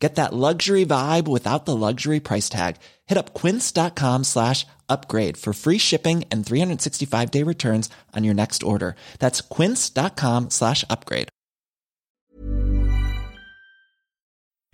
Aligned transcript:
Get 0.00 0.14
that 0.14 0.32
luxury 0.32 0.86
vibe 0.86 1.28
without 1.28 1.66
the 1.66 1.76
luxury 1.76 2.20
price 2.20 2.48
tag. 2.48 2.76
Hit 3.06 3.18
up 3.18 3.34
quince.com 3.34 4.24
slash 4.24 4.66
upgrade 4.88 5.36
for 5.36 5.52
free 5.52 5.76
shipping 5.76 6.24
and 6.30 6.44
365 6.44 7.30
day 7.30 7.42
returns 7.42 7.90
on 8.16 8.24
your 8.24 8.34
next 8.34 8.62
order. 8.62 8.96
That's 9.18 9.42
quince.com 9.42 10.50
slash 10.50 10.84
upgrade. 10.88 11.28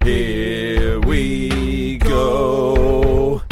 Here 0.04 1.00
we 1.00 1.98
go. 1.98 3.42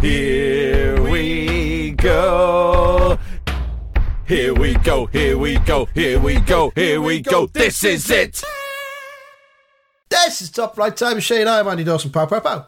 Here 0.00 1.00
we 1.00 1.92
go. 1.92 3.16
Here 4.26 4.52
we 4.54 4.74
go. 4.74 5.06
Here 5.06 5.38
we 5.38 5.58
go. 5.58 5.84
Here 5.94 6.18
we 6.18 6.40
go. 6.40 6.72
Here 6.74 7.00
we 7.00 7.20
go. 7.20 7.46
This 7.46 7.84
is 7.84 8.10
it. 8.10 8.42
This 10.12 10.42
is 10.42 10.50
Top 10.50 10.74
Flight 10.74 10.94
Time 10.98 11.14
Machine. 11.14 11.48
I'm 11.48 11.66
Andy 11.66 11.84
Dawson. 11.84 12.10
Pow, 12.10 12.26
pow, 12.26 12.40
pow. 12.40 12.66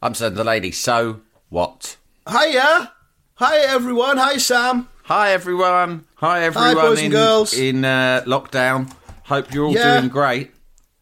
I'm 0.00 0.14
Sam 0.14 0.34
Delaney. 0.34 0.70
So 0.70 1.20
what? 1.50 1.98
Hiya. 2.26 2.90
Hi, 3.34 3.58
everyone. 3.58 4.16
Hi, 4.16 4.38
Sam. 4.38 4.88
Hi 5.02 5.32
everyone. 5.32 6.06
Hi 6.14 6.44
everyone 6.44 6.74
boys 6.76 6.98
in, 7.00 7.04
and 7.04 7.12
girls. 7.12 7.52
in 7.52 7.84
uh, 7.84 8.22
lockdown. 8.26 8.90
Hope 9.24 9.52
you're 9.52 9.66
all 9.66 9.74
Yeah. 9.74 9.98
doing 9.98 10.08
great. 10.10 10.50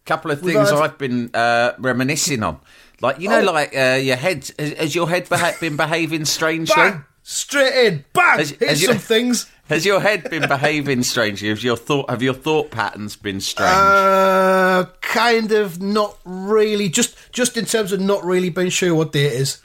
Couple 0.06 0.32
of 0.32 0.40
things 0.40 0.70
had- 0.70 0.78
I've 0.80 0.98
been 0.98 1.30
uh, 1.32 1.74
reminiscing 1.78 2.42
on, 2.42 2.58
like 3.00 3.20
you 3.20 3.28
know, 3.28 3.40
Oh. 3.48 3.52
like 3.52 3.76
uh, 3.76 3.98
your 4.02 4.16
head. 4.16 4.50
Has, 4.58 4.72
has 4.72 4.94
your 4.94 5.08
head 5.08 5.28
beha- 5.28 5.54
been 5.60 5.76
behaving 5.76 6.24
strangely? 6.24 6.74
Bang. 6.74 7.04
Straight 7.22 7.86
in. 7.86 8.04
Bang. 8.12 8.38
Has- 8.38 8.50
Here's 8.50 8.70
has 8.70 8.82
you- 8.82 8.88
some 8.88 8.98
things. 8.98 9.46
Has 9.68 9.84
your 9.84 10.00
head 10.00 10.30
been 10.30 10.46
behaving 10.48 11.02
strangely? 11.02 11.48
Have 11.48 11.62
your 11.62 11.76
thought 11.76 12.08
have 12.08 12.22
your 12.22 12.34
thought 12.34 12.70
patterns 12.70 13.16
been 13.16 13.40
strange? 13.40 13.70
Uh, 13.72 14.84
kind 15.00 15.50
of 15.52 15.80
not 15.82 16.16
really. 16.24 16.88
Just 16.88 17.16
just 17.32 17.56
in 17.56 17.64
terms 17.64 17.90
of 17.92 18.00
not 18.00 18.24
really 18.24 18.48
being 18.50 18.70
sure 18.70 18.94
what 18.94 19.12
day 19.12 19.26
it 19.26 19.32
is. 19.32 19.60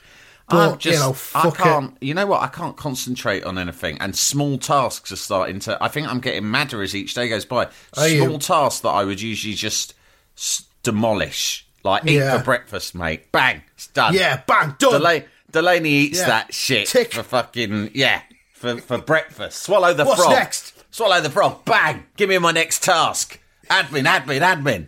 But, 0.50 0.72
I'm 0.74 0.78
just, 0.80 0.94
you 0.96 1.00
know, 1.00 1.50
I 1.50 1.52
can't. 1.56 1.96
You 2.02 2.14
know 2.14 2.26
what? 2.26 2.42
I 2.42 2.48
can't 2.48 2.76
concentrate 2.76 3.44
on 3.46 3.58
anything, 3.58 3.98
and 4.02 4.14
small 4.16 4.58
tasks 4.58 5.12
are 5.12 5.16
starting 5.18 5.60
to. 5.62 5.82
I 5.82 5.88
think 5.88 6.08
I'm 6.10 6.20
getting 6.20 6.50
madder 6.50 6.82
as 6.82 6.94
each 6.96 7.14
day 7.14 7.30
goes 7.30 7.46
by. 7.46 7.70
Are 7.96 8.08
you? 8.08 8.26
small 8.26 8.40
tasks 8.40 8.82
that 8.82 8.90
I 8.90 9.06
would 9.06 9.22
usually 9.22 9.54
just 9.54 9.94
s- 10.36 10.66
demolish, 10.84 11.66
like 11.86 12.06
eat 12.06 12.16
Yeah. 12.16 12.38
for 12.40 12.44
breakfast, 12.44 12.96
mate. 12.96 13.32
Bang, 13.32 13.62
it's 13.76 13.88
done. 13.88 14.14
Yeah, 14.14 14.42
bang, 14.46 14.76
done. 14.78 14.92
Delay, 14.92 15.26
Delaney 15.52 15.90
eats 15.90 16.20
Yeah. 16.20 16.28
that 16.28 16.54
shit 16.54 16.88
Tick. 16.88 17.14
for 17.14 17.24
fucking 17.24 17.92
yeah 17.94 18.22
for 18.62 18.78
for 18.78 18.98
breakfast. 19.00 19.64
Swallow 19.64 19.94
the 19.94 20.06
What's 20.06 20.22
frog. 20.22 20.34
next? 20.34 20.84
Swallow 20.94 21.20
the 21.20 21.30
frog. 21.30 21.66
Bang. 21.66 22.06
Give 22.16 22.30
me 22.30 22.38
my 22.38 22.52
next 22.52 22.84
task. 22.84 23.40
Admin, 23.70 24.06
admin, 24.06 24.42
admin. 24.42 24.88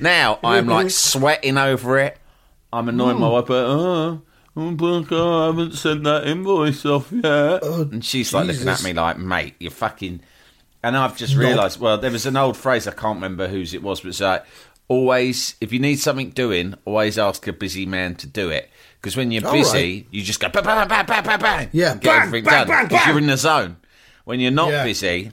Now 0.00 0.38
I'm 0.44 0.66
like 0.66 0.90
sweating 0.90 1.58
over 1.58 1.98
it. 1.98 2.16
I'm 2.72 2.88
annoying 2.88 3.18
my 3.18 3.26
hmm. 3.26 3.32
wife, 3.32 3.46
but 3.46 3.64
oh, 3.66 4.22
oh, 4.56 5.42
I 5.42 5.46
haven't 5.46 5.72
sent 5.72 6.04
that 6.04 6.26
invoice 6.26 6.84
off 6.86 7.10
yet. 7.10 7.24
Oh, 7.24 7.88
and 7.90 8.04
she's 8.04 8.32
like 8.32 8.46
looking 8.46 8.68
at 8.68 8.76
Jesus. 8.76 8.84
me 8.84 8.92
like, 8.92 9.18
mate, 9.18 9.54
you're 9.58 9.70
fucking. 9.70 10.20
And 10.82 10.96
I've 10.96 11.16
just 11.16 11.34
realised. 11.34 11.80
Well, 11.80 11.98
there 11.98 12.12
was 12.12 12.24
an 12.26 12.36
old 12.36 12.56
phrase 12.56 12.86
I 12.86 12.92
can't 12.92 13.16
remember 13.16 13.48
whose 13.48 13.74
it 13.74 13.82
was, 13.82 14.00
but 14.00 14.10
it's 14.10 14.20
like 14.20 14.44
always 14.88 15.54
if 15.60 15.72
you 15.72 15.78
need 15.78 16.00
something 16.00 16.30
doing, 16.30 16.74
always 16.84 17.18
ask 17.18 17.46
a 17.46 17.52
busy 17.52 17.86
man 17.86 18.14
to 18.16 18.26
do 18.26 18.50
it. 18.50 18.70
Because 19.00 19.16
when 19.16 19.30
you're 19.30 19.46
All 19.46 19.52
busy, 19.52 20.06
you 20.10 20.22
just 20.22 20.40
go 20.40 20.48
bang, 20.48 20.64
bang, 20.64 20.88
bang, 20.88 21.06
bang, 21.06 21.22
bang, 21.22 21.40
bang. 21.40 21.68
Yeah, 21.72 21.94
get 21.94 22.02
bang, 22.02 22.22
everything 22.22 22.44
bang, 22.46 22.66
done 22.66 22.68
bang, 22.68 22.88
because 22.88 23.06
you're 23.06 23.18
in 23.18 23.26
the 23.28 23.36
zone. 23.36 23.76
When 24.24 24.40
you're 24.40 24.50
not 24.50 24.70
Yeah. 24.70 24.84
busy, 24.84 25.32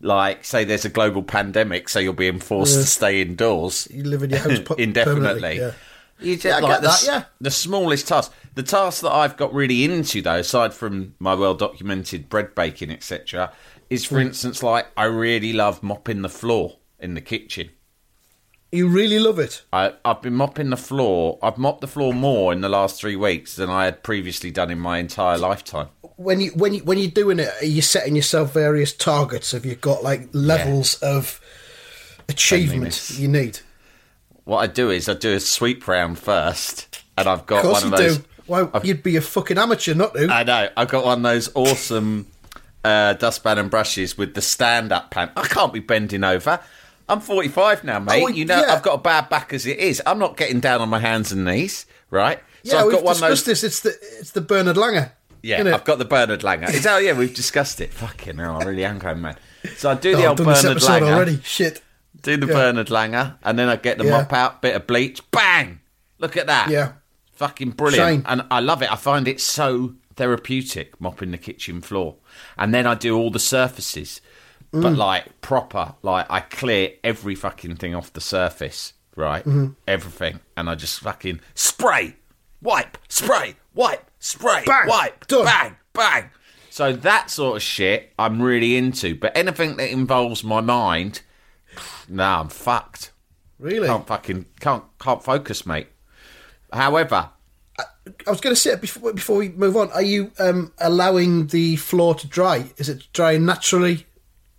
like 0.00 0.44
say 0.44 0.64
there's 0.64 0.84
a 0.84 0.88
global 0.88 1.22
pandemic, 1.22 1.88
so 1.88 2.00
you're 2.00 2.12
being 2.12 2.40
forced 2.40 2.74
to 2.74 2.84
stay 2.84 3.22
indoors 3.22 3.88
You 3.90 4.02
live 4.04 4.22
in 4.22 4.30
your 4.30 4.40
house 4.40 4.58
per- 4.64 4.74
indefinitely. 4.74 5.58
yeah. 5.58 5.72
You 6.20 6.34
just, 6.34 6.44
Yeah, 6.44 6.56
I 6.56 6.60
like 6.60 6.72
get 6.72 6.82
the, 6.82 6.88
that, 6.88 7.04
yeah. 7.06 7.24
the 7.40 7.50
smallest 7.50 8.08
task. 8.08 8.32
The 8.54 8.62
task 8.62 9.02
that 9.02 9.12
I've 9.12 9.36
got 9.36 9.52
really 9.52 9.84
into, 9.84 10.22
though, 10.22 10.36
aside 10.36 10.72
from 10.74 11.14
my 11.18 11.34
well 11.34 11.54
documented 11.54 12.28
bread 12.28 12.54
baking, 12.54 12.90
etc., 12.90 13.52
is, 13.90 14.04
for 14.04 14.16
hmm. 14.16 14.28
instance, 14.28 14.62
like 14.62 14.86
I 14.96 15.04
really 15.04 15.52
love 15.52 15.82
mopping 15.82 16.22
the 16.22 16.28
floor 16.28 16.76
in 16.98 17.14
the 17.14 17.20
kitchen. 17.20 17.70
You 18.74 18.88
really 18.88 19.20
love 19.20 19.38
it. 19.38 19.62
I, 19.72 19.92
I've 20.04 20.20
been 20.20 20.34
mopping 20.34 20.70
the 20.70 20.76
floor. 20.76 21.38
I've 21.40 21.58
mopped 21.58 21.80
the 21.80 21.86
floor 21.86 22.12
more 22.12 22.52
in 22.52 22.60
the 22.60 22.68
last 22.68 23.00
three 23.00 23.14
weeks 23.14 23.54
than 23.54 23.70
I 23.70 23.84
had 23.84 24.02
previously 24.02 24.50
done 24.50 24.68
in 24.68 24.80
my 24.80 24.98
entire 24.98 25.38
lifetime. 25.38 25.90
When 26.16 26.40
you 26.40 26.50
when 26.56 26.74
you 26.74 26.82
when 26.82 26.98
you're 26.98 27.08
doing 27.08 27.38
it, 27.38 27.50
are 27.60 27.64
you 27.66 27.82
setting 27.82 28.16
yourself 28.16 28.52
various 28.52 28.92
targets? 28.92 29.52
Have 29.52 29.64
you 29.64 29.76
got 29.76 30.02
like 30.02 30.28
levels 30.32 30.94
of 31.02 31.40
achievement 32.28 33.10
you 33.16 33.28
need? 33.28 33.60
What 34.42 34.58
I 34.58 34.66
do 34.66 34.90
is 34.90 35.08
I 35.08 35.14
do 35.14 35.34
a 35.34 35.40
sweep 35.40 35.86
round 35.86 36.18
first, 36.18 37.00
and 37.16 37.28
I've 37.28 37.46
got 37.46 37.58
Of 37.58 37.70
course 37.70 37.82
one 37.84 37.92
you 37.92 37.94
of 37.94 38.00
those. 38.00 38.18
do. 38.18 38.24
Why 38.46 38.80
you'd 38.82 39.04
be 39.04 39.14
a 39.14 39.20
fucking 39.20 39.56
amateur 39.56 39.94
not 39.94 40.14
to? 40.14 40.26
I 40.28 40.42
know. 40.42 40.68
I've 40.76 40.88
got 40.88 41.04
one 41.04 41.18
of 41.18 41.22
those 41.22 41.48
awesome 41.54 42.26
uh, 42.84 43.12
dustpan 43.12 43.58
and 43.58 43.70
brushes 43.70 44.18
with 44.18 44.34
the 44.34 44.42
stand-up 44.42 45.12
pan. 45.12 45.30
I 45.36 45.46
can't 45.46 45.72
be 45.72 45.78
bending 45.78 46.24
over. 46.24 46.58
I'm 47.08 47.20
45 47.20 47.84
now, 47.84 47.98
mate. 47.98 48.22
Oh, 48.22 48.28
you 48.28 48.44
know, 48.44 48.60
yeah. 48.60 48.72
I've 48.72 48.82
got 48.82 48.94
a 48.94 48.98
bad 49.02 49.28
back 49.28 49.52
as 49.52 49.66
it 49.66 49.78
is. 49.78 50.00
I'm 50.06 50.18
not 50.18 50.36
getting 50.36 50.60
down 50.60 50.80
on 50.80 50.88
my 50.88 50.98
hands 51.00 51.32
and 51.32 51.44
knees, 51.44 51.86
right? 52.10 52.40
So 52.64 52.72
yeah, 52.76 52.78
I've 52.80 52.86
we've 52.86 52.94
got 52.96 53.04
one 53.04 53.12
of 53.16 53.20
discussed 53.20 53.46
those. 53.46 53.60
this. 53.60 53.64
It's 53.64 53.80
the 53.80 53.90
it's 54.20 54.30
the 54.30 54.40
Bernhard 54.40 54.76
Langer. 54.76 55.12
Yeah? 55.42 55.74
I've 55.74 55.84
got 55.84 55.98
the 55.98 56.06
Bernhard 56.06 56.40
Langer. 56.40 56.68
That, 56.82 56.94
oh, 56.94 56.98
yeah, 56.98 57.12
we've 57.12 57.34
discussed 57.34 57.80
it. 57.82 57.92
Fucking 57.92 58.38
hell, 58.38 58.62
I 58.62 58.64
really 58.64 58.84
am 58.86 58.98
going 58.98 59.20
mad. 59.20 59.38
So 59.76 59.90
I 59.90 59.94
do 59.94 60.14
Oh, 60.14 60.16
the 60.16 60.26
old 60.26 60.38
Bernhard 60.38 60.78
Langer. 60.78 61.12
already. 61.14 61.40
Shit. 61.42 61.82
Do 62.22 62.38
the 62.38 62.46
Yeah. 62.46 62.52
Bernhard 62.54 62.86
Langer, 62.86 63.36
and 63.42 63.58
then 63.58 63.68
I 63.68 63.76
get 63.76 63.98
the 63.98 64.04
Yeah. 64.04 64.12
mop 64.22 64.32
out, 64.32 64.62
bit 64.62 64.74
of 64.74 64.86
bleach, 64.86 65.20
bang! 65.30 65.80
Look 66.18 66.38
at 66.38 66.46
that. 66.46 66.70
Yeah. 66.70 66.92
Fucking 67.34 67.72
brilliant. 67.72 68.08
Shame. 68.08 68.22
And 68.26 68.44
I 68.50 68.60
love 68.60 68.80
it. 68.80 68.90
I 68.90 68.96
find 68.96 69.28
it 69.28 69.40
so 69.42 69.94
therapeutic 70.16 70.98
mopping 71.00 71.32
the 71.32 71.38
kitchen 71.38 71.80
floor. 71.82 72.14
And 72.56 72.72
then 72.72 72.86
I 72.86 72.94
do 72.94 73.14
all 73.18 73.30
the 73.30 73.38
surfaces, 73.40 74.20
Mm. 74.74 74.82
but 74.82 74.96
like 74.96 75.40
proper. 75.40 75.94
Like 76.02 76.26
I 76.28 76.40
clear 76.40 76.90
every 77.04 77.34
fucking 77.36 77.76
thing 77.76 77.94
off 77.94 78.12
the 78.12 78.20
surface, 78.20 78.92
right? 79.16 79.44
Mm-hmm. 79.44 79.68
Everything. 79.86 80.40
And 80.56 80.68
I 80.68 80.74
just 80.74 80.98
fucking 81.00 81.40
spray, 81.54 82.16
wipe, 82.60 82.98
spray, 83.08 83.54
wipe, 83.74 84.10
spray, 84.18 84.64
Bang. 84.66 84.88
wipe, 84.88 85.26
Done. 85.28 85.44
bang, 85.44 85.76
bang. 85.92 86.30
So 86.70 86.92
that 86.92 87.30
sort 87.30 87.56
of 87.56 87.62
shit 87.62 88.12
I'm 88.18 88.42
really 88.42 88.76
into. 88.76 89.14
But 89.14 89.36
anything 89.36 89.76
that 89.76 89.90
involves 89.92 90.42
my 90.42 90.60
mind, 90.60 91.20
nah, 92.08 92.40
I'm 92.40 92.48
fucked. 92.48 93.12
Really? 93.60 93.86
Can't 93.86 94.06
fucking 94.06 94.46
can't 94.58 94.82
can't 94.98 95.22
focus, 95.22 95.64
mate. 95.64 95.86
However, 96.72 97.30
I 98.26 98.30
was 98.30 98.40
going 98.40 98.54
to 98.54 98.60
say 98.60 98.74
before 98.74 99.12
before 99.12 99.36
we 99.38 99.50
move 99.50 99.76
on. 99.76 99.90
Are 99.92 100.02
you 100.02 100.32
um, 100.40 100.72
allowing 100.78 101.46
the 101.46 101.76
floor 101.76 102.16
to 102.16 102.26
dry? 102.26 102.66
Is 102.76 102.88
it 102.88 103.06
drying 103.12 103.44
naturally? 103.46 104.06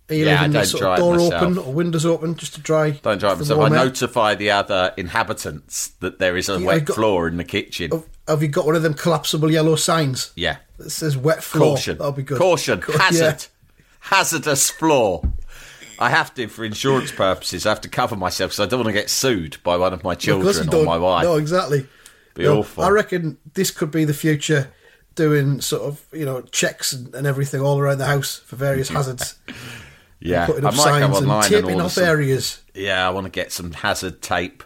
Are 0.08 0.14
you 0.14 0.24
Yeah, 0.26 0.36
leaving 0.36 0.52
the 0.52 0.58
don't 0.58 0.66
sort 0.66 0.84
of 0.84 0.98
door 0.98 1.14
myself. 1.16 1.42
open 1.42 1.58
or 1.58 1.72
windows 1.72 2.06
open 2.06 2.36
just 2.36 2.54
to 2.54 2.60
dry? 2.60 2.90
don't 2.90 3.18
drive 3.18 3.38
myself. 3.38 3.60
I 3.60 3.68
notify 3.68 4.34
the 4.36 4.52
other 4.52 4.94
inhabitants 4.96 5.88
that 6.00 6.18
there 6.20 6.36
is 6.36 6.48
a 6.48 6.60
Yeah, 6.60 6.66
wet 6.66 6.84
got- 6.84 6.94
floor 6.94 7.26
in 7.28 7.36
the 7.38 7.44
kitchen. 7.44 7.90
Have- 7.90 8.04
Have 8.28 8.42
you 8.42 8.48
got 8.48 8.66
one 8.66 8.74
of 8.76 8.82
them 8.82 8.94
collapsible 8.94 9.50
yellow 9.50 9.74
signs 9.76 10.30
yeah. 10.36 10.56
that 10.78 10.90
says 10.90 11.16
"wet 11.16 11.42
floor"? 11.44 11.74
Caution. 11.76 11.98
That'll 11.98 12.12
be 12.12 12.22
good. 12.22 12.38
Caution. 12.38 12.82
Hazard. 12.98 13.46
Hazardous 14.00 14.70
floor. 14.70 15.22
I 15.98 16.10
have 16.10 16.34
to, 16.34 16.46
for 16.48 16.64
insurance 16.64 17.10
purposes, 17.10 17.64
I 17.66 17.70
have 17.70 17.80
to 17.82 17.88
cover 17.88 18.16
myself 18.16 18.50
because 18.50 18.60
I 18.60 18.66
don't 18.68 18.80
want 18.80 18.88
to 18.88 18.92
get 19.00 19.08
sued 19.10 19.56
by 19.64 19.76
one 19.76 19.92
of 19.92 20.04
my 20.04 20.12
Yeah. 20.12 20.16
Children 20.16 20.74
or 20.74 20.84
my 20.84 20.98
wife. 20.98 21.24
No, 21.24 21.36
exactly. 21.36 21.86
Be 22.34 22.44
No, 22.44 22.58
awful. 22.58 22.84
I 22.84 22.90
reckon 22.90 23.38
this 23.54 23.70
could 23.70 23.90
be 23.90 24.04
the 24.04 24.12
future, 24.14 24.70
doing 25.14 25.60
sort 25.62 25.82
of 25.82 26.00
you 26.12 26.24
know 26.26 26.42
checks 26.42 26.92
and 26.92 27.26
everything 27.26 27.60
all 27.62 27.78
around 27.78 27.98
the 27.98 28.06
house 28.06 28.42
for 28.44 28.56
various 28.56 28.88
hazards. 28.96 29.36
Yeah, 30.20 30.46
putting 30.46 30.64
I 30.64 30.68
up 30.68 30.74
might 30.76 31.00
go 31.00 31.12
signs 31.12 31.18
and 31.18 31.42
taping 31.44 31.80
off 31.80 31.92
some- 31.92 32.04
areas. 32.04 32.62
Yeah, 32.74 33.06
I 33.06 33.10
want 33.10 33.24
to 33.26 33.30
get 33.30 33.52
some 33.52 33.72
hazard 33.72 34.20
tape, 34.22 34.62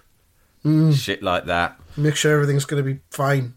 Mm. 0.65 0.95
shit 0.95 1.23
like 1.23 1.47
that. 1.47 1.79
Make 1.97 2.17
sure 2.17 2.33
everything's 2.35 2.65
going 2.65 2.83
to 2.85 2.95
be 2.95 3.01
fine. 3.11 3.55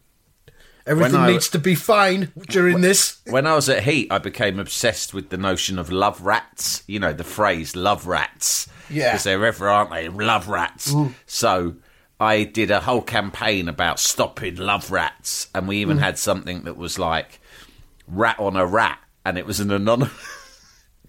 Everything 0.86 1.16
I- 1.16 1.32
needs 1.32 1.48
to 1.50 1.60
be 1.60 1.76
fine 1.76 2.32
during 2.50 2.82
this. 2.82 3.18
When 3.28 3.48
I 3.48 3.54
was 3.56 3.70
at 3.70 3.84
Heat, 3.84 4.08
I 4.12 4.18
became 4.18 4.60
obsessed 4.60 5.14
with 5.14 5.30
the 5.30 5.38
notion 5.38 5.80
of 5.80 5.90
love 5.92 6.22
rats. 6.22 6.84
You 6.88 7.00
know, 7.00 7.14
the 7.14 7.24
phrase 7.24 7.76
love 7.76 8.06
rats. 8.06 8.68
Yeah. 8.90 9.12
Because 9.12 9.24
they're 9.24 9.46
ever, 9.46 9.70
aren't 9.70 9.92
they? 9.92 10.10
Love 10.10 10.50
rats. 10.50 10.94
So 11.26 11.76
I 12.20 12.44
did 12.44 12.70
a 12.70 12.82
whole 12.82 13.02
campaign 13.02 13.70
about 13.70 13.98
stopping 14.00 14.58
love 14.58 14.92
rats. 14.92 15.48
And 15.56 15.70
we 15.70 15.78
even 15.78 16.00
had 16.00 16.20
something 16.20 16.64
that 16.64 16.76
was 16.76 17.00
like 17.00 17.40
rat 18.08 18.38
on 18.40 18.58
a 18.58 18.66
rat. 18.66 19.00
And 19.26 19.38
it 19.38 19.46
was 19.46 19.62
an 19.62 19.72
anonymous. 19.72 20.12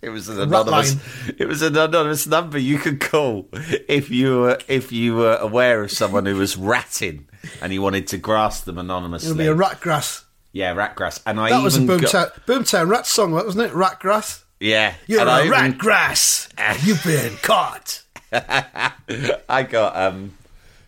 It 0.05 0.11
was 0.11 0.29
an 0.29 0.41
anonymous. 0.41 0.97
It 1.39 1.47
was 1.49 1.62
an 1.62 1.77
anonymous 1.77 2.27
number 2.27 2.59
you 2.59 2.79
could 2.79 3.01
call 3.01 3.49
if 3.89 4.11
you 4.11 4.41
were 4.41 4.59
if 4.69 4.93
you 4.93 5.17
were 5.17 5.37
aware 5.37 5.83
of 5.83 5.91
someone 5.91 6.27
who 6.27 6.37
was 6.37 6.56
ratting 6.56 7.27
and 7.62 7.73
you 7.73 7.81
wanted 7.83 8.06
to 8.09 8.19
grass 8.19 8.61
them 8.61 8.79
anonymously. 8.79 9.31
It'll 9.31 9.39
be 9.39 9.47
a 9.47 9.55
rat 9.55 9.81
grass. 9.81 10.25
yeah, 10.53 10.75
ratgrass. 10.75 11.21
And 11.27 11.41
I 11.41 11.51
That 11.51 11.62
was 11.62 11.77
a 11.77 11.83
even 11.83 11.99
got- 11.99 12.11
Boomtown, 12.11 12.31
Boomtown 12.47 12.89
Rat 12.91 13.06
song, 13.06 13.33
wasn't 13.33 13.65
it? 13.71 13.75
Rat 13.75 13.99
grass. 14.01 14.45
yeah. 14.61 14.95
You're 15.06 15.21
and 15.21 15.29
a 15.29 15.33
I 15.33 15.39
even- 15.41 15.51
rat 15.53 15.79
grass. 15.79 16.49
You've 16.85 17.03
been 17.05 17.37
caught. 17.43 18.03
I 18.33 19.62
got 19.69 19.97
um, 19.97 20.35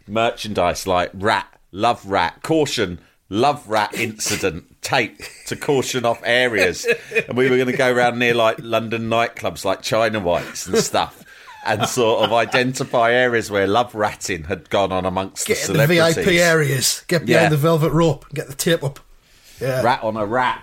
merchandise 0.07 0.87
like 0.87 1.11
rat, 1.15 1.47
love 1.73 2.05
rat, 2.07 2.43
caution, 2.43 3.01
love 3.29 3.67
rat 3.69 3.95
incident, 3.95 4.81
tape 4.83 5.21
to 5.47 5.57
caution 5.57 6.05
off 6.05 6.21
areas. 6.25 6.87
And 7.29 7.37
we 7.37 7.51
were 7.51 7.57
going 7.57 7.71
to 7.71 7.77
go 7.77 7.93
around 7.93 8.19
near 8.19 8.35
like 8.35 8.57
London 8.61 9.09
nightclubs 9.11 9.65
like 9.65 9.83
China 9.83 10.21
Whites 10.21 10.67
and 10.67 10.79
stuff. 10.79 11.23
And 11.65 11.89
sort 11.89 12.23
of 12.25 12.33
identify 12.33 13.11
areas 13.13 13.51
where 13.51 13.67
love 13.67 13.93
ratting 13.97 14.45
had 14.45 14.71
gone 14.71 14.93
on 14.93 15.05
amongst 15.05 15.49
Get 15.49 15.59
the 15.67 15.73
in 15.73 15.79
the. 15.79 15.87
VIP 15.89 16.29
areas. 16.41 17.03
Get 17.09 17.27
behind 17.27 17.45
Yeah. 17.47 17.49
the 17.49 17.57
velvet 17.57 17.91
rope. 17.91 18.25
and 18.27 18.35
Get 18.37 18.47
the 18.47 18.55
tape 18.55 18.85
up. 18.85 19.01
Yeah. 19.61 19.83
Rat 19.83 20.05
on 20.05 20.17
a 20.17 20.25
rat. 20.25 20.63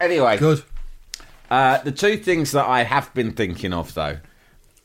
Anyway, 0.00 0.38
Good. 0.38 0.62
Uh, 1.50 1.78
the 1.82 1.92
two 1.92 2.16
things 2.16 2.52
that 2.52 2.66
I 2.66 2.84
have 2.84 3.12
been 3.12 3.32
thinking 3.32 3.74
of, 3.74 3.92
though, 3.92 4.16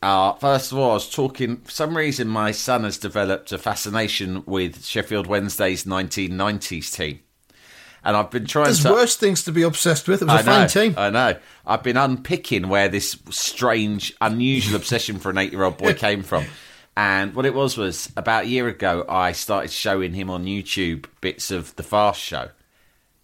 are 0.02 0.36
first 0.40 0.72
of 0.72 0.78
all, 0.78 0.90
I 0.92 0.94
was 0.94 1.10
talking. 1.10 1.58
For 1.58 1.70
some 1.70 1.96
reason, 1.96 2.28
my 2.28 2.52
son 2.52 2.84
has 2.84 2.98
developed 2.98 3.52
a 3.52 3.58
fascination 3.58 4.42
with 4.46 4.84
Sheffield 4.84 5.26
Wednesday's 5.26 5.84
1990s 5.84 6.92
team, 6.94 7.20
and 8.02 8.16
I've 8.16 8.30
been 8.30 8.46
trying 8.46 8.64
There's 8.66 8.82
to. 8.82 8.92
worse 8.92 9.16
things 9.16 9.44
to 9.44 9.52
be 9.52 9.62
obsessed 9.62 10.08
with. 10.08 10.22
It 10.22 10.26
was 10.26 10.34
a 10.34 10.38
I 10.38 10.42
know, 10.42 10.52
fine 10.52 10.68
team. 10.68 10.94
I 10.96 11.10
know. 11.10 11.36
I've 11.66 11.82
been 11.82 11.96
unpicking 11.98 12.68
where 12.68 12.88
this 12.88 13.16
strange, 13.30 14.14
unusual 14.20 14.76
obsession 14.76 15.18
for 15.18 15.30
an 15.30 15.38
eight-year-old 15.38 15.76
boy 15.76 15.94
came 16.06 16.22
from. 16.22 16.44
And 16.96 17.34
what 17.34 17.46
it 17.46 17.54
was 17.54 17.76
was 17.76 18.10
about 18.16 18.44
a 18.44 18.48
year 18.48 18.68
ago, 18.68 19.04
I 19.08 19.32
started 19.32 19.70
showing 19.70 20.12
him 20.12 20.28
on 20.28 20.44
YouTube 20.44 21.06
bits 21.20 21.50
of 21.50 21.74
the 21.76 21.82
Fast 21.82 22.20
Show, 22.20 22.50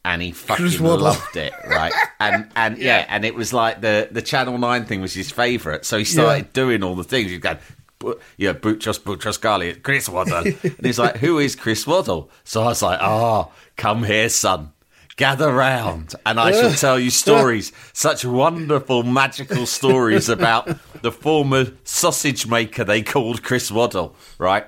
and 0.06 0.22
he 0.22 0.30
fucking 0.32 0.78
loved 0.82 1.36
it, 1.36 1.52
right? 1.68 1.92
And 2.20 2.48
and 2.56 2.78
yeah. 2.78 3.04
and 3.08 3.24
it 3.26 3.34
was 3.34 3.52
like 3.52 3.80
the 3.82 4.08
the 4.10 4.22
Channel 4.22 4.56
Nine 4.56 4.86
thing 4.86 5.00
was 5.02 5.12
his 5.12 5.30
favourite, 5.30 5.84
so 5.84 5.98
he 5.98 6.04
started 6.04 6.46
Yeah. 6.46 6.50
doing 6.54 6.82
all 6.82 6.94
the 6.94 7.04
things. 7.04 7.30
He'd 7.30 7.42
go. 7.42 7.56
"Bu- 7.98 8.18
Yeah, 8.36 8.52
Boutros 8.54 8.98
Boutros 9.00 9.38
Ghali, 9.40 9.82
Chris 9.82 10.08
Waddle. 10.08 10.44
and 10.64 10.80
he's 10.86 10.98
like, 10.98 11.16
Who 11.18 11.38
is 11.38 11.56
Chris 11.56 11.86
Waddle? 11.86 12.30
So 12.44 12.62
I 12.62 12.66
was 12.66 12.82
like, 12.82 13.00
Ah, 13.02 13.48
come 13.76 14.04
here, 14.04 14.28
son. 14.28 14.72
Gather 15.16 15.50
round, 15.50 16.14
and 16.26 16.38
I 16.38 16.52
shall 16.52 16.72
tell 16.84 16.98
you 17.00 17.08
stories, 17.10 17.72
such 17.94 18.22
wonderful, 18.24 19.02
magical 19.02 19.64
stories 19.66 20.28
about 20.28 20.68
the 21.00 21.10
former 21.10 21.68
sausage 21.84 22.46
maker 22.46 22.84
they 22.84 23.00
called 23.02 23.42
Chris 23.42 23.70
Waddle, 23.70 24.14
right? 24.38 24.66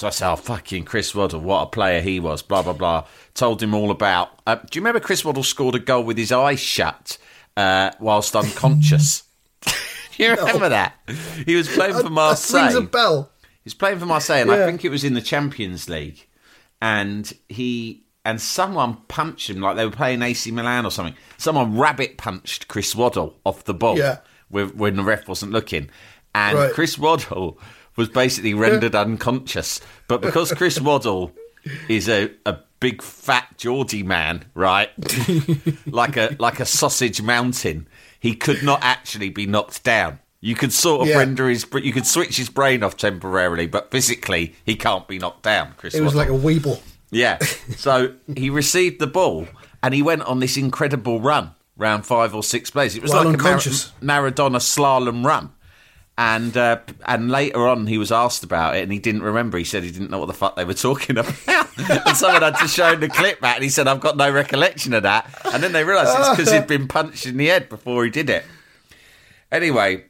So 0.00 0.06
I 0.06 0.10
said, 0.10 0.32
oh, 0.32 0.36
fucking 0.36 0.84
Chris 0.84 1.14
Waddle, 1.14 1.40
what 1.40 1.60
a 1.64 1.66
player 1.66 2.00
he 2.00 2.20
was, 2.20 2.40
blah, 2.40 2.62
blah, 2.62 2.72
blah. 2.72 3.04
Told 3.34 3.62
him 3.62 3.74
all 3.74 3.90
about. 3.90 4.30
Uh, 4.46 4.54
do 4.54 4.62
you 4.78 4.80
remember 4.80 4.98
Chris 4.98 5.22
Waddle 5.26 5.42
scored 5.42 5.74
a 5.74 5.78
goal 5.78 6.04
with 6.04 6.16
his 6.16 6.32
eyes 6.32 6.58
shut 6.58 7.18
uh, 7.54 7.90
whilst 8.00 8.34
unconscious? 8.34 9.24
do 9.60 9.72
you 10.24 10.30
remember 10.36 10.70
that? 10.70 10.94
He 11.44 11.54
was 11.54 11.68
playing 11.68 11.92
for 11.96 12.04
That 12.04 12.12
Marseille. 12.12 12.62
rings 12.62 12.74
a 12.76 12.80
bell. 12.80 13.30
He 13.42 13.60
was 13.66 13.74
playing 13.74 13.98
for 13.98 14.06
Marseille, 14.06 14.40
and 14.40 14.50
I 14.50 14.64
think 14.64 14.86
it 14.86 14.88
was 14.90 15.04
in 15.04 15.12
the 15.12 15.20
Champions 15.20 15.86
League. 15.86 16.26
And 16.80 17.30
he 17.50 18.04
and 18.24 18.40
someone 18.40 18.96
punched 19.08 19.50
him 19.50 19.60
like 19.60 19.76
they 19.76 19.84
were 19.84 19.90
playing 19.92 20.22
AC 20.22 20.50
Milan 20.50 20.86
or 20.86 20.90
something. 20.90 21.14
Someone 21.36 21.76
rabbit 21.76 22.16
punched 22.16 22.68
Chris 22.68 22.94
Waddle 22.96 23.38
off 23.44 23.64
the 23.64 23.74
ball 23.74 23.98
Yeah. 23.98 24.20
when 24.48 24.96
the 24.96 25.02
ref 25.04 25.28
wasn't 25.28 25.52
looking, 25.52 25.90
and 26.34 26.56
Right. 26.56 26.72
Chris 26.72 26.96
Waddle 26.98 27.58
was 27.96 28.08
basically 28.08 28.54
rendered 28.54 28.94
unconscious. 28.94 29.80
But 30.08 30.20
because 30.22 30.52
Chris 30.52 30.80
Waddle 30.80 31.32
is 31.88 32.08
a, 32.08 32.30
a 32.46 32.58
big 32.80 33.02
fat 33.02 33.48
Geordie 33.58 34.02
man, 34.02 34.44
right, 34.54 34.90
like 35.86 36.16
a 36.16 36.36
like 36.38 36.60
a 36.60 36.64
sausage 36.64 37.20
mountain, 37.22 37.86
he 38.18 38.34
could 38.34 38.62
not 38.62 38.80
actually 38.82 39.30
be 39.30 39.46
knocked 39.46 39.82
down. 39.84 40.18
You 40.42 40.54
could 40.54 40.72
sort 40.72 41.02
of 41.02 41.08
Yeah. 41.08 41.18
render 41.18 41.48
his, 41.50 41.66
you 41.82 41.92
could 41.92 42.06
switch 42.06 42.38
his 42.38 42.48
brain 42.48 42.82
off 42.82 42.96
temporarily, 42.96 43.66
but 43.66 43.90
physically 43.90 44.54
he 44.64 44.74
can't 44.74 45.06
be 45.06 45.18
knocked 45.18 45.42
down. 45.42 45.74
Chris, 45.76 45.94
It 45.94 46.00
was 46.02 46.14
Waddle. 46.14 46.34
like 46.34 46.42
a 46.42 46.46
weeble. 46.46 46.80
Yeah. 47.10 47.38
So 47.76 48.14
he 48.36 48.48
received 48.48 49.00
the 49.00 49.06
ball 49.06 49.46
and 49.82 49.92
he 49.92 50.00
went 50.00 50.22
on 50.22 50.40
this 50.40 50.56
incredible 50.56 51.20
run 51.20 51.50
round 51.76 52.06
five 52.06 52.34
or 52.34 52.42
six 52.42 52.70
plays. 52.70 52.96
It 52.96 53.02
was 53.02 53.10
While 53.12 53.24
like 53.24 53.38
a 53.38 53.42
Mar- 53.42 53.58
Maradona 54.30 54.60
slalom 54.60 55.26
run. 55.26 55.50
And 56.22 56.54
uh, 56.54 56.80
and 57.06 57.30
later 57.30 57.66
on, 57.66 57.86
he 57.86 57.96
was 57.96 58.12
asked 58.12 58.44
about 58.44 58.76
it, 58.76 58.82
and 58.82 58.92
he 58.92 58.98
didn't 58.98 59.22
remember. 59.22 59.56
He 59.56 59.64
said 59.64 59.84
he 59.84 59.90
didn't 59.90 60.10
know 60.10 60.18
what 60.18 60.26
the 60.26 60.34
fuck 60.34 60.54
they 60.54 60.66
were 60.66 60.74
talking 60.74 61.16
about. 61.18 61.34
and 61.78 62.14
someone 62.14 62.42
had 62.42 62.58
to 62.58 62.68
show 62.68 62.92
him 62.92 63.00
the 63.00 63.08
clip 63.08 63.40
back, 63.40 63.54
and 63.54 63.64
he 63.64 63.70
said, 63.70 63.88
"I've 63.88 64.00
got 64.00 64.18
no 64.18 64.30
recollection 64.30 64.92
of 64.92 65.04
that." 65.04 65.30
And 65.50 65.62
then 65.62 65.72
they 65.72 65.82
realised 65.82 66.14
it's 66.18 66.28
because 66.28 66.52
he'd 66.52 66.66
been 66.66 66.88
punched 66.88 67.24
in 67.24 67.38
the 67.38 67.46
head 67.46 67.70
before 67.70 68.04
he 68.04 68.10
did 68.10 68.28
it. 68.28 68.44
Anyway, 69.50 70.04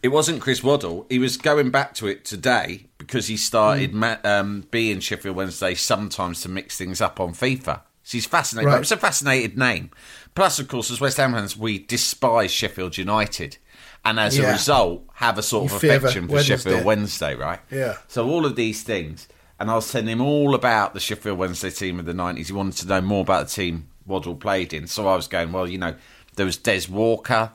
it 0.00 0.08
wasn't 0.08 0.40
Chris 0.40 0.62
Waddle. 0.62 1.06
He 1.10 1.18
was 1.18 1.36
going 1.36 1.70
back 1.72 1.92
to 1.94 2.06
it 2.06 2.24
today 2.24 2.86
because 2.96 3.26
he 3.26 3.36
started 3.36 3.92
ma- 3.92 4.18
um, 4.22 4.68
being 4.70 5.00
Sheffield 5.00 5.34
Wednesday 5.34 5.74
sometimes 5.74 6.42
to 6.42 6.48
mix 6.48 6.78
things 6.78 7.00
up 7.00 7.18
on 7.18 7.32
FIFA. 7.32 7.80
So 8.04 8.16
he's 8.16 8.26
fascinated. 8.26 8.68
Right. 8.68 8.80
It's 8.80 8.92
a 8.92 8.96
fascinating 8.96 9.58
name. 9.58 9.90
Plus, 10.36 10.60
of 10.60 10.68
course, 10.68 10.88
as 10.90 11.00
West 11.00 11.16
Ham 11.16 11.32
fans, 11.32 11.56
we 11.56 11.80
despise 11.80 12.52
Sheffield 12.52 12.96
United, 12.96 13.58
and 14.04 14.18
as 14.20 14.38
a 14.38 14.46
result, 14.50 15.04
have 15.14 15.38
a 15.38 15.42
sort 15.42 15.70
You 15.70 15.76
of 15.76 15.84
affection 15.84 16.26
for 16.26 16.34
Wednesday. 16.34 16.56
Sheffield 16.56 16.84
Wednesday, 16.84 17.34
right? 17.34 17.60
Yeah. 17.70 17.96
So 18.08 18.28
all 18.28 18.46
of 18.46 18.56
these 18.56 18.82
things, 18.82 19.28
and 19.58 19.70
I 19.70 19.74
was 19.74 19.90
telling 19.90 20.08
him 20.08 20.20
all 20.20 20.54
about 20.54 20.94
the 20.94 21.00
Sheffield 21.00 21.38
Wednesday 21.38 21.70
team 21.70 21.98
of 22.00 22.06
the 22.06 22.14
nineties. 22.14 22.48
He 22.48 22.54
wanted 22.54 22.76
to 22.82 22.86
know 22.88 23.00
more 23.00 23.20
about 23.22 23.48
the 23.48 23.52
team 23.54 23.88
Waddle 24.06 24.34
played 24.36 24.72
in. 24.72 24.86
So 24.86 25.06
I 25.08 25.16
was 25.16 25.28
going, 25.28 25.52
well, 25.52 25.68
you 25.68 25.78
know, 25.78 25.94
there 26.36 26.46
was 26.46 26.56
Des 26.56 26.82
Walker, 26.90 27.52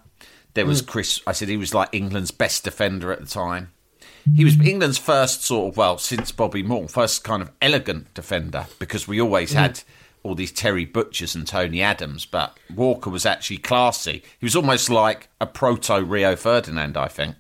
there 0.54 0.66
was 0.66 0.82
Chris. 0.82 1.22
I 1.28 1.32
said 1.32 1.50
he 1.50 1.58
was 1.58 1.74
like 1.74 1.90
England's 1.92 2.32
best 2.32 2.64
defender 2.64 3.12
at 3.12 3.20
the 3.20 3.26
time. 3.26 3.72
He 4.36 4.44
was 4.46 4.60
England's 4.60 4.98
first 4.98 5.44
sort 5.44 5.74
of 5.74 5.78
well 5.78 5.98
since 6.00 6.32
Bobby 6.32 6.64
Moore, 6.64 6.88
first 6.88 7.24
kind 7.24 7.42
of 7.44 7.52
elegant 7.62 8.14
defender 8.14 8.66
because 8.80 9.08
we 9.08 9.20
always 9.22 9.52
Hmm. 9.52 9.58
had 9.60 9.82
all 10.26 10.36
these 10.36 10.52
Terry 10.52 10.86
Butchers 10.86 11.36
and 11.36 11.48
Tony 11.48 11.82
Adams, 11.82 12.26
but 12.26 12.58
Walker 12.74 13.10
was 13.10 13.26
actually 13.26 13.60
classy. 13.60 14.24
He 14.40 14.46
was 14.46 14.56
almost 14.56 14.90
like 14.90 15.30
a 15.40 15.46
proto 15.46 16.04
Rio 16.04 16.36
Ferdinand, 16.36 16.98
I 16.98 17.08
think. 17.08 17.36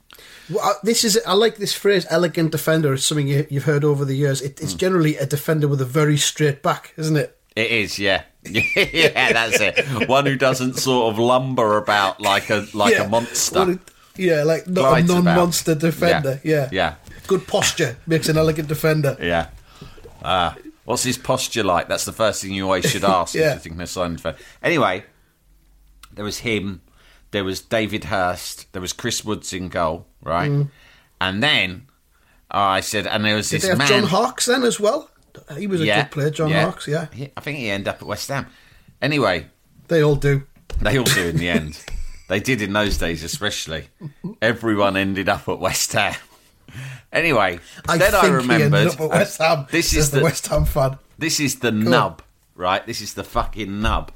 Well, 0.50 0.80
this 0.84 1.04
is 1.04 1.20
I 1.26 1.34
like 1.34 1.58
this 1.58 1.74
phrase 1.74 2.06
"elegant 2.10 2.52
defender." 2.52 2.94
It's 2.94 3.04
something 3.04 3.28
you, 3.28 3.48
you've 3.50 3.64
heard 3.64 3.84
over 3.84 4.06
the 4.06 4.16
years. 4.16 4.42
It, 4.42 4.62
it's 4.62 4.76
generally 4.76 5.18
a 5.18 5.26
defender 5.26 5.68
with 5.68 5.82
a 5.82 5.86
very 5.86 6.18
straight 6.18 6.62
back, 6.62 6.94
isn't 6.98 7.18
it? 7.18 7.38
It 7.56 7.72
is, 7.72 7.98
yeah, 7.98 8.24
yeah, 8.44 9.34
that's 9.34 9.60
it. 9.60 10.08
One 10.08 10.26
who 10.26 10.36
doesn't 10.36 10.76
sort 10.76 11.12
of 11.12 11.20
lumber 11.20 11.78
about 11.78 12.22
like 12.22 12.52
a 12.52 12.68
like 12.74 12.94
yeah. 12.94 13.06
a 13.06 13.10
monster. 13.10 13.66
Well, 13.66 13.80
yeah, 14.18 14.44
like 14.44 14.68
not 14.68 14.82
Glides 14.82 15.10
a 15.10 15.14
non-monster 15.14 15.76
defender. 15.76 16.40
Yeah. 16.44 16.70
Yeah. 16.72 16.96
Yeah. 16.96 16.96
Good 17.28 17.48
posture 17.48 17.98
makes 18.06 18.30
an 18.30 18.38
elegant 18.38 18.68
defender. 18.68 19.18
Yeah. 19.20 19.50
Uh, 20.22 20.54
what's 20.86 21.04
his 21.04 21.18
posture 21.18 21.64
like? 21.64 21.88
That's 21.90 22.06
the 22.06 22.14
first 22.14 22.42
thing 22.42 22.54
you 22.54 22.64
always 22.66 22.90
should 22.90 23.04
ask 23.04 23.34
Yeah. 23.36 23.42
if 23.42 23.52
you're 23.54 23.60
thinking 23.60 23.82
of 23.82 23.90
signing 23.90 24.16
defender. 24.16 24.40
Anyway, 24.64 25.04
there 26.14 26.26
was 26.26 26.40
him, 26.40 26.82
there 27.32 27.44
was 27.44 27.62
David 27.62 28.06
Hirst, 28.06 28.72
there 28.74 28.82
was 28.82 28.94
Chris 28.94 29.26
Woods 29.26 29.52
in 29.54 29.70
goal, 29.70 30.08
right? 30.22 30.68
And 31.22 31.44
then 31.44 31.88
I 32.50 32.80
said, 32.82 33.08
and 33.08 33.26
there 33.26 33.36
was 33.36 33.48
Mm. 33.48 33.52
Did 33.52 33.56
this 33.58 33.64
they 33.64 33.70
have 33.70 33.78
man. 33.78 33.88
John 33.88 34.04
Harkes 34.04 34.46
then 34.46 34.64
as 34.64 34.80
well? 34.80 35.10
He 35.58 35.68
was 35.68 35.82
a 35.82 35.86
yeah, 35.86 36.04
good 36.04 36.12
player, 36.12 36.30
John 36.30 36.50
yeah. 36.50 36.64
Harkes. 36.64 36.88
Yeah, 36.88 37.08
I 37.36 37.42
think 37.42 37.58
he 37.60 37.70
ended 37.70 37.90
up 37.90 38.02
at 38.02 38.08
West 38.08 38.30
Ham. 38.30 38.48
Anyway, 39.02 39.48
they 39.90 40.02
all 40.02 40.16
do. 40.16 40.44
They 40.82 40.98
all 40.98 41.04
do 41.04 41.28
in 41.28 41.38
the 41.38 41.50
end. 41.60 41.84
They 42.30 42.40
did 42.40 42.62
in 42.62 42.72
those 42.74 42.98
days, 42.98 43.24
especially. 43.24 43.88
Everyone 44.42 44.96
ended 44.98 45.28
up 45.30 45.48
at 45.50 45.60
West 45.60 45.92
Ham. 45.94 46.16
Anyway, 47.12 47.60
I 47.88 47.98
then 47.98 48.12
think 48.12 48.24
I 48.24 48.28
remembered. 48.28 48.74
ended 48.82 48.94
up 48.94 49.02
at 49.02 49.10
West 49.10 49.42
uh, 49.42 49.56
Ham. 49.56 49.68
This 49.72 49.94
is 49.94 50.12
the, 50.12 50.18
the 50.20 50.24
West 50.24 50.48
Ham 50.48 50.66
fan. 50.66 50.98
this 51.18 51.40
is 51.40 51.60
the 51.60 51.72
nub, 51.72 52.22
right? 52.56 52.86
This 52.86 53.02
is 53.02 53.14
the 53.14 53.24
fucking 53.24 53.82
nub, 53.82 54.12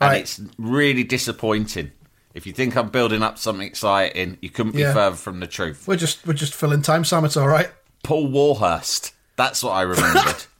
and 0.00 0.10
Right. 0.10 0.20
it's 0.22 0.40
really 0.58 1.04
disappointing. 1.04 1.92
If 2.34 2.46
you 2.46 2.52
think 2.52 2.76
I'm 2.76 2.88
building 2.88 3.22
up 3.22 3.38
something 3.38 3.66
exciting, 3.66 4.38
you 4.42 4.50
couldn't 4.50 4.72
be 4.72 4.80
Yeah. 4.80 4.92
further 4.92 5.16
from 5.16 5.40
the 5.40 5.46
truth. 5.46 5.84
We're 5.86 5.96
just 5.96 6.26
we're 6.26 6.32
just 6.34 6.54
filling 6.54 6.82
time, 6.82 7.04
Sam. 7.04 7.24
It's 7.24 7.36
all 7.36 7.48
right. 7.48 7.70
Paul 8.02 8.26
Warhurst. 8.28 9.12
That's 9.36 9.62
what 9.62 9.70
I 9.72 9.82
remembered. 9.82 10.44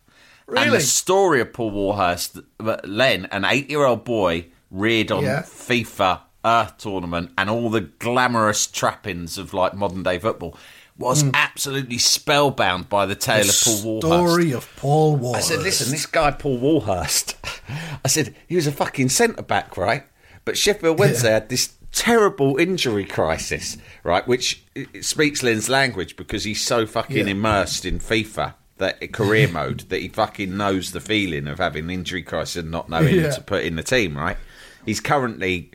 And 0.47 0.57
Really? 0.67 0.71
the 0.77 0.81
story 0.85 1.41
of 1.41 1.55
Paul 1.55 1.71
Warhurst, 1.71 2.39
Len, 2.61 3.25
an 3.33 3.47
eight-year-old 3.47 4.05
boy, 4.05 4.45
reared 4.71 5.11
on 5.11 5.25
Yeah. 5.25 5.41
FIFA 5.41 6.21
Earth 6.45 6.77
tournament 6.77 7.31
and 7.39 7.49
all 7.49 7.71
the 7.71 7.81
glamorous 7.81 8.67
trappings 8.67 9.39
of 9.39 9.55
like 9.55 9.73
modern-day 9.73 10.19
football, 10.19 10.55
was 10.97 11.25
mm. 11.25 11.31
absolutely 11.35 11.99
spellbound 11.99 12.89
by 12.89 13.07
the 13.07 13.17
tale 13.17 13.49
of 13.49 13.61
Paul 13.65 13.83
Warhurst. 13.83 14.33
Story 14.33 14.53
of 14.53 14.77
Paul 14.77 15.17
Wall. 15.17 15.37
I 15.37 15.41
said, 15.41 15.61
listen, 15.61 15.91
this 15.91 16.07
guy 16.07 16.31
Paul 16.31 16.59
Warhurst. 16.59 17.37
I 18.05 18.09
said 18.09 18.35
he 18.47 18.57
was 18.57 18.67
a 18.67 18.73
fucking 18.73 19.09
centre 19.09 19.43
back, 19.43 19.77
right? 19.77 20.05
But 20.45 20.57
Sheffield 20.57 20.99
Wednesday 20.99 21.31
had 21.31 21.49
this 21.49 21.75
terrible 21.91 22.59
injury 22.59 23.05
crisis, 23.05 23.77
right? 24.03 24.27
Which 24.27 24.65
it 24.75 25.05
speaks 25.05 25.43
Lynn's 25.43 25.69
language 25.69 26.17
because 26.17 26.45
he's 26.45 26.61
so 26.61 26.87
fucking 26.87 27.27
Yeah. 27.27 27.33
immersed 27.33 27.85
in 27.85 27.99
FIFA 27.99 28.55
that 28.79 29.03
uh, 29.03 29.07
career 29.07 29.49
mode 29.53 29.81
that 29.89 30.01
he 30.01 30.09
fucking 30.09 30.57
knows 30.57 30.93
the 30.93 31.01
feeling 31.01 31.49
of 31.49 31.59
having 31.59 31.85
an 31.85 31.91
injury 31.91 32.23
crisis 32.23 32.57
and 32.57 32.71
not 32.71 32.89
knowing 32.89 33.15
Yeah. 33.15 33.23
who 33.23 33.33
to 33.33 33.41
put 33.41 33.65
in 33.65 33.77
the 33.77 33.83
team, 33.83 34.17
right? 34.17 34.37
He's 34.85 35.01
currently. 35.01 35.71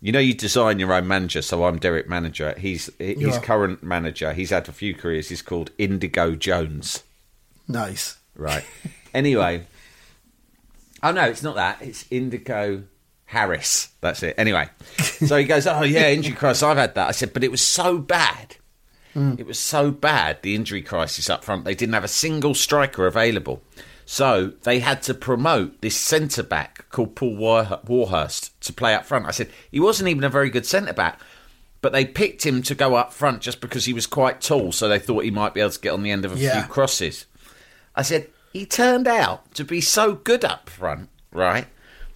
You 0.00 0.12
know, 0.12 0.18
you 0.18 0.34
design 0.34 0.78
your 0.78 0.92
own 0.92 1.08
manager. 1.08 1.42
So 1.42 1.64
I'm 1.64 1.78
Derek 1.78 2.08
Manager. 2.08 2.54
He's 2.58 2.90
his 2.98 3.16
Yeah. 3.20 3.40
current 3.40 3.82
manager. 3.82 4.32
He's 4.32 4.50
had 4.50 4.68
a 4.68 4.72
few 4.72 4.94
careers. 4.94 5.28
He's 5.30 5.42
called 5.42 5.70
Indigo 5.78 6.34
Jones. 6.34 7.02
Nice. 7.66 8.16
Right. 8.36 8.64
anyway. 9.14 9.66
Oh 11.02 11.12
no, 11.12 11.24
it's 11.24 11.42
not 11.42 11.56
that. 11.56 11.80
It's 11.80 12.04
Indigo 12.10 12.84
Harris. 13.26 13.88
That's 14.00 14.22
it. 14.22 14.34
Anyway. 14.38 14.68
So 14.98 15.36
he 15.38 15.44
goes, 15.44 15.66
Oh 15.66 15.82
yeah, 15.82 16.10
injury 16.10 16.34
crisis, 16.34 16.62
I've 16.62 16.76
had 16.76 16.94
that. 16.94 17.08
I 17.08 17.12
said, 17.12 17.32
but 17.32 17.42
it 17.44 17.50
was 17.50 17.62
so 17.62 17.98
bad. 17.98 18.56
Hmm. 19.14 19.34
It 19.38 19.46
was 19.46 19.58
so 19.58 19.90
bad, 19.90 20.42
the 20.42 20.54
injury 20.54 20.82
crisis 20.82 21.30
up 21.30 21.42
front. 21.42 21.64
They 21.64 21.74
didn't 21.74 21.94
have 21.94 22.04
a 22.04 22.08
single 22.08 22.54
striker 22.54 23.06
available. 23.06 23.62
So 24.08 24.52
they 24.62 24.78
had 24.78 25.02
to 25.02 25.14
promote 25.14 25.80
this 25.80 25.96
centre 25.96 26.44
back 26.44 26.88
called 26.90 27.16
Paul 27.16 27.34
War- 27.36 27.80
Warhurst 27.84 28.58
to 28.62 28.72
play 28.72 28.94
up 28.94 29.04
front. 29.04 29.26
I 29.26 29.32
said, 29.32 29.50
he 29.70 29.80
wasn't 29.80 30.08
even 30.08 30.22
a 30.22 30.28
very 30.30 30.48
good 30.48 30.64
centre 30.64 30.92
back, 30.92 31.20
but 31.82 31.92
they 31.92 32.04
picked 32.04 32.46
him 32.46 32.62
to 32.62 32.74
go 32.76 32.94
up 32.94 33.12
front 33.12 33.42
just 33.42 33.60
because 33.60 33.84
he 33.84 33.92
was 33.92 34.06
quite 34.06 34.40
tall, 34.40 34.70
so 34.70 34.88
they 34.88 35.00
thought 35.00 35.24
he 35.24 35.30
might 35.32 35.54
be 35.54 35.60
able 35.60 35.70
to 35.72 35.80
get 35.80 35.92
on 35.92 36.04
the 36.04 36.12
end 36.12 36.24
of 36.24 36.32
a 36.32 36.38
Yeah. 36.38 36.62
few 36.62 36.70
crosses. 36.72 37.26
I 37.96 38.02
said, 38.02 38.28
he 38.52 38.64
turned 38.64 39.08
out 39.08 39.52
to 39.54 39.64
be 39.64 39.80
so 39.80 40.14
good 40.14 40.44
up 40.44 40.70
front, 40.70 41.08
right? 41.32 41.66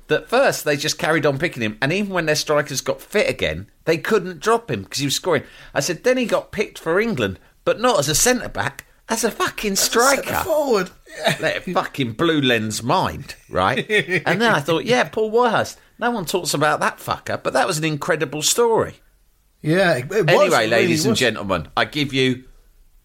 That 0.06 0.28
first 0.28 0.64
they 0.64 0.76
just 0.76 0.96
carried 0.98 1.26
on 1.26 1.38
picking 1.38 1.62
him, 1.62 1.76
and 1.82 1.92
even 1.92 2.12
when 2.12 2.26
their 2.26 2.34
strikers 2.36 2.80
got 2.80 3.02
fit 3.02 3.28
again, 3.28 3.68
they 3.84 3.98
couldn't 3.98 4.38
drop 4.40 4.70
him 4.70 4.84
because 4.84 5.00
he 5.00 5.06
was 5.06 5.16
scoring. 5.16 5.42
I 5.74 5.80
said, 5.80 6.04
then 6.04 6.18
he 6.18 6.24
got 6.24 6.52
picked 6.52 6.78
for 6.78 7.00
England, 7.00 7.40
but 7.64 7.80
not 7.80 7.98
as 7.98 8.08
a 8.08 8.14
centre 8.14 8.48
back, 8.48 8.86
as 9.10 9.24
a 9.24 9.30
fucking 9.30 9.76
striker. 9.76 10.22
Centre 10.22 10.44
forward. 10.44 10.90
That 11.40 11.64
fucking 11.64 12.12
blew 12.12 12.40
Len's 12.40 12.82
mind, 12.82 13.34
right? 13.50 13.78
and 14.24 14.40
then 14.40 14.54
I 14.54 14.60
thought, 14.60 14.84
yeah, 14.84 15.04
Paul 15.04 15.30
Warhurst. 15.30 15.78
No 15.98 16.10
one 16.12 16.24
talks 16.24 16.54
about 16.54 16.80
that 16.80 16.98
fucker, 16.98 17.42
but 17.42 17.52
that 17.52 17.66
was 17.66 17.76
an 17.76 17.84
incredible 17.84 18.40
story. 18.40 18.94
Yeah. 19.60 20.06
Was, 20.06 20.20
Anyway, 20.20 20.48
really 20.48 20.66
ladies 20.68 21.04
and 21.04 21.16
gentlemen, 21.16 21.68
I 21.76 21.84
give 21.84 22.14
you 22.14 22.44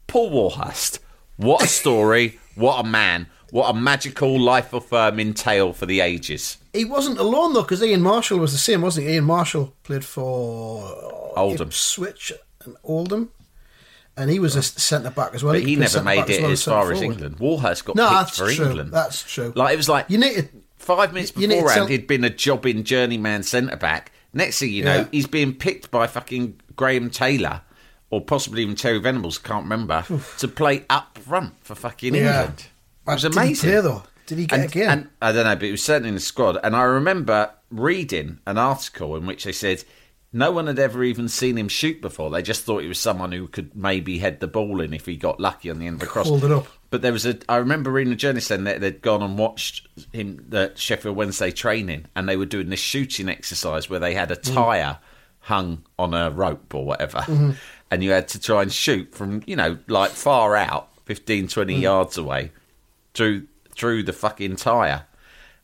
Paul 0.08 0.30
Warhurst. 0.30 1.00
What 1.36 1.64
a 1.64 1.68
story! 1.68 2.40
what 2.56 2.80
a 2.86 2.88
man! 2.88 3.28
What 3.52 3.70
a 3.70 3.74
magical, 3.74 4.40
life-affirming 4.40 5.34
tale 5.34 5.72
for 5.74 5.86
the 5.86 6.00
ages. 6.02 6.58
He 6.74 6.84
wasn't 6.86 7.20
alone 7.20 7.54
though, 7.54 7.62
because 7.62 7.82
Ian 7.84 8.02
Marshall 8.02 8.40
was 8.40 8.52
the 8.52 8.58
same, 8.58 8.82
wasn't 8.82 9.08
he? 9.08 9.14
Ian 9.14 9.26
Marshall 9.26 9.74
played 9.84 10.04
for 10.04 11.34
Oldham. 11.38 11.72
Switch 11.72 12.34
and 12.64 12.76
Oldham, 12.84 13.32
and 14.18 14.30
he 14.30 14.40
was 14.40 14.56
a 14.56 14.64
centre 14.64 15.10
back 15.10 15.34
as 15.34 15.44
well. 15.44 15.54
But 15.54 15.64
he 15.64 15.76
play 15.76 15.84
never 15.86 16.04
made 16.04 16.30
it 16.30 16.42
well 16.42 16.52
as 16.52 16.64
far 16.64 16.92
as 16.92 17.00
centre-forward. 17.00 17.14
England. 17.14 17.40
Warhurst 17.40 17.86
got 17.86 17.96
No, 17.96 18.10
picked 18.24 18.36
for 18.36 18.52
true. 18.52 18.66
England. 18.66 18.92
That's 18.92 19.24
true. 19.24 19.54
Like 19.56 19.74
it 19.74 19.78
was 19.78 19.90
like 19.90 20.06
You 20.10 20.18
need 20.18 20.36
to. 20.36 20.48
five 20.78 21.14
minutes 21.14 21.34
you 21.36 21.48
need 21.48 21.56
to 21.56 21.62
beforehand, 21.64 21.90
he'd 21.90 22.08
been 22.08 22.24
a 22.24 22.30
jobbing 22.30 22.84
journeyman 22.84 23.44
centre 23.44 23.76
back. 23.76 24.12
Next 24.34 24.60
thing 24.60 24.72
you 24.72 24.84
know, 24.84 24.96
Yeah. 24.96 25.08
he's 25.12 25.28
being 25.28 25.54
picked 25.54 25.92
by 25.92 26.08
fucking 26.08 26.60
Graham 26.76 27.10
Taylor 27.10 27.62
or 28.10 28.22
possibly 28.22 28.62
even 28.62 28.76
Terry 28.76 29.00
Venables, 29.00 29.38
can't 29.38 29.64
remember, 29.64 30.06
to 30.38 30.48
play 30.48 30.86
up 30.90 31.18
front 31.18 31.54
for 31.64 31.76
fucking 31.76 32.14
Yeah. 32.16 32.40
England. 32.42 32.66
It 33.08 33.12
was 33.12 33.22
Did 33.24 33.34
he 33.34 33.40
amazing. 33.40 33.70
play, 33.70 33.82
though? 33.82 34.04
Did 34.28 34.38
he 34.40 34.46
get 34.48 34.60
and, 34.60 34.70
a 34.70 34.74
game? 34.74 34.90
and 34.90 35.10
I 35.22 35.32
don't 35.32 35.46
know, 35.46 35.56
but 35.56 35.64
he 35.66 35.72
was 35.72 35.84
certainly 35.84 36.10
in 36.10 36.16
the 36.16 36.22
squad. 36.22 36.58
And 36.64 36.76
I 36.76 36.84
remember 36.84 37.52
reading 37.70 38.40
an 38.48 38.58
article 38.58 39.16
in 39.16 39.26
which 39.26 39.44
they 39.44 39.52
said 39.52 39.84
no 40.36 40.52
one 40.52 40.68
had 40.68 40.80
ever 40.80 41.02
even 41.02 41.30
seen 41.30 41.58
him 41.58 41.70
shoot 41.70 42.02
before. 42.02 42.30
They 42.30 42.42
just 42.42 42.66
thought 42.66 42.82
he 42.82 42.90
was 42.90 43.00
someone 43.00 43.32
who 43.32 43.48
could 43.48 43.74
maybe 43.74 44.18
head 44.18 44.42
the 44.42 44.48
ball 44.48 44.82
in 44.82 44.94
if 44.94 45.06
he 45.06 45.16
got 45.16 45.40
lucky 45.40 45.70
on 45.70 45.80
the 45.80 45.88
end 45.88 46.02
of 46.02 46.04
a 46.10 46.12
cross. 46.12 46.28
Hold 46.28 46.44
it 46.44 46.52
up. 46.52 46.68
But 46.90 47.02
there 47.02 47.14
was 47.14 47.26
a. 47.26 47.40
I 47.48 47.56
remember 47.56 47.90
reading 47.90 48.12
a 48.12 48.18
journalist 48.18 48.48
saying 48.48 48.66
that 48.66 48.82
they'd 48.82 49.02
gone 49.02 49.24
and 49.24 49.38
watched 49.38 49.88
him 50.12 50.46
the 50.50 50.74
Sheffield 50.76 51.16
Wednesday 51.16 51.52
training, 51.52 52.08
and 52.18 52.28
they 52.28 52.36
were 52.36 52.46
doing 52.46 52.70
this 52.70 52.82
shooting 52.82 53.30
exercise 53.30 53.90
where 53.90 54.00
they 54.02 54.14
had 54.14 54.30
a 54.30 54.36
mm. 54.36 54.54
tire 54.54 55.00
hung 55.40 55.84
on 55.98 56.14
a 56.14 56.30
rope 56.30 56.76
or 56.76 56.86
whatever, 56.86 57.20
mm-hmm. 57.20 57.52
and 57.90 58.04
you 58.04 58.12
had 58.12 58.28
to 58.30 58.40
try 58.40 58.62
and 58.62 58.74
shoot 58.74 59.16
from 59.16 59.42
you 59.48 59.56
know 59.56 59.78
like 59.88 60.12
far 60.12 60.58
out, 60.58 60.90
15, 61.06 61.48
20 61.48 61.78
mm. 61.78 61.82
yards 61.82 62.18
away, 62.18 62.52
through 63.14 63.48
through 63.72 64.04
the 64.04 64.14
fucking 64.14 64.58
tire, 64.58 65.06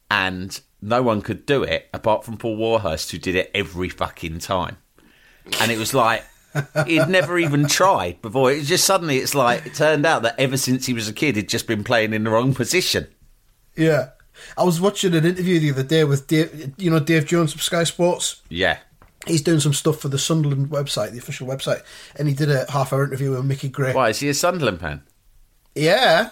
and 0.10 0.62
no 0.82 1.02
one 1.02 1.22
could 1.22 1.46
do 1.46 1.64
it 1.64 1.90
apart 1.94 2.24
from 2.26 2.38
Paul 2.38 2.58
Warhurst, 2.58 3.12
who 3.12 3.18
did 3.18 3.36
it 3.36 3.52
every 3.54 3.90
fucking 3.90 4.40
time, 4.40 4.78
and 5.60 5.72
it 5.72 5.78
was 5.78 5.94
like. 5.94 6.24
He'd 6.86 7.08
never 7.08 7.40
even 7.40 7.66
tried 7.66 8.22
before. 8.22 8.52
It 8.52 8.58
was 8.58 8.68
just 8.68 8.84
suddenly, 8.84 9.20
it's 9.20 9.34
like 9.34 9.66
it 9.66 9.74
turned 9.74 10.06
out 10.06 10.24
that 10.24 10.38
ever 10.38 10.58
since 10.58 10.86
he 10.86 10.92
was 10.94 11.08
a 11.08 11.14
kid, 11.14 11.38
he'd 11.38 11.48
just 11.48 11.66
been 11.66 11.82
playing 11.82 12.12
in 12.12 12.26
the 12.26 12.30
wrong 12.30 12.54
position. 12.54 13.08
Yeah. 13.78 14.10
I 14.58 14.66
was 14.66 14.82
watching 14.82 15.16
an 15.16 15.26
interview 15.26 15.60
the 15.60 15.72
other 15.72 15.84
day 15.84 16.04
with 16.04 16.28
Dave, 16.28 16.74
you 16.78 16.92
know, 16.92 17.00
Dave 17.00 17.26
Jones 17.26 17.54
from 17.54 17.62
Sky 17.62 17.86
Sports. 17.86 18.42
Yeah, 18.50 18.80
He's 19.28 19.42
doing 19.42 19.60
some 19.60 19.74
stuff 19.74 20.00
for 20.00 20.08
the 20.08 20.18
Sunderland 20.18 20.70
website, 20.70 21.12
the 21.12 21.20
official 21.20 21.48
website, 21.48 21.84
and 22.16 22.28
he 22.28 22.34
did 22.34 22.50
a 22.50 22.70
half 22.72 22.92
hour 22.92 23.04
interview 23.04 23.32
with 23.32 23.46
Mickey 23.46 23.70
Gray. 23.70 23.94
why 23.94 24.10
is 24.10 24.20
he 24.20 24.30
a 24.30 24.34
Sunderland 24.34 24.80
fan? 24.80 25.04
Yeah. 25.76 26.32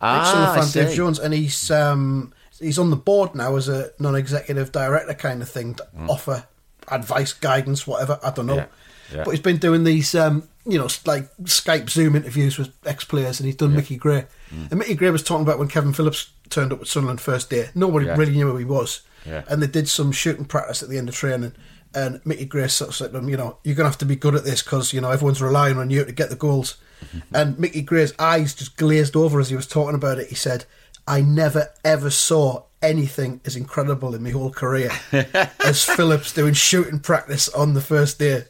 Ah, 0.00 0.24
Sunderland 0.24 0.72
fan, 0.72 0.86
Dave. 0.86 0.96
Jones, 0.96 1.18
and 1.18 1.34
he's 1.34 1.70
um, 1.70 2.32
he's 2.60 2.78
on 2.78 2.90
the 2.90 2.96
board 2.96 3.34
now 3.34 3.56
as 3.56 3.68
a 3.68 3.90
non-executive 3.98 4.70
director 4.72 5.14
kind 5.14 5.42
of 5.42 5.48
thing 5.48 5.74
to 5.74 5.86
offer 6.08 6.44
advice, 6.88 7.32
guidance, 7.32 7.86
whatever. 7.86 8.18
I 8.22 8.30
don't 8.30 8.46
know. 8.46 8.54
Yeah, 8.56 8.66
yeah. 9.14 9.24
but 9.24 9.30
he's 9.32 9.40
been 9.40 9.56
doing 9.58 9.84
these, 9.84 10.14
um, 10.14 10.48
you 10.66 10.78
know, 10.78 10.88
like 11.06 11.34
Skype 11.44 11.88
Zoom 11.90 12.16
interviews 12.16 12.58
with 12.58 12.70
ex-players, 12.84 13.40
and 13.40 13.46
he's 13.46 13.56
done 13.56 13.74
Mickey 13.74 13.96
Gray. 13.96 14.26
Hmm. 14.50 14.64
And 14.70 14.78
Mickey 14.78 14.94
Gray 14.94 15.10
was 15.10 15.22
talking 15.22 15.42
about 15.44 15.58
when 15.58 15.68
Kevin 15.68 15.92
Phillips 15.92 16.30
turned 16.48 16.72
up 16.72 16.80
at 16.80 16.86
Sunderland 16.86 17.20
first 17.20 17.48
day. 17.50 17.70
Nobody 17.74 18.06
Yeah. 18.06 18.16
really 18.16 18.32
knew 18.32 18.50
who 18.50 18.56
he 18.56 18.64
was, 18.64 19.00
Yeah. 19.26 19.42
and 19.48 19.62
they 19.62 19.66
did 19.66 19.88
some 19.88 20.12
shooting 20.12 20.44
practice 20.44 20.82
at 20.82 20.88
the 20.88 20.98
end 20.98 21.08
of 21.08 21.14
training. 21.14 21.52
And 21.92 22.20
Mickey 22.24 22.44
Gray 22.44 22.68
sort 22.68 22.90
of 22.90 22.96
said 22.96 23.12
to 23.12 23.18
him, 23.18 23.28
you 23.28 23.36
know, 23.36 23.58
you're 23.64 23.74
going 23.74 23.84
to 23.86 23.90
have 23.90 23.98
to 23.98 24.04
be 24.04 24.14
good 24.14 24.36
at 24.36 24.44
this 24.44 24.62
because, 24.62 24.92
you 24.92 25.00
know, 25.00 25.10
everyone's 25.10 25.42
relying 25.42 25.76
on 25.76 25.90
you 25.90 26.04
to 26.04 26.12
get 26.12 26.30
the 26.30 26.36
goals. 26.36 26.76
and 27.32 27.58
Mickey 27.58 27.82
Gray's 27.82 28.12
eyes 28.18 28.54
just 28.54 28.76
glazed 28.76 29.16
over 29.16 29.40
as 29.40 29.48
he 29.50 29.56
was 29.56 29.66
talking 29.66 29.94
about 29.96 30.18
it. 30.18 30.28
He 30.28 30.34
said, 30.36 30.66
I 31.06 31.20
never 31.20 31.68
ever 31.84 32.10
saw 32.10 32.64
anything 32.82 33.40
as 33.44 33.56
incredible 33.56 34.14
in 34.14 34.22
my 34.22 34.30
whole 34.30 34.50
career 34.50 34.90
as 35.12 35.84
Phillips 35.84 36.32
doing 36.32 36.54
shooting 36.54 36.98
practice 37.00 37.48
on 37.50 37.74
the 37.74 37.80
first 37.80 38.18
day. 38.18 38.44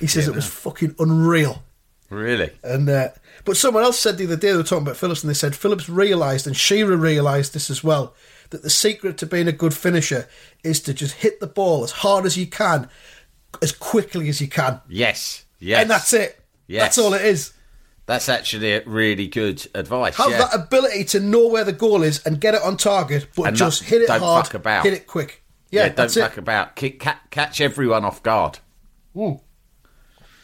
He 0.00 0.06
says 0.06 0.28
it 0.28 0.34
was 0.34 0.46
fucking 0.48 0.94
unreal. 0.98 1.62
Really? 2.08 2.50
And 2.62 2.88
uh, 2.88 3.08
but 3.44 3.56
someone 3.56 3.82
else 3.82 3.98
said 3.98 4.16
the 4.16 4.24
other 4.24 4.36
day 4.36 4.52
they 4.52 4.56
were 4.56 4.62
talking 4.62 4.86
about 4.86 4.96
Phillips, 4.96 5.22
and 5.24 5.30
they 5.30 5.34
said 5.34 5.56
Phillips 5.56 5.88
realised, 5.88 6.46
and 6.46 6.56
Shearer 6.56 6.96
realised 6.96 7.52
this 7.52 7.68
as 7.68 7.82
well, 7.82 8.14
that 8.50 8.62
the 8.62 8.70
secret 8.70 9.18
to 9.18 9.26
being 9.26 9.48
a 9.48 9.52
good 9.52 9.74
finisher 9.74 10.28
is 10.62 10.80
to 10.82 10.94
just 10.94 11.14
hit 11.16 11.40
the 11.40 11.48
ball 11.48 11.82
as 11.82 11.90
hard 11.90 12.24
as 12.24 12.36
you 12.36 12.46
can, 12.46 12.88
as 13.60 13.72
quickly 13.72 14.28
as 14.28 14.40
you 14.40 14.46
can, 14.48 14.80
Yes. 14.88 15.44
Yes. 15.58 15.82
and 15.82 15.90
that's 15.90 16.12
it. 16.12 16.38
Yes. 16.68 16.82
That's 16.82 16.98
all 16.98 17.14
it 17.14 17.22
is. 17.22 17.52
That's 18.06 18.28
actually 18.28 18.72
a 18.74 18.82
really 18.86 19.26
good 19.26 19.66
advice. 19.74 20.14
Have 20.16 20.30
yeah. 20.30 20.38
that 20.38 20.54
ability 20.54 21.04
to 21.06 21.20
know 21.20 21.48
where 21.48 21.64
the 21.64 21.72
goal 21.72 22.02
is 22.04 22.24
and 22.24 22.40
get 22.40 22.54
it 22.54 22.62
on 22.62 22.76
target, 22.76 23.26
but 23.36 23.48
And 23.48 23.56
just 23.56 23.82
hit 23.82 24.02
it 24.02 24.06
don't 24.08 24.20
hard, 24.20 24.46
fuck 24.46 24.54
about. 24.54 24.84
hit 24.84 24.92
it 24.94 25.06
quick. 25.08 25.42
Yeah, 25.72 25.86
yeah, 25.86 25.88
don't 25.92 26.10
fuck 26.12 26.32
it, 26.32 26.38
about. 26.38 26.76
Kick, 26.76 27.04
catch 27.30 27.60
everyone 27.60 28.04
off 28.04 28.22
guard. 28.22 28.60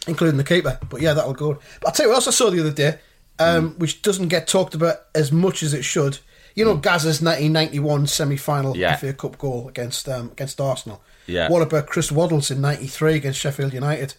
including 0.07 0.37
the 0.37 0.45
keeper. 0.45 0.78
But 0.90 1.00
yeah, 1.00 1.14
that'll 1.14 1.35
go. 1.35 1.54
But 1.81 1.87
I'll 1.88 1.92
tell 1.92 2.07
you 2.07 2.11
what 2.11 2.16
else 2.16 2.28
I 2.28 2.33
saw 2.33 2.50
the 2.50 2.61
other 2.61 2.73
day, 2.73 2.99
um, 3.38 3.71
Hmm. 3.73 3.78
which 3.78 4.02
doesn't 4.02 4.28
get 4.28 4.47
talked 4.49 4.75
about 4.75 4.97
as 5.14 5.31
much 5.31 5.62
as 5.62 5.73
it 5.75 5.85
should. 5.85 6.19
You 6.54 6.64
know, 6.64 6.76
Gazza's 6.76 7.23
1991 7.23 8.07
semi-final 8.09 8.76
Yeah. 8.76 8.97
FA 8.97 9.12
Cup 9.14 9.38
goal 9.38 9.69
against 9.69 10.09
um, 10.09 10.31
against 10.33 10.61
Arsenal. 10.61 11.02
Yeah. 11.26 11.49
What 11.49 11.62
about 11.62 11.87
Chris 11.87 12.11
Waddle's 12.12 12.50
in 12.50 12.61
'93 12.61 13.14
against 13.14 13.38
Sheffield 13.38 13.73
United? 13.73 14.14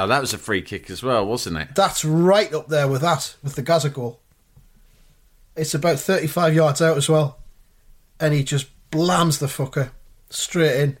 Oh, 0.00 0.06
that 0.06 0.20
was 0.22 0.32
a 0.32 0.38
free 0.38 0.62
kick 0.62 0.88
as 0.88 1.02
well, 1.02 1.26
wasn't 1.26 1.58
it? 1.58 1.74
That's 1.74 2.04
right 2.06 2.52
up 2.54 2.68
there 2.68 2.88
with 2.88 3.02
that, 3.02 3.34
with 3.42 3.54
the 3.54 3.60
Gazza 3.62 3.90
goal. 3.90 4.18
It's 5.56 5.74
about 5.74 5.98
35 5.98 6.54
yards 6.54 6.80
out 6.80 6.96
as 6.96 7.08
well, 7.08 7.38
and 8.18 8.32
he 8.32 8.42
just 8.42 8.68
blams 8.90 9.40
the 9.40 9.46
fucker 9.46 9.90
straight 10.30 10.80
in. 10.80 10.98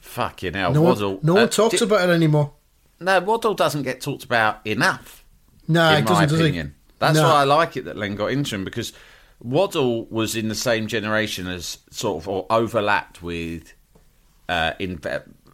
Fucking 0.00 0.52
hell, 0.52 0.74
No 0.74 0.82
Waddle. 0.82 1.14
one, 1.14 1.20
no 1.22 1.34
one 1.34 1.42
uh, 1.44 1.48
talks 1.48 1.80
about 1.80 2.08
it 2.08 2.12
anymore. 2.12 2.52
No, 3.00 3.20
Waddle 3.20 3.54
doesn't 3.54 3.84
get 3.84 4.00
talked 4.02 4.24
about 4.24 4.66
enough. 4.66 5.24
No, 5.66 5.88
in 5.92 6.02
it 6.04 6.06
doesn't, 6.06 6.30
my 6.30 6.36
opinion. 6.36 6.74
That's 6.98 7.16
No. 7.16 7.22
why 7.24 7.40
I 7.40 7.44
like 7.44 7.76
it 7.78 7.86
that 7.86 7.96
Len 7.96 8.16
got 8.16 8.32
into 8.32 8.54
him 8.54 8.64
because 8.64 8.92
Waddle 9.40 10.04
was 10.06 10.36
in 10.36 10.48
the 10.48 10.54
same 10.54 10.88
generation 10.88 11.46
as 11.46 11.78
sort 11.90 12.22
of 12.22 12.28
or 12.28 12.46
overlapped 12.50 13.22
with 13.22 13.72
uh, 14.48 14.72
in 14.78 14.98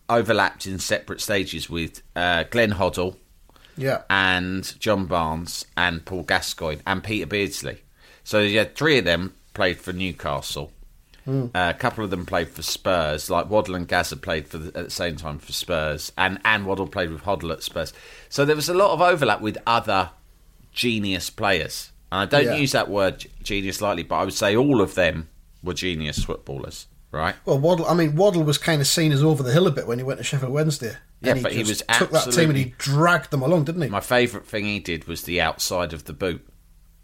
overlapped 0.08 0.66
in 0.66 0.78
separate 0.78 1.20
stages 1.20 1.68
with 1.68 2.02
uh, 2.16 2.44
Glenn 2.50 2.72
Hoddle 2.72 3.16
Yeah. 3.76 4.02
and 4.10 4.78
John 4.80 5.06
Barnes 5.06 5.64
and 5.76 6.04
Paul 6.04 6.22
Gascoigne 6.22 6.80
and 6.86 7.02
Peter 7.04 7.26
Beardsley. 7.26 7.82
So 8.24 8.40
you 8.40 8.58
had 8.58 8.74
three 8.74 8.98
of 8.98 9.04
them 9.04 9.34
played 9.54 9.78
for 9.78 9.92
Newcastle. 9.92 10.72
Uh, 11.26 11.48
a 11.54 11.74
couple 11.74 12.02
of 12.02 12.08
them 12.08 12.24
played 12.24 12.48
for 12.48 12.62
Spurs, 12.62 13.28
like 13.28 13.50
Waddle 13.50 13.74
and 13.74 13.86
Gazza 13.86 14.16
played 14.16 14.48
for 14.48 14.56
the, 14.56 14.68
at 14.78 14.84
the 14.86 14.90
same 14.90 15.16
time 15.16 15.38
for 15.38 15.52
Spurs, 15.52 16.10
and 16.16 16.38
and 16.42 16.64
Waddle 16.64 16.86
played 16.86 17.10
with 17.10 17.24
Hoddle 17.24 17.52
at 17.52 17.62
Spurs. 17.62 17.92
So 18.30 18.46
there 18.46 18.56
was 18.56 18.70
a 18.70 18.74
lot 18.74 18.92
of 18.92 19.02
overlap 19.02 19.42
with 19.42 19.58
other 19.66 20.08
genius 20.72 21.28
players. 21.28 21.90
And 22.10 22.20
I 22.22 22.24
don't 22.24 22.46
Yeah. 22.54 22.56
use 22.56 22.72
that 22.72 22.88
word 22.88 23.26
genius 23.42 23.82
lightly, 23.82 24.04
but 24.04 24.16
I 24.16 24.24
would 24.24 24.32
say 24.32 24.56
all 24.56 24.80
of 24.80 24.94
them 24.94 25.28
were 25.62 25.74
genius 25.74 26.24
footballers, 26.24 26.86
right? 27.10 27.34
Well, 27.44 27.58
Waddle. 27.58 27.86
I 27.86 27.94
mean, 27.94 28.16
Waddle 28.16 28.42
was 28.44 28.58
kind 28.58 28.80
of 28.80 28.86
seen 28.86 29.12
as 29.12 29.22
over 29.22 29.42
the 29.42 29.52
hill 29.52 29.66
a 29.66 29.70
bit 29.70 29.86
when 29.86 29.98
he 29.98 30.04
went 30.04 30.18
to 30.18 30.24
Sheffield 30.24 30.52
Wednesday. 30.52 30.94
Yeah, 31.20 31.32
And 31.32 31.42
but 31.42 31.52
he 31.52 31.60
was 31.64 31.82
took 31.94 32.10
that 32.12 32.30
team 32.32 32.50
and 32.50 32.58
he 32.58 32.74
dragged 32.78 33.30
them 33.30 33.42
along, 33.42 33.64
didn't 33.64 33.82
he? 33.82 33.88
My 33.88 34.00
favourite 34.00 34.46
thing 34.46 34.64
he 34.64 34.78
did 34.78 35.06
was 35.08 35.22
the 35.22 35.40
outside 35.40 35.92
of 35.92 36.04
the 36.04 36.12
boot 36.12 36.46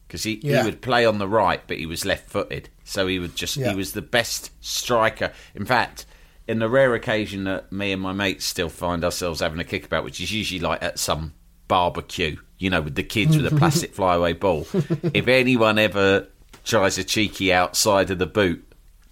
because 0.06 0.22
he, 0.22 0.40
Yeah. 0.42 0.60
he 0.62 0.66
would 0.66 0.80
play 0.82 1.04
on 1.04 1.18
the 1.18 1.26
right, 1.26 1.60
but 1.66 1.78
he 1.78 1.86
was 1.86 2.04
left-footed, 2.04 2.68
so 2.84 3.06
he 3.08 3.18
would 3.18 3.34
just 3.34 3.56
Yeah. 3.56 3.70
he 3.70 3.76
was 3.76 3.92
the 3.92 4.02
best 4.02 4.50
striker. 4.60 5.32
In 5.54 5.64
fact, 5.64 6.06
in 6.46 6.58
the 6.60 6.68
rare 6.68 6.94
occasion 6.94 7.44
that 7.44 7.72
me 7.72 7.90
and 7.90 8.00
my 8.02 8.12
mates 8.12 8.44
still 8.44 8.68
find 8.68 9.02
ourselves 9.04 9.40
having 9.40 9.58
a 9.58 9.64
kick 9.64 9.84
about, 9.86 10.04
which 10.04 10.20
is 10.20 10.30
usually 10.30 10.60
like 10.60 10.82
at 10.82 10.98
some 11.00 11.32
barbecue, 11.66 12.36
you 12.58 12.70
know, 12.70 12.82
with 12.82 12.94
the 12.94 13.02
kids 13.02 13.36
with 13.36 13.50
a 13.52 13.56
plastic 13.56 13.94
flyaway 13.94 14.32
ball. 14.34 14.66
if 15.14 15.26
anyone 15.26 15.78
ever 15.78 16.28
tries 16.64 16.98
a 16.98 17.04
cheeky 17.04 17.52
outside 17.52 18.10
of 18.10 18.18
the 18.18 18.26
boot, 18.26 18.64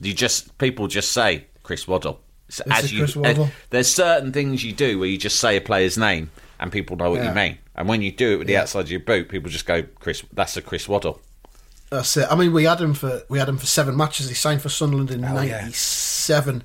you 0.03 0.13
just 0.15 0.57
people 0.59 0.87
just 0.89 1.13
say 1.13 1.47
Chris 1.63 1.87
Waddle. 1.89 2.21
So 2.49 2.65
This 2.67 2.85
is 2.85 2.93
you, 2.93 2.99
Chris 3.01 3.17
Waddle. 3.17 3.45
Eh, 3.47 3.51
there's 3.71 3.93
certain 3.95 4.33
things 4.33 4.63
you 4.63 4.73
do 4.73 4.99
where 4.99 5.09
you 5.09 5.17
just 5.17 5.41
say 5.41 5.57
a 5.57 5.61
player's 5.61 5.97
name 5.97 6.31
and 6.61 6.71
people 6.71 6.97
know 6.97 7.11
what 7.11 7.25
you 7.25 7.31
mean. 7.33 7.59
And 7.75 7.89
when 7.89 8.03
you 8.03 8.13
do 8.13 8.35
it 8.35 8.37
with 8.37 8.47
the 8.47 8.57
outside 8.59 8.81
of 8.81 8.91
your 8.91 9.01
boot, 9.01 9.29
people 9.31 9.49
just 9.49 9.65
go, 9.65 9.83
"Chris, 10.01 10.23
that's 10.33 10.57
a 10.59 10.63
Chris 10.63 10.87
Waddle." 10.89 11.21
That's 11.91 12.17
it. 12.17 12.27
I 12.31 12.35
mean, 12.37 12.53
we 12.53 12.65
had 12.65 12.81
him 12.81 12.93
for 12.95 13.23
we 13.29 13.39
had 13.39 13.49
him 13.49 13.57
for 13.59 13.67
seven 13.67 13.97
matches. 13.97 14.29
He 14.29 14.35
signed 14.35 14.61
for 14.63 14.69
Sunderland 14.69 15.11
in 15.11 15.25
Oh, 15.25 15.41
yeah. 15.41 15.61
'97, 15.63 16.63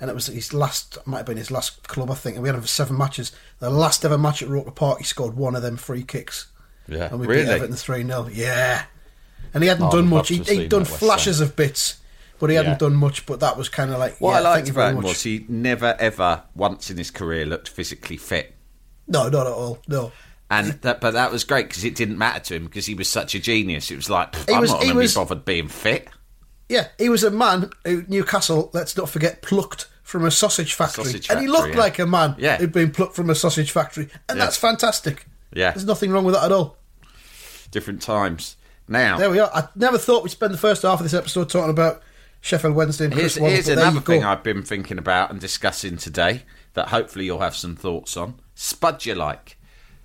and 0.00 0.10
it 0.10 0.14
was 0.14 0.26
his 0.28 0.52
last. 0.54 0.96
Might 1.06 1.18
have 1.18 1.26
been 1.26 1.36
his 1.36 1.50
last 1.50 1.86
club, 1.88 2.10
I 2.10 2.14
think. 2.14 2.36
And 2.36 2.42
we 2.42 2.48
had 2.48 2.56
him 2.56 2.62
for 2.62 2.66
seven 2.68 2.96
matches. 2.96 3.32
The 3.58 3.70
last 3.70 4.04
ever 4.04 4.16
match 4.18 4.42
at 4.42 4.48
Roker 4.48 4.70
Park, 4.70 4.98
he 4.98 5.04
scored 5.04 5.36
one 5.36 5.54
of 5.56 5.62
them 5.62 5.76
free 5.76 6.02
kicks. 6.02 6.46
Yeah, 6.88 7.08
and 7.10 7.20
we 7.20 7.26
really? 7.26 7.44
beat 7.44 7.50
Everton 7.50 7.76
three 7.76 8.02
0 8.06 8.28
Yeah, 8.32 8.84
and 9.52 9.62
he 9.62 9.68
hadn't 9.68 9.86
Oh, 9.88 9.90
done 9.90 10.08
much. 10.08 10.28
He, 10.28 10.38
he'd 10.38 10.68
done 10.70 10.84
flashes 10.84 11.40
of 11.40 11.56
bits, 11.56 11.96
but 12.38 12.50
he 12.50 12.56
hadn't 12.56 12.72
Yeah. 12.72 12.78
done 12.78 12.94
much. 12.96 13.26
But 13.26 13.40
that 13.40 13.56
was 13.56 13.68
kind 13.68 13.90
of 13.92 13.98
like 13.98 14.20
What 14.20 14.32
yeah, 14.32 14.36
I 14.38 14.40
liked 14.40 14.68
about 14.68 14.94
him 14.94 15.02
was 15.02 15.22
he 15.22 15.44
never 15.48 15.96
ever 15.98 16.42
once 16.54 16.90
in 16.90 16.96
his 16.98 17.10
career 17.10 17.46
looked 17.46 17.68
physically 17.68 18.16
fit. 18.16 18.54
No, 19.08 19.28
not 19.28 19.46
at 19.46 19.52
all. 19.52 19.78
No. 19.88 20.12
And 20.50 20.72
that, 20.82 21.00
but 21.00 21.12
that 21.12 21.32
was 21.32 21.42
great 21.44 21.68
because 21.68 21.84
it 21.84 21.94
didn't 21.96 22.18
matter 22.18 22.38
to 22.40 22.54
him 22.54 22.64
because 22.66 22.86
he 22.86 22.94
was 22.94 23.08
such 23.08 23.34
a 23.34 23.40
genius. 23.40 23.90
It 23.90 23.96
was 23.96 24.08
like 24.08 24.34
He 24.48 24.54
I'm 24.54 24.60
was- 24.60 24.70
not 24.70 24.82
going 24.82 24.94
to 24.94 25.00
be 25.00 25.08
bothered 25.14 25.44
being 25.44 25.68
fit. 25.68 26.08
Yeah, 26.68 26.88
he 26.98 27.08
was 27.08 27.22
a 27.24 27.30
man 27.30 27.70
who 27.84 28.04
Newcastle, 28.08 28.70
let's 28.72 28.96
not 28.96 29.08
forget, 29.08 29.40
plucked 29.42 29.86
from 30.02 30.24
a 30.24 30.30
sausage 30.32 30.74
factory. 30.74 31.04
Sausage 31.04 31.30
and 31.30 31.40
he 31.40 31.46
looked 31.46 31.74
yeah. 31.74 31.80
like 31.80 31.98
a 32.00 32.06
man 32.06 32.34
Yeah. 32.38 32.56
who'd 32.58 32.72
been 32.72 32.90
plucked 32.90 33.14
from 33.16 33.30
a 33.30 33.34
sausage 33.36 33.70
factory. 33.70 34.08
And 34.28 34.40
that's 34.40 34.56
fantastic. 34.56 35.26
Yeah. 35.52 35.70
There's 35.72 35.84
nothing 35.86 36.10
wrong 36.10 36.24
with 36.24 36.34
that 36.34 36.44
at 36.44 36.52
all. 36.52 36.76
Different 37.70 38.02
times. 38.02 38.56
Now, 38.88 39.18
There 39.18 39.30
we 39.30 39.38
are. 39.40 39.50
I 39.52 39.68
never 39.74 39.98
thought 39.98 40.22
we'd 40.22 40.30
spend 40.30 40.54
the 40.54 40.58
first 40.58 40.82
half 40.82 41.00
of 41.00 41.04
this 41.04 41.14
episode 41.14 41.48
talking 41.50 41.70
about 41.70 42.02
Sheffield 42.40 42.74
Wednesday 42.74 43.06
and 43.06 43.14
Here's, 43.14 43.34
here's 43.36 43.68
another 43.68 43.96
you 43.96 44.00
go. 44.00 44.12
thing 44.12 44.24
I've 44.24 44.42
been 44.42 44.62
thinking 44.62 44.98
about 44.98 45.30
and 45.30 45.40
discussing 45.40 45.96
today 45.96 46.42
that 46.74 46.88
hopefully 46.88 47.24
you'll 47.24 47.40
have 47.40 47.56
some 47.56 47.74
thoughts 47.74 48.16
on. 48.16 48.40
Spud 48.54 49.04
You 49.04 49.14
Like. 49.14 49.58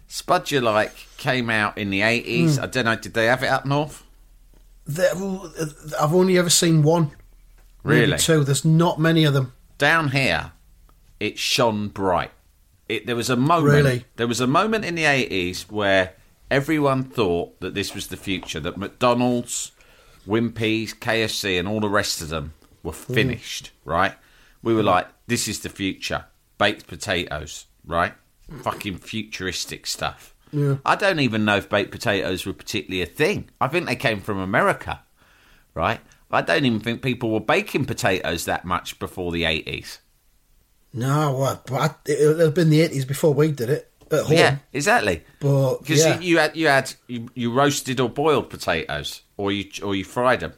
Spud 0.08 0.52
You 0.52 0.62
Like 0.62 1.08
came 1.18 1.50
out 1.50 1.78
in 1.78 1.90
the 1.90 2.02
80s. 2.02 2.58
Hmm. 2.58 2.64
I 2.64 2.68
don't 2.68 2.86
know, 2.86 2.96
did 2.96 3.14
they 3.14 3.26
have 3.26 3.44
it 3.44 3.48
up 3.48 3.66
north? 3.66 4.04
I've 4.90 6.14
only 6.14 6.38
ever 6.38 6.50
seen 6.50 6.84
one. 6.84 7.12
Really? 7.84 8.18
two. 8.18 8.44
There's 8.44 8.66
not 8.66 9.00
many 9.00 9.24
of 9.24 9.34
them. 9.34 9.54
Down 9.78 10.10
here, 10.10 10.52
it 11.20 11.40
shone 11.40 11.88
bright. 11.88 12.32
It, 12.88 13.06
there 13.06 13.16
was 13.16 13.30
a 13.30 13.36
moment. 13.36 13.74
Really? 13.74 14.06
There 14.18 14.28
was 14.28 14.42
a 14.42 14.48
moment 14.48 14.86
in 14.86 14.96
the 14.96 15.04
80s 15.04 15.72
where 15.72 16.14
everyone 16.50 17.04
thought 17.04 17.60
that 17.62 17.74
this 17.74 17.96
was 17.96 18.08
the 18.08 18.18
future, 18.18 18.60
that 18.60 18.78
McDonald's, 18.78 19.72
Wimpy's, 20.28 20.94
KFC, 20.94 21.60
and 21.60 21.68
all 21.68 21.80
the 21.80 21.90
rest 21.90 22.22
of 22.22 22.30
them 22.30 22.54
were 22.84 22.92
finished, 22.92 23.72
right? 23.86 24.14
We 24.62 24.74
were 24.74 24.84
mm. 24.84 24.86
like, 24.86 25.08
this 25.28 25.48
is 25.48 25.62
the 25.62 25.70
future. 25.70 26.26
Baked 26.58 26.88
potatoes, 26.88 27.66
right? 27.86 28.14
Fucking 28.64 28.98
futuristic 28.98 29.88
stuff. 29.88 30.36
Yeah. 30.52 30.78
I 30.86 30.96
don't 30.96 31.20
even 31.20 31.46
know 31.46 31.58
if 31.58 31.70
baked 31.70 31.92
potatoes 31.92 32.46
were 32.46 32.54
particularly 32.54 33.02
a 33.02 33.06
thing. 33.06 33.50
I 33.60 33.68
think 33.68 33.86
they 33.86 33.96
came 33.96 34.20
from 34.20 34.38
America, 34.38 35.02
right? 35.74 36.00
I 36.30 36.42
don't 36.42 36.66
even 36.66 36.80
think 36.80 37.02
people 37.02 37.32
were 37.32 37.40
baking 37.40 37.86
potatoes 37.86 38.46
that 38.46 38.66
much 38.66 39.00
before 39.00 39.32
the 39.32 39.44
80s. 39.44 40.00
No, 40.94 41.32
what? 41.34 41.66
But 41.66 42.00
it 42.06 42.26
would 42.26 42.40
have 42.40 42.54
been 42.54 42.70
the 42.70 42.88
80s 42.88 43.08
before 43.08 43.34
we 43.34 43.52
did 43.52 43.70
it 43.70 43.92
at 44.12 44.24
home. 44.24 44.38
Yeah, 44.38 44.58
exactly. 44.74 45.24
But, 45.40 45.80
because 45.80 46.06
yeah. 46.06 46.20
you, 46.20 46.28
you 46.28 46.38
had 46.38 46.56
you 46.58 46.68
had 46.68 46.94
you, 47.08 47.30
you 47.34 47.52
roasted 47.52 48.00
or 48.00 48.10
boiled 48.10 48.50
potatoes, 48.50 49.22
or 49.42 49.52
you 49.52 49.66
or 49.84 49.96
you 49.96 50.04
fried 50.04 50.40
them 50.42 50.54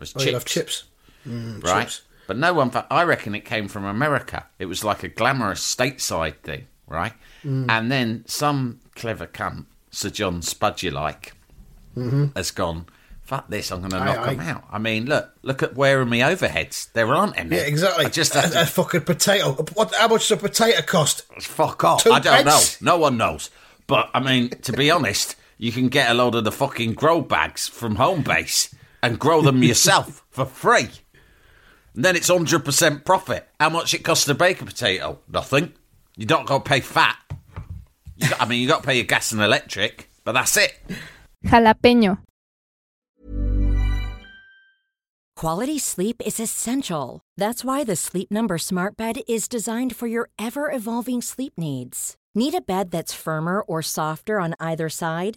as 0.00 0.12
Oh, 0.16 0.20
chips, 0.20 0.44
chips. 0.44 0.84
Mm, 1.26 1.62
right? 1.64 1.82
chips. 1.84 2.02
But 2.26 2.36
no 2.36 2.52
one. 2.54 2.70
I 2.90 3.04
reckon 3.04 3.34
it 3.36 3.44
came 3.44 3.68
from 3.68 3.84
America. 3.84 4.46
It 4.58 4.66
was 4.66 4.82
like 4.82 5.04
a 5.04 5.08
glamorous 5.08 5.60
stateside 5.62 6.38
thing, 6.42 6.66
right? 6.88 7.12
Mm. 7.44 7.66
And 7.70 7.92
then 7.92 8.24
some 8.26 8.80
clever 8.96 9.28
cunt, 9.28 9.66
Sir 9.90 10.10
John 10.10 10.40
Spudulike, 10.40 11.32
has 12.34 12.50
gone. 12.50 12.86
Fuck 13.22 13.48
this! 13.48 13.72
I'm 13.72 13.80
going 13.80 13.90
to 13.90 13.96
Mm-hmm. 13.96 14.06
Knock 14.06 14.26
them 14.26 14.40
out. 14.40 14.64
I 14.70 14.78
mean, 14.78 15.06
look, 15.06 15.30
look 15.42 15.62
at 15.62 15.74
where 15.74 16.00
are 16.00 16.06
my 16.06 16.18
overheads? 16.18 16.92
There 16.92 17.12
aren't 17.12 17.36
any. 17.38 17.56
Yeah, 17.56 17.62
exactly. 17.62 18.06
I 18.06 18.08
just 18.08 18.34
a, 18.36 18.40
have 18.40 18.54
a 18.54 18.66
fucking 18.66 19.00
potato. 19.02 19.52
What? 19.74 19.92
How 19.94 20.06
much 20.08 20.28
does 20.28 20.32
a 20.32 20.36
potato 20.36 20.80
cost? 20.82 21.22
Fuck 21.42 21.82
off. 21.84 22.04
Two 22.04 22.12
I 22.12 22.20
don't 22.20 22.44
pence? 22.44 22.80
know. 22.80 22.92
No 22.92 22.98
one 22.98 23.16
knows. 23.16 23.50
But, 23.88 24.10
I 24.14 24.20
mean, 24.20 24.50
to 24.50 24.72
be 24.72 24.90
honest, 24.92 25.34
you 25.58 25.72
can 25.72 25.88
get 25.88 26.10
a 26.10 26.14
load 26.14 26.34
of 26.34 26.44
the 26.44 26.52
fucking 26.52 26.94
grow 26.94 27.20
bags 27.20 27.68
from 27.68 27.96
Homebase 27.96 28.74
and 29.02 29.18
grow 29.18 29.42
them 29.42 29.62
yourself 29.62 30.24
for 30.30 30.44
free. 30.44 30.90
And 31.94 32.04
then 32.04 32.16
it's 32.16 32.30
100% 32.30 33.04
profit. 33.04 33.48
How 33.58 33.70
much 33.70 33.94
it 33.94 34.04
costs 34.04 34.26
to 34.26 34.34
bake 34.34 34.60
a 34.60 34.66
potato? 34.66 35.20
Nothing. 35.28 35.72
You 36.16 36.26
don't 36.26 36.46
got 36.46 36.64
to 36.64 36.68
pay 36.68 36.80
fat. 36.80 37.16
You 38.16 38.28
got, 38.28 38.42
I 38.42 38.44
mean, 38.46 38.60
you 38.60 38.68
got 38.68 38.82
to 38.82 38.86
pay 38.86 38.96
your 38.96 39.04
gas 39.04 39.32
and 39.32 39.40
electric, 39.40 40.10
but 40.24 40.32
that's 40.32 40.56
it. 40.56 40.72
Jalapeño. 41.44 42.18
Quality 45.36 45.78
sleep 45.78 46.22
is 46.24 46.40
essential. 46.40 47.20
That's 47.36 47.62
why 47.62 47.84
the 47.84 47.94
Sleep 47.96 48.30
Number 48.30 48.56
Smart 48.56 48.96
Bed 48.96 49.18
is 49.28 49.48
designed 49.48 49.94
for 49.94 50.06
your 50.06 50.30
ever 50.38 50.72
evolving 50.72 51.20
sleep 51.20 51.52
needs. 51.58 52.16
Need 52.34 52.54
a 52.54 52.62
bed 52.62 52.90
that's 52.90 53.12
firmer 53.12 53.60
or 53.60 53.82
softer 53.82 54.40
on 54.40 54.54
either 54.60 54.88
side? 54.88 55.36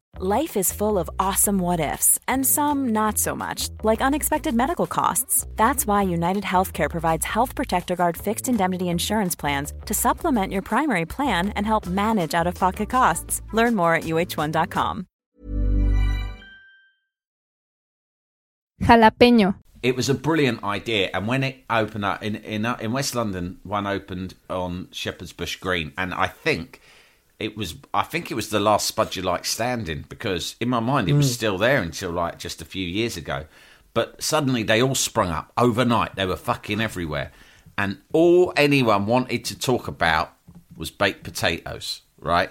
Life 0.19 0.57
is 0.57 0.73
full 0.73 0.99
of 0.99 1.09
awesome 1.19 1.57
what 1.57 1.79
ifs, 1.79 2.19
and 2.27 2.45
some 2.45 2.89
not 2.89 3.17
so 3.17 3.33
much, 3.33 3.69
like 3.81 4.01
unexpected 4.01 4.53
medical 4.53 4.85
costs. 4.85 5.47
That's 5.55 5.87
why 5.87 6.01
United 6.01 6.43
Healthcare 6.43 6.89
provides 6.89 7.25
Health 7.25 7.55
Protector 7.55 7.95
Guard 7.95 8.17
fixed 8.17 8.49
indemnity 8.49 8.89
insurance 8.89 9.37
plans 9.37 9.71
to 9.85 9.93
supplement 9.93 10.51
your 10.51 10.63
primary 10.63 11.05
plan 11.05 11.49
and 11.55 11.65
help 11.65 11.87
manage 11.87 12.33
out 12.33 12.45
of 12.45 12.55
pocket 12.55 12.89
costs. 12.89 13.41
Learn 13.53 13.73
more 13.73 13.95
at 13.95 14.03
uh1.com. 14.03 15.07
Jalapeño. 18.81 19.55
It 19.81 19.95
was 19.95 20.09
a 20.09 20.13
brilliant 20.13 20.61
idea, 20.63 21.09
and 21.13 21.25
when 21.25 21.43
it 21.43 21.63
opened 21.69 22.03
up 22.05 22.21
in 22.21 22.35
in 22.35 22.65
uh, 22.65 22.77
in 22.81 22.91
West 22.91 23.15
London, 23.15 23.59
one 23.63 23.87
opened 23.87 24.35
on 24.49 24.89
Shepherd's 24.91 25.33
Bush 25.33 25.55
Green, 25.55 25.93
and 25.97 26.13
I 26.13 26.27
think 26.27 26.81
it 27.41 27.57
was 27.57 27.75
I 27.93 28.03
think 28.03 28.31
it 28.31 28.35
was 28.35 28.49
the 28.49 28.59
last 28.59 28.93
Spudulike 28.93 29.45
standing 29.45 30.05
because 30.07 30.55
in 30.59 30.69
my 30.69 30.79
mind 30.79 31.09
it 31.09 31.13
was 31.13 31.27
hmm. 31.27 31.33
still 31.33 31.57
there 31.57 31.81
until 31.81 32.11
like 32.11 32.39
just 32.39 32.61
a 32.61 32.65
few 32.65 32.85
years 32.85 33.17
ago, 33.17 33.45
but 33.93 34.21
suddenly 34.21 34.63
they 34.63 34.81
all 34.81 34.95
sprung 34.95 35.29
up 35.29 35.51
overnight. 35.57 36.15
They 36.15 36.25
were 36.25 36.35
fucking 36.35 36.79
everywhere, 36.79 37.31
and 37.77 37.97
all 38.13 38.53
anyone 38.55 39.05
wanted 39.05 39.45
to 39.45 39.57
talk 39.57 39.87
about 39.87 40.33
was 40.77 40.91
baked 40.91 41.23
potatoes, 41.23 42.01
right? 42.19 42.49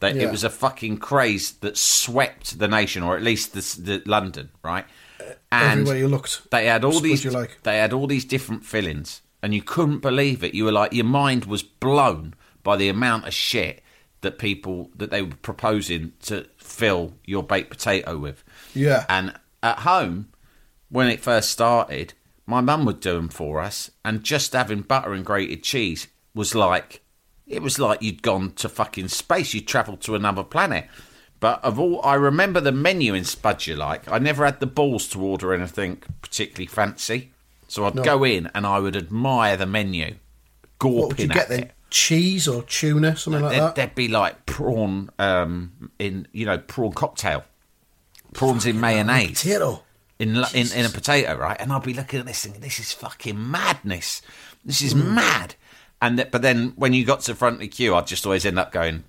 They, 0.00 0.12
Yeah. 0.12 0.24
It 0.24 0.30
was 0.30 0.44
a 0.44 0.50
fucking 0.50 0.98
craze 0.98 1.52
that 1.52 1.78
swept 1.78 2.58
the 2.58 2.68
nation, 2.68 3.02
or 3.02 3.16
at 3.16 3.22
least 3.22 3.54
the, 3.54 3.82
the 3.82 4.02
London, 4.04 4.50
right? 4.62 4.84
Uh, 5.18 5.32
and 5.50 5.80
Everywhere 5.80 5.96
you 5.96 6.08
looked. 6.08 6.50
they 6.50 6.66
had 6.66 6.84
all 6.84 7.00
these 7.00 7.24
like. 7.24 7.62
they 7.62 7.78
had 7.78 7.94
all 7.94 8.06
these 8.06 8.26
different 8.26 8.64
fillings 8.66 9.22
and 9.42 9.54
you 9.54 9.62
couldn't 9.62 10.00
believe 10.00 10.42
it. 10.42 10.54
You 10.54 10.64
were 10.64 10.72
like, 10.72 10.92
your 10.92 11.04
mind 11.04 11.44
was 11.44 11.62
blown 11.62 12.34
by 12.62 12.76
the 12.76 12.88
amount 12.88 13.26
of 13.26 13.32
shit 13.32 13.80
that 14.26 14.38
people 14.38 14.90
that 14.96 15.10
they 15.10 15.22
were 15.22 15.36
proposing 15.40 16.12
to 16.22 16.46
fill 16.58 17.14
your 17.24 17.42
baked 17.42 17.70
potato 17.70 18.18
with. 18.18 18.44
Yeah. 18.74 19.06
And 19.08 19.32
at 19.62 19.78
home, 19.78 20.28
when 20.90 21.08
it 21.08 21.20
first 21.20 21.50
started, 21.50 22.12
my 22.44 22.60
mum 22.60 22.84
would 22.84 23.00
do 23.00 23.14
them 23.14 23.28
for 23.28 23.60
us, 23.60 23.90
and 24.04 24.22
just 24.22 24.52
having 24.52 24.82
butter 24.82 25.12
and 25.12 25.24
grated 25.24 25.62
cheese 25.62 26.08
was 26.34 26.54
like, 26.54 27.00
it 27.46 27.62
was 27.62 27.78
like 27.78 28.02
you'd 28.02 28.22
gone 28.22 28.52
to 28.54 28.68
fucking 28.68 29.08
space. 29.08 29.54
You'd 29.54 29.68
travelled 29.68 30.00
to 30.02 30.14
another 30.14 30.42
planet. 30.42 30.86
But 31.38 31.62
of 31.64 31.78
all, 31.78 32.00
I 32.04 32.14
remember 32.14 32.60
the 32.60 32.72
menu 32.72 33.14
in 33.14 33.24
Spud 33.24 33.66
You 33.66 33.76
Like. 33.76 34.10
I 34.10 34.18
never 34.18 34.44
had 34.44 34.58
the 34.60 34.66
balls 34.66 35.08
to 35.08 35.22
order 35.22 35.54
anything 35.54 36.02
particularly 36.22 36.66
fancy. 36.66 37.32
So 37.68 37.84
I'd 37.84 38.02
go 38.02 38.24
in 38.24 38.50
and 38.54 38.66
I 38.66 38.78
would 38.78 38.96
admire 38.96 39.56
the 39.56 39.66
menu, 39.66 40.16
gawping 40.80 40.94
What 40.94 41.08
would 41.08 41.20
you 41.20 41.28
get 41.28 41.42
at 41.42 41.48
then? 41.48 41.62
it. 41.64 41.72
Cheese 41.90 42.48
or 42.48 42.62
tuna, 42.64 43.16
something 43.16 43.42
like 43.42 43.58
that. 43.58 43.74
there'd 43.76 43.94
be 43.94 44.08
like 44.08 44.44
prawn 44.46 45.10
um, 45.18 45.90
in, 45.98 46.26
you 46.32 46.44
know, 46.46 46.58
prawn 46.58 46.92
cocktail, 46.92 47.44
prawns 48.32 48.66
in 48.66 48.80
mayonnaise 48.80 49.42
Potato. 49.42 49.82
in, 50.18 50.36
in 50.54 50.72
in 50.74 50.84
a 50.84 50.88
potato, 50.88 51.36
right? 51.36 51.56
And 51.60 51.72
I'll 51.72 51.80
be 51.80 51.94
looking 51.94 52.20
at 52.20 52.26
this 52.26 52.44
thing. 52.44 52.60
this 52.60 52.78
is 52.80 52.92
fucking 52.92 53.50
madness. 53.50 54.22
This 54.64 54.82
is 54.82 54.94
Mm. 54.94 55.14
mad. 55.14 55.54
And 56.02 56.18
th- 56.18 56.30
but 56.30 56.42
then 56.42 56.72
when 56.76 56.92
you 56.92 57.04
got 57.04 57.20
to 57.20 57.32
the 57.32 57.36
front 57.36 57.54
of 57.54 57.60
the 57.60 57.68
queue, 57.68 57.94
I'd 57.94 58.06
just 58.06 58.26
always 58.26 58.44
end 58.44 58.58
up 58.58 58.72
going, 58.72 59.04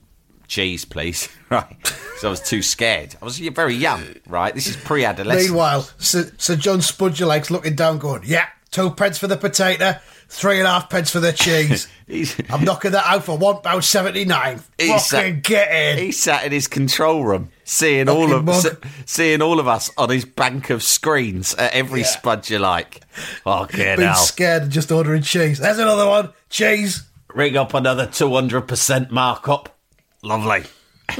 cheese, 0.48 0.86
please, 0.86 1.28
right? 1.50 1.76
So 2.20 2.28
I 2.28 2.32
was 2.32 2.40
too 2.42 2.62
scared. 2.62 3.16
I 3.22 3.26
was 3.26 3.40
very 3.40 3.74
young, 3.74 4.04
right? 4.28 4.54
This 4.56 4.68
is 4.68 4.78
pre-adolescent. 4.78 5.50
Meanwhile, 5.50 5.90
Sir, 5.98 6.32
Sir 6.38 6.56
John 6.56 6.80
Spudger 6.80 7.28
likes 7.28 7.52
looking 7.52 7.76
down, 7.76 7.98
going, 7.98 8.22
"Yeah, 8.26 8.48
two 8.72 8.92
pence 8.92 9.18
for 9.18 9.28
the 9.28 9.36
potato, 9.36 9.96
three 10.30 10.58
and 10.60 10.68
a 10.68 10.72
half 10.72 10.90
pence 10.90 11.10
for 11.12 11.20
the 11.20 11.32
cheese. 11.34 11.88
I'm 12.50 12.64
knocking 12.64 12.92
that 12.92 13.06
out 13.06 13.24
for 13.24 13.38
one 13.38 13.62
pound 13.62 13.84
seventy 13.84 14.26
nine. 14.26 14.58
Fucking 14.80 15.00
sat- 15.00 15.44
get 15.44 15.72
in." 15.72 15.98
He 16.06 16.12
sat 16.12 16.44
in 16.46 16.52
his 16.52 16.68
control 16.68 17.24
room, 17.26 17.50
seeing 17.64 18.08
all 18.10 18.32
of 18.34 18.44
mug. 18.46 18.86
seeing 19.06 19.42
all 19.42 19.60
of 19.60 19.68
us 19.68 19.90
on 19.98 20.10
his 20.10 20.26
bank 20.26 20.70
of 20.70 20.84
screens 20.84 21.54
at 21.56 21.74
every 21.74 22.02
Yeah. 22.02 22.08
spud 22.08 22.50
you 22.50 22.60
like. 22.60 23.02
Fucking 23.44 23.78
Being 23.98 24.00
hell! 24.02 24.16
scared 24.16 24.64
and 24.64 24.72
just 24.72 24.92
ordering 24.92 25.22
cheese. 25.24 25.60
There's 25.60 25.80
another 25.80 26.08
one. 26.08 26.30
Cheese. 26.50 27.04
Ring 27.34 27.58
up 27.58 27.74
another 27.74 28.06
two 28.08 28.34
hundred 28.34 28.62
percent 28.68 29.12
markup. 29.12 29.78
Lovely. 30.24 30.64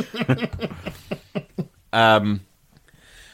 um, 1.94 2.42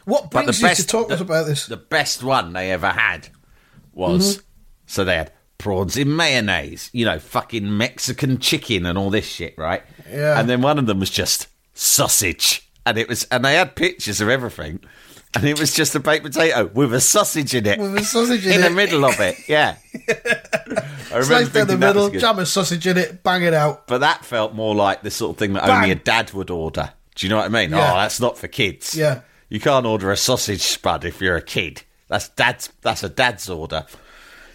What 0.06 0.30
brings 0.32 0.60
you 0.62 0.68
best 0.68 0.82
to 0.82 0.88
talk 0.88 1.08
to 1.08 1.14
us 1.14 1.20
the- 1.20 1.26
about 1.26 1.46
this? 1.48 1.66
The 1.68 1.78
best 1.78 2.24
one 2.24 2.54
they 2.54 2.72
ever 2.72 2.90
had 2.90 3.30
was 3.94 4.38
Mm-hmm. 4.38 4.46
so 4.88 5.04
they 5.06 5.16
had 5.18 5.32
prawns 5.64 5.96
in 5.98 6.14
mayonnaise, 6.16 6.90
you 6.94 7.06
know, 7.06 7.18
fucking 7.18 7.78
Mexican 7.78 8.38
chicken 8.38 8.86
and 8.86 8.98
all 8.98 9.10
this 9.10 9.26
shit, 9.26 9.58
right? 9.58 9.82
Yeah. 10.12 10.38
And 10.40 10.50
then 10.50 10.62
one 10.62 10.78
of 10.78 10.86
them 10.86 11.00
was 11.00 11.10
just 11.10 11.48
sausage, 11.74 12.70
and 12.86 12.98
it 12.98 13.08
was, 13.08 13.24
and 13.32 13.46
they 13.46 13.56
had 13.56 13.76
pictures 13.76 14.20
of 14.20 14.28
everything, 14.28 14.82
and 15.34 15.46
it 15.46 15.58
was 15.58 15.74
just 15.74 15.96
a 15.96 16.00
baked 16.00 16.26
potato 16.26 16.66
with 16.74 16.94
a 16.94 17.00
sausage 17.00 17.56
in 17.56 17.66
it, 17.66 17.80
With 17.80 17.96
a 17.96 18.04
sausage 18.04 18.46
in 18.46 18.54
in 18.54 18.62
the 18.62 18.70
middle 18.70 19.06
of 19.06 19.20
it. 19.22 19.38
Yeah, 19.48 19.78
I 21.12 21.18
remember 21.20 21.30
down 21.30 21.44
the 21.44 21.50
thinking 21.50 21.80
that 21.80 21.96
was 21.96 22.12
middle, 22.12 22.20
jam 22.20 22.40
a 22.40 22.46
sausage 22.46 22.86
in 22.86 22.98
it, 22.98 23.24
bang 23.24 23.44
it 23.44 23.54
out. 23.54 23.88
but 23.88 24.00
that 24.00 24.26
felt 24.26 24.54
more 24.54 24.76
like 24.76 25.02
the 25.02 25.12
sort 25.12 25.32
of 25.32 25.38
thing 25.38 25.54
that 25.54 25.64
Bang. 25.64 25.78
only 25.84 25.92
a 25.92 25.96
dad 25.96 26.34
would 26.34 26.50
order. 26.50 26.92
Do 27.16 27.26
you 27.26 27.30
know 27.30 27.38
what 27.38 27.46
I 27.46 27.50
mean? 27.50 27.72
Yeah. 27.72 27.94
Oh, 27.94 27.96
that's 27.98 28.20
not 28.20 28.38
for 28.38 28.48
kids. 28.48 28.96
Yeah. 28.96 29.22
You 29.50 29.60
can't 29.60 29.86
order 29.86 30.12
a 30.12 30.18
sausage 30.18 30.62
spud 30.62 31.06
if 31.06 31.22
you're 31.22 31.36
a 31.36 31.42
kid. 31.42 31.84
That's 32.08 32.30
dad's. 32.30 32.70
That's 32.82 33.04
a 33.04 33.10
dad's 33.10 33.50
order. 33.50 33.86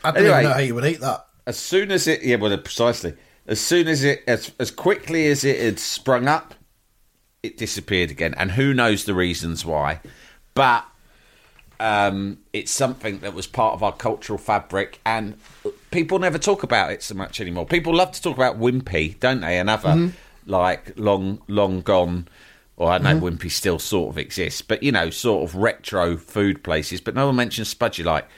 I 0.04 0.10
don't 0.10 0.22
Anyway. 0.22 0.38
even 0.38 0.48
know 0.50 0.54
how 0.54 0.60
you 0.60 0.74
would 0.74 0.84
eat 0.84 1.00
that. 1.00 1.26
As 1.46 1.58
soon 1.58 1.90
as 1.90 2.06
it, 2.06 2.22
yeah, 2.22 2.36
well, 2.36 2.56
precisely. 2.58 3.14
As 3.46 3.60
soon 3.60 3.88
as 3.88 4.04
it, 4.04 4.22
as 4.26 4.52
as 4.58 4.70
quickly 4.70 5.26
as 5.28 5.42
it 5.44 5.58
had 5.60 5.78
sprung 5.78 6.28
up, 6.28 6.54
it 7.42 7.56
disappeared 7.56 8.10
again, 8.10 8.34
and 8.36 8.52
who 8.52 8.74
knows 8.74 9.04
the 9.04 9.14
reasons 9.14 9.64
why. 9.64 10.00
But 10.54 10.84
um, 11.80 12.38
it's 12.52 12.70
something 12.72 13.20
that 13.20 13.32
was 13.32 13.46
part 13.46 13.74
of 13.74 13.82
our 13.82 13.92
cultural 13.92 14.38
fabric, 14.38 15.00
and 15.06 15.38
people 15.90 16.18
never 16.18 16.38
talk 16.38 16.62
about 16.62 16.92
it 16.92 17.02
so 17.02 17.14
much 17.14 17.40
anymore. 17.40 17.64
People 17.64 17.94
love 17.94 18.12
to 18.12 18.20
talk 18.20 18.36
about 18.36 18.58
Wimpy, 18.60 19.18
don't 19.18 19.40
they? 19.40 19.58
Another 19.58 20.12
like 20.46 20.92
long, 20.98 21.40
long 21.48 21.80
gone. 21.80 22.28
Or 22.76 22.90
I 22.92 22.98
know 22.98 23.18
Wimpy 23.18 23.50
still 23.50 23.78
sort 23.80 24.10
of 24.10 24.18
exists, 24.18 24.62
but 24.62 24.82
you 24.84 24.92
know, 24.92 25.10
sort 25.10 25.48
of 25.48 25.56
retro 25.56 26.16
food 26.16 26.62
places. 26.62 27.00
But 27.00 27.14
no 27.16 27.26
one 27.26 27.34
mentions 27.36 27.74
Spudgy 27.74 28.04
Like, 28.04 28.28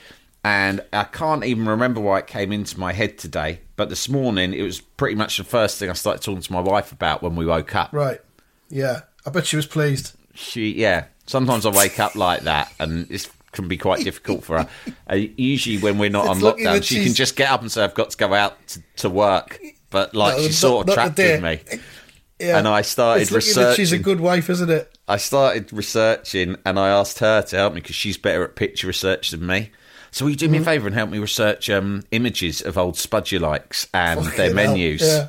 and 0.44 0.80
I 0.92 1.04
can't 1.04 1.44
even 1.44 1.66
remember 1.68 2.00
why 2.00 2.20
it 2.20 2.26
came 2.26 2.52
into 2.52 2.78
my 2.80 2.92
head 2.92 3.18
today. 3.18 3.60
But 3.76 3.88
this 3.88 4.08
morning, 4.08 4.52
it 4.54 4.62
was 4.62 4.80
pretty 4.80 5.14
much 5.16 5.36
the 5.38 5.44
first 5.44 5.78
thing 5.78 5.90
I 5.90 5.94
started 5.94 6.22
talking 6.22 6.42
to 6.42 6.52
my 6.52 6.60
wife 6.60 6.92
about 6.92 7.22
when 7.22 7.36
we 7.36 7.46
woke 7.46 7.74
up 7.74 7.92
Right. 7.92 8.20
Yeah. 8.68 9.00
I 9.26 9.30
bet 9.30 9.46
she 9.46 9.56
was 9.56 9.66
pleased. 9.66 10.12
she 10.34 10.72
yeah 10.72 11.04
sometimes 11.26 11.66
i 11.66 11.70
wake 11.70 12.00
up 12.00 12.14
like 12.16 12.42
that 12.42 12.72
and 12.80 13.08
it 13.10 13.28
can 13.52 13.68
be 13.68 13.76
quite 13.76 14.02
difficult 14.02 14.42
for 14.42 14.58
her 14.62 14.68
uh, 15.10 15.14
usually 15.14 15.76
when 15.78 15.98
we're 15.98 16.08
not 16.10 16.24
It's 16.26 16.42
on 16.42 16.52
lockdown 16.56 16.82
she 16.82 17.04
can 17.04 17.12
just 17.14 17.36
get 17.36 17.50
up 17.50 17.60
and 17.60 17.70
say 17.70 17.84
i've 17.84 17.94
got 17.94 18.10
to 18.10 18.16
go 18.16 18.32
out 18.32 18.56
to, 18.68 18.82
to 18.96 19.10
work 19.10 19.60
but 19.90 20.14
like 20.14 20.38
No, 20.38 20.42
she's 20.44 20.58
sort 20.58 20.88
of 20.88 20.94
trapped 20.94 21.18
with 21.18 21.42
me 21.42 21.60
Yeah. 22.40 22.58
And 22.58 22.66
I 22.66 22.80
started 22.82 23.30
it's 23.30 23.54
that 23.54 23.76
she's 23.76 23.92
a 23.92 23.98
good 23.98 24.20
wife, 24.20 24.48
isn't 24.48 24.70
it? 24.70 24.96
i 25.06 25.16
started 25.18 25.70
researching 25.72 26.56
and 26.64 26.78
i 26.78 26.88
asked 26.88 27.18
her 27.18 27.42
to 27.42 27.56
help 27.56 27.74
me 27.74 27.80
because 27.80 27.96
she's 27.96 28.16
better 28.16 28.42
at 28.42 28.56
picture 28.56 28.86
research 28.86 29.30
than 29.30 29.46
me 29.46 29.70
so 30.10 30.24
will 30.24 30.30
you 30.30 30.36
do 30.36 30.46
Mm-hmm. 30.46 30.52
me 30.52 30.58
a 30.58 30.64
favour 30.64 30.86
and 30.86 30.94
help 30.94 31.10
me 31.10 31.18
research 31.18 31.68
um, 31.70 32.02
images 32.10 32.60
of 32.60 32.76
old 32.78 32.94
spudgy 32.96 33.38
likes 33.40 33.86
and 33.94 34.20
Fucking 34.24 34.36
their 34.38 34.54
menus 34.54 35.02
yeah, 35.02 35.28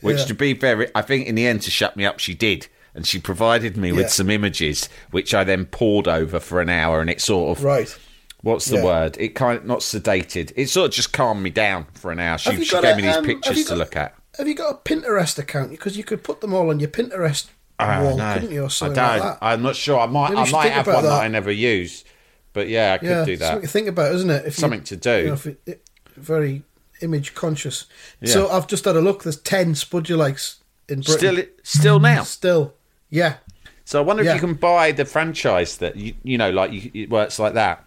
which 0.00 0.18
yeah. 0.18 0.24
to 0.26 0.34
be 0.34 0.52
very 0.54 0.88
i 0.94 1.02
think 1.02 1.26
in 1.26 1.34
the 1.34 1.46
end 1.46 1.62
to 1.62 1.70
shut 1.70 1.96
me 1.96 2.04
up 2.06 2.18
she 2.18 2.34
did 2.34 2.68
and 2.94 3.06
she 3.06 3.18
provided 3.18 3.76
me 3.76 3.88
Yeah. 3.90 3.94
with 3.96 4.10
some 4.10 4.30
images 4.30 4.88
which 5.10 5.34
i 5.34 5.44
then 5.44 5.64
poured 5.66 6.06
over 6.08 6.40
for 6.40 6.60
an 6.60 6.68
hour 6.68 7.00
and 7.00 7.08
it 7.10 7.20
sort 7.20 7.56
of 7.58 7.64
Right. 7.64 7.96
What's 8.42 8.66
the 8.66 8.78
Yeah. 8.78 8.84
word? 8.84 9.16
It 9.20 9.36
kind 9.36 9.56
of 9.56 9.64
not 9.66 9.80
sedated. 9.80 10.50
It 10.56 10.68
sort 10.68 10.86
of 10.88 10.94
just 10.94 11.12
calmed 11.12 11.44
me 11.44 11.50
down 11.50 11.86
for 11.94 12.10
an 12.10 12.18
hour. 12.18 12.38
She, 12.38 12.64
she 12.64 12.74
gave 12.80 12.94
a, 12.94 12.96
me 12.96 13.02
these 13.02 13.14
um, 13.18 13.24
pictures 13.24 13.66
to 13.66 13.76
look 13.76 13.94
at. 13.94 14.16
Have 14.36 14.48
you 14.48 14.56
got 14.56 14.74
a 14.74 14.78
Pinterest 14.78 15.38
account? 15.38 15.70
Because 15.70 15.96
you 15.96 16.02
could 16.02 16.24
put 16.24 16.40
them 16.40 16.52
all 16.52 16.68
on 16.70 16.80
your 16.80 16.88
Pinterest 16.88 17.46
I 17.78 18.02
wall, 18.02 18.16
know. 18.16 18.34
couldn't 18.34 18.50
you, 18.50 18.64
or 18.64 18.68
I 18.82 18.86
don't. 18.88 18.96
like? 18.96 19.38
I'm 19.40 19.62
not 19.62 19.76
sure. 19.76 20.00
I 20.00 20.06
might. 20.06 20.30
Maybe 20.34 20.48
I 20.48 20.50
might 20.50 20.72
have 20.72 20.88
one 20.88 20.96
that. 20.96 21.02
that. 21.02 21.22
I 21.22 21.28
never 21.28 21.52
use. 21.52 22.02
But 22.52 22.68
yeah, 22.68 22.94
I 22.94 22.98
could 22.98 23.08
yeah, 23.08 23.24
do 23.24 23.36
something 23.36 23.60
that. 23.60 23.66
to 23.66 23.68
think 23.72 23.88
about, 23.88 24.14
isn't 24.14 24.30
it? 24.30 24.40
If 24.46 24.58
you- 24.58 24.60
Something 24.60 24.84
to 24.84 24.96
do. 24.96 25.16
You 25.18 25.26
know, 25.28 25.32
if 25.34 25.46
it, 25.46 25.60
it- 25.66 25.82
very 26.16 26.62
image 27.00 27.34
conscious. 27.34 27.86
Yeah. 28.20 28.32
So 28.32 28.48
I've 28.50 28.66
just 28.66 28.84
had 28.84 28.96
a 28.96 29.00
look. 29.00 29.22
There's 29.22 29.36
ten 29.38 29.72
Spudger 29.74 30.16
likes 30.16 30.58
in 30.88 31.00
Britain. 31.00 31.18
Still, 31.18 31.44
still 31.62 32.00
now. 32.00 32.22
Still, 32.24 32.74
yeah. 33.10 33.36
So 33.84 33.98
I 34.00 34.04
wonder 34.04 34.22
Yeah. 34.22 34.30
if 34.30 34.42
you 34.42 34.46
can 34.48 34.54
buy 34.56 34.92
the 34.92 35.04
franchise 35.04 35.78
that 35.78 35.96
you, 35.96 36.14
you 36.22 36.36
know, 36.38 36.50
like 36.50 36.72
you, 36.72 36.90
it 36.94 37.10
works 37.10 37.38
like 37.38 37.54
that. 37.54 37.84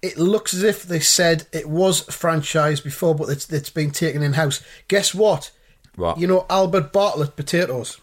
It 0.00 0.16
looks 0.16 0.54
as 0.54 0.62
if 0.62 0.84
they 0.84 1.00
said 1.00 1.46
it 1.52 1.68
was 1.68 2.02
franchised 2.06 2.84
before, 2.84 3.14
but 3.16 3.28
it's 3.28 3.52
it's 3.52 3.70
been 3.70 3.90
taken 3.90 4.22
in 4.22 4.34
house. 4.34 4.62
Guess 4.86 5.12
what? 5.14 5.50
What? 5.96 6.18
You 6.20 6.28
know 6.28 6.46
Albert 6.48 6.92
Bartlett 6.92 7.34
potatoes. 7.34 8.00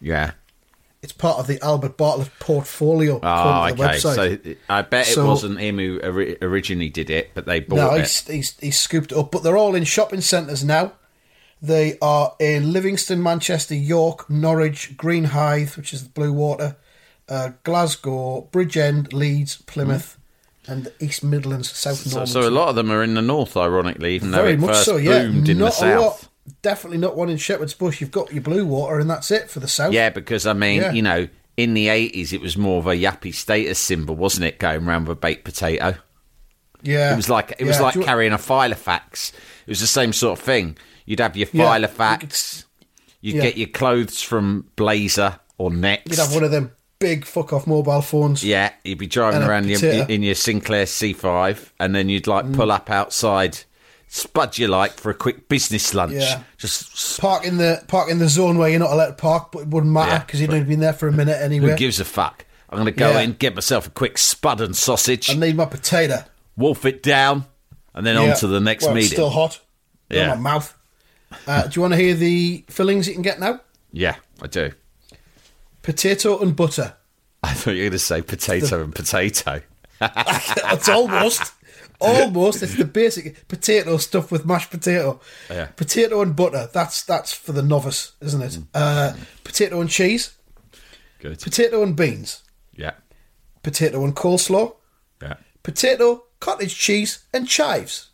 Yeah. 0.00 0.32
It's 1.02 1.12
part 1.12 1.38
of 1.40 1.48
the 1.48 1.60
Albert 1.64 1.96
Bartlett 1.96 2.30
portfolio. 2.38 3.18
Oh, 3.22 3.66
the 3.66 3.72
okay. 3.72 3.82
website. 3.82 4.14
So 4.44 4.54
I 4.68 4.82
bet 4.82 5.08
it 5.10 5.18
wasn't 5.18 5.58
him 5.58 5.78
who 5.78 6.00
originally 6.40 6.90
did 6.90 7.10
it, 7.10 7.32
but 7.34 7.44
they 7.44 7.58
bought 7.60 7.76
No, 7.76 7.94
it. 7.94 8.00
he's, 8.02 8.26
he's, 8.28 8.58
he's 8.60 8.78
scooped 8.78 9.10
it 9.10 9.18
up, 9.18 9.32
but 9.32 9.42
they're 9.42 9.56
all 9.56 9.74
in 9.74 9.82
shopping 9.84 10.20
centres 10.20 10.62
now. 10.62 10.92
They 11.60 11.98
are 12.00 12.34
in 12.40 12.72
Livingston, 12.72 13.22
Manchester, 13.22 13.74
York, 13.74 14.28
Norwich, 14.30 14.96
Greenhithe, 14.96 15.76
which 15.76 15.92
is 15.92 16.04
the 16.04 16.08
Blue 16.10 16.32
Water, 16.32 16.76
uh, 17.28 17.50
Glasgow, 17.64 18.48
Bridgend, 18.52 19.12
Leeds, 19.12 19.56
Plymouth, 19.56 20.18
and 20.68 20.92
East 21.00 21.22
Midlands, 21.24 21.70
South 21.76 21.96
So, 21.98 22.10
Normandy. 22.10 22.32
so 22.32 22.48
a 22.48 22.50
lot 22.50 22.68
of 22.68 22.74
them 22.76 22.90
are 22.92 23.02
in 23.02 23.14
the 23.14 23.22
north, 23.22 23.56
ironically, 23.56 24.14
even 24.14 24.30
though 24.30 24.38
Very 24.42 24.52
it 24.54 24.60
much 24.60 24.70
first 24.70 24.84
so, 24.84 24.96
yeah. 24.96 25.22
boomed 25.22 25.48
in 25.48 25.58
the 25.58 25.64
Not 25.64 25.82
a 25.82 26.00
lot. 26.00 26.28
Definitely 26.62 26.98
not 26.98 27.16
one 27.16 27.28
in 27.28 27.36
Shepherd's 27.36 27.74
Bush. 27.74 28.00
You've 28.00 28.10
got 28.10 28.32
your 28.32 28.42
Blue 28.42 28.66
Water, 28.66 28.98
and 28.98 29.08
that's 29.08 29.30
it 29.30 29.48
for 29.50 29.60
the 29.60 29.68
south. 29.68 29.92
Yeah, 29.92 30.10
because 30.10 30.46
I 30.46 30.52
mean, 30.54 30.80
Yeah. 30.82 30.92
you 30.92 31.02
know, 31.02 31.28
in 31.56 31.74
the 31.74 31.88
eighties, 31.88 32.32
it 32.32 32.40
was 32.40 32.56
more 32.56 32.78
of 32.78 32.86
a 32.86 32.94
yappy 32.96 33.32
status 33.34 33.78
symbol, 33.78 34.16
wasn't 34.16 34.46
it? 34.46 34.58
Going 34.58 34.86
around 34.86 35.06
with 35.06 35.18
a 35.18 35.20
baked 35.20 35.44
potato. 35.44 35.96
yeah. 36.82 37.12
It 37.12 37.16
was 37.16 37.28
like 37.30 37.54
it 37.58 37.64
was 37.64 37.80
like 37.80 37.94
you- 37.94 38.02
carrying 38.02 38.32
a 38.32 38.38
filofax. 38.38 39.30
It 39.66 39.70
was 39.70 39.80
the 39.80 39.86
same 39.86 40.12
sort 40.12 40.38
of 40.38 40.44
thing. 40.44 40.76
You'd 41.06 41.20
have 41.20 41.36
your 41.36 41.48
Yeah. 41.52 41.64
filofax. 41.64 42.64
You'd 43.20 43.36
Yeah. 43.36 43.42
get 43.42 43.56
your 43.56 43.68
clothes 43.68 44.20
from 44.20 44.66
Blazer 44.74 45.38
or 45.58 45.70
Next. 45.70 46.10
You'd 46.10 46.18
have 46.18 46.34
one 46.34 46.42
of 46.42 46.50
them 46.50 46.72
big 46.98 47.24
fuck 47.24 47.52
off 47.52 47.66
mobile 47.68 48.02
phones. 48.02 48.42
yeah, 48.44 48.70
you'd 48.84 48.98
be 48.98 49.06
driving 49.06 49.42
around 49.42 49.68
your, 49.68 49.78
in 50.06 50.22
your 50.24 50.34
Sinclair 50.34 50.86
C5, 50.86 51.72
and 51.78 51.94
then 51.94 52.08
you'd 52.08 52.26
like 52.26 52.46
Mm. 52.46 52.54
pull 52.56 52.72
up 52.72 52.90
outside, 52.90 53.58
spud 54.14 54.58
you 54.58 54.68
like 54.68 54.92
for 54.92 55.10
a 55.10 55.14
quick 55.14 55.48
business 55.48 55.94
lunch. 55.94 56.12
Yeah. 56.12 56.42
Just 56.58 57.18
Park 57.20 57.46
in 57.46 57.56
the 57.56 57.82
park 57.88 58.10
in 58.10 58.18
the 58.18 58.28
zone 58.28 58.58
where 58.58 58.68
you're 58.68 58.78
not 58.78 58.90
allowed 58.92 59.06
to 59.06 59.12
park, 59.14 59.52
but 59.52 59.60
it 59.60 59.68
wouldn't 59.68 59.90
matter 59.92 60.10
Yeah. 60.10 60.18
because 60.18 60.40
you'd 60.40 60.50
only 60.50 60.64
been 60.64 60.80
there 60.80 60.92
for 60.92 61.08
a 61.08 61.12
minute 61.12 61.40
anyway. 61.40 61.70
who 61.70 61.76
gives 61.76 61.98
a 61.98 62.04
fuck? 62.04 62.44
I'm 62.68 62.76
going 62.76 62.86
to 62.86 62.98
go 62.98 63.10
Yeah. 63.12 63.20
in, 63.20 63.32
get 63.32 63.54
myself 63.54 63.86
a 63.86 63.90
quick 63.90 64.18
spud 64.18 64.60
and 64.60 64.76
sausage. 64.76 65.30
I 65.30 65.34
need 65.34 65.56
my 65.56 65.64
potato. 65.64 66.24
wolf 66.56 66.84
it 66.84 67.02
down, 67.02 67.46
and 67.94 68.04
then 68.06 68.16
Yeah. 68.16 68.32
on 68.32 68.36
to 68.38 68.46
the 68.46 68.60
next 68.60 68.84
well, 68.84 68.92
it's 68.96 69.04
meeting. 69.04 69.16
Still 69.16 69.30
hot. 69.30 69.60
Yeah. 70.10 70.24
in 70.34 70.42
my 70.42 70.50
mouth. 70.52 70.74
Uh, 71.46 71.62
do 71.62 71.70
you 71.76 71.80
want 71.82 71.94
to 71.94 71.98
hear 71.98 72.12
the 72.14 72.64
fillings 72.68 73.08
you 73.08 73.14
can 73.14 73.22
get 73.22 73.40
now? 73.40 73.60
Yeah, 73.92 74.16
I 74.42 74.46
do. 74.48 74.72
Potato 75.82 76.38
and 76.40 76.54
butter. 76.54 76.94
I 77.42 77.54
thought 77.54 77.70
you 77.72 77.78
were 77.78 77.82
going 77.84 77.92
to 77.92 77.98
say 77.98 78.20
potato 78.22 78.82
and 78.84 78.94
potato. 78.94 79.62
It's 80.02 80.88
almost, 80.88 81.52
almost. 82.02 82.62
It's 82.62 82.76
the 82.76 82.84
basic 82.84 83.48
potato 83.48 83.96
stuff 83.96 84.30
with 84.30 84.44
mashed 84.44 84.70
potato. 84.70 85.20
Yeah. 85.50 85.66
Potato 85.76 86.20
and 86.22 86.34
butter. 86.36 86.68
That's 86.72 87.02
that's 87.02 87.32
for 87.32 87.52
the 87.52 87.62
novice, 87.62 88.12
isn't 88.20 88.42
it? 88.42 88.58
Uh, 88.74 89.14
potato 89.44 89.80
and 89.80 89.88
cheese. 89.90 90.36
Good. 91.20 91.40
Potato 91.40 91.82
and 91.82 91.94
beans. 91.96 92.42
Yeah, 92.74 92.92
Potato 93.62 94.02
and 94.04 94.16
coleslaw. 94.16 94.74
yeah. 95.22 95.34
Potato, 95.62 96.24
cottage 96.40 96.76
cheese, 96.76 97.24
and 97.32 97.46
chives. 97.46 98.08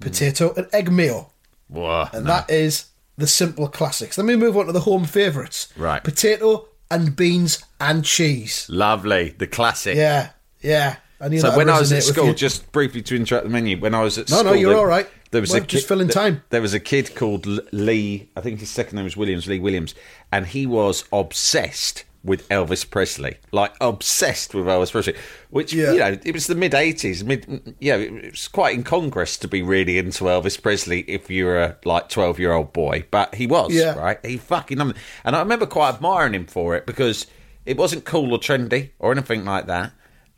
Potato 0.00 0.52
and 0.56 0.66
egg 0.72 0.90
mayo. 0.92 1.30
Whoa. 1.68 2.08
And 2.12 2.24
no. 2.24 2.30
that 2.32 2.50
is 2.50 2.86
the 3.16 3.26
simple 3.26 3.68
classics. 3.68 4.18
Let 4.18 4.26
me 4.26 4.36
move 4.36 4.56
on 4.56 4.66
to 4.66 4.72
the 4.72 4.80
home 4.80 5.04
favourites. 5.04 5.72
Right. 5.76 6.02
Potato 6.04 6.68
and 6.90 7.16
beans 7.16 7.64
and 7.80 8.04
cheese. 8.04 8.66
Lovely. 8.68 9.30
The 9.30 9.46
classic. 9.46 9.96
Yeah, 9.96 10.30
yeah. 10.60 10.96
So 11.20 11.56
when 11.56 11.68
I 11.68 11.78
was 11.80 11.92
at 11.92 12.02
school, 12.04 12.32
just 12.34 12.70
briefly 12.72 13.02
to 13.02 13.16
interrupt 13.16 13.44
the 13.44 13.50
menu, 13.50 13.78
when 13.78 13.94
I 13.94 14.02
was 14.02 14.18
at 14.18 14.28
school. 14.28 14.44
No, 14.44 14.50
no, 14.50 14.56
you're 14.56 14.70
there, 14.70 14.78
all 14.78 14.86
right. 14.86 15.08
There 15.30 15.40
was 15.40 15.50
Well, 15.50 15.62
a 15.62 15.66
just 15.66 15.84
kid, 15.84 15.88
filling 15.88 16.08
time. 16.08 16.42
There 16.50 16.62
was 16.62 16.74
a 16.74 16.80
kid 16.80 17.14
called 17.14 17.46
Lee. 17.72 18.30
I 18.36 18.40
think 18.40 18.60
his 18.60 18.70
second 18.70 18.96
name 18.96 19.04
was 19.04 19.16
Williams. 19.16 19.46
Lee 19.46 19.58
Williams, 19.58 19.94
and 20.32 20.46
he 20.46 20.64
was 20.64 21.04
obsessed 21.12 22.04
with 22.24 22.48
Elvis 22.48 22.88
Presley, 22.88 23.36
like 23.52 23.72
obsessed 23.80 24.54
with 24.54 24.66
Elvis 24.66 24.90
Presley. 24.92 25.14
Which 25.50 25.72
Yeah. 25.72 25.92
you 25.92 25.98
know, 25.98 26.18
it 26.24 26.32
was 26.32 26.46
the 26.46 26.54
mid 26.54 26.72
'80s. 26.72 27.24
Mid, 27.24 27.74
yeah, 27.80 27.96
it 27.96 28.30
was 28.32 28.48
quite 28.48 28.74
incongruous 28.76 29.36
to 29.38 29.48
be 29.48 29.60
really 29.62 29.98
into 29.98 30.24
Elvis 30.24 30.60
Presley 30.60 31.00
if 31.08 31.30
you're 31.30 31.58
a 31.60 31.76
like 31.84 32.08
12 32.08 32.38
year 32.38 32.52
old 32.52 32.72
boy, 32.72 33.04
but 33.10 33.34
he 33.34 33.46
was 33.46 33.72
Yeah. 33.74 33.94
right. 33.98 34.24
He 34.24 34.36
fucking 34.36 34.80
and 34.80 34.94
I 35.24 35.38
remember 35.40 35.66
quite 35.66 35.94
admiring 35.94 36.34
him 36.34 36.46
for 36.46 36.74
it 36.74 36.86
because 36.86 37.26
it 37.66 37.76
wasn't 37.76 38.04
cool 38.04 38.32
or 38.32 38.38
trendy 38.38 38.90
or 38.98 39.12
anything 39.12 39.44
like 39.44 39.66
that 39.66 39.92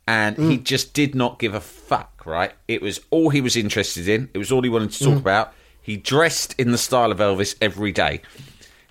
and 0.07 0.37
he 0.37 0.57
Mm. 0.57 0.63
just 0.63 0.93
did 0.93 1.15
not 1.15 1.39
give 1.39 1.53
a 1.53 1.61
fuck, 1.61 2.23
right? 2.25 2.51
It 2.67 2.81
was 2.81 2.99
all 3.11 3.29
he 3.29 3.41
was 3.41 3.55
interested 3.55 4.07
in. 4.07 4.29
It 4.33 4.37
was 4.37 4.51
all 4.51 4.61
he 4.61 4.69
wanted 4.69 4.91
to 4.93 5.03
Mm. 5.03 5.07
talk 5.13 5.17
about. 5.19 5.53
He 5.81 5.97
dressed 5.97 6.53
in 6.57 6.71
the 6.71 6.77
style 6.77 7.11
of 7.11 7.19
Elvis 7.19 7.55
every 7.61 7.91
day. 7.91 8.21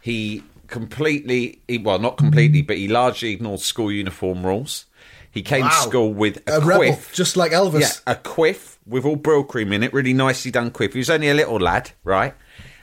He 0.00 0.42
completely, 0.66 1.60
he, 1.68 1.78
well, 1.78 1.98
not 1.98 2.16
completely, 2.16 2.62
but 2.62 2.76
he 2.76 2.88
largely 2.88 3.30
ignored 3.30 3.60
school 3.60 3.92
uniform 3.92 4.44
rules. 4.46 4.86
He 5.32 5.42
came 5.42 5.64
to 5.64 5.74
school 5.74 6.12
with 6.12 6.38
a, 6.48 6.56
a 6.56 6.60
quiff. 6.60 6.66
rebel, 6.66 6.98
just 7.12 7.36
like 7.36 7.52
Elvis. 7.52 7.80
Yeah, 7.80 8.12
a 8.12 8.16
quiff 8.16 8.78
with 8.86 9.04
all 9.04 9.16
Brylcreem 9.16 9.72
in 9.72 9.82
it, 9.84 9.92
really 9.92 10.12
nicely 10.12 10.50
done 10.50 10.70
quiff. 10.72 10.92
He 10.94 10.98
was 10.98 11.10
only 11.10 11.28
a 11.28 11.34
little 11.34 11.58
lad, 11.60 11.92
right? 12.02 12.34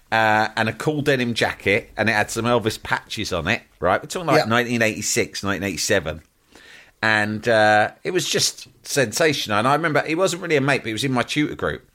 Uh, 0.09 0.47
and 0.55 0.69
a 0.69 0.73
cool 0.73 1.01
denim 1.01 1.33
jacket, 1.33 1.91
and 1.97 2.07
it 2.07 2.13
had 2.13 2.31
some 2.31 2.45
Elvis 2.45 2.81
patches 2.81 3.33
on 3.33 3.49
it, 3.49 3.61
right? 3.81 4.01
We're 4.01 4.07
talking 4.07 4.27
like 4.27 4.37
Yeah. 4.37 4.49
1986, 4.49 5.43
1987. 5.43 6.21
And 7.01 7.47
uh, 7.47 7.91
it 8.03 8.11
was 8.11 8.27
just 8.27 8.67
sensational. 8.83 9.59
And 9.59 9.67
I 9.67 9.73
remember 9.75 10.01
he 10.05 10.15
wasn't 10.15 10.41
really 10.41 10.55
a 10.55 10.61
mate, 10.61 10.79
but 10.79 10.87
he 10.87 10.93
was 10.93 11.03
in 11.03 11.11
my 11.11 11.23
tutor 11.23 11.55
group. 11.55 11.87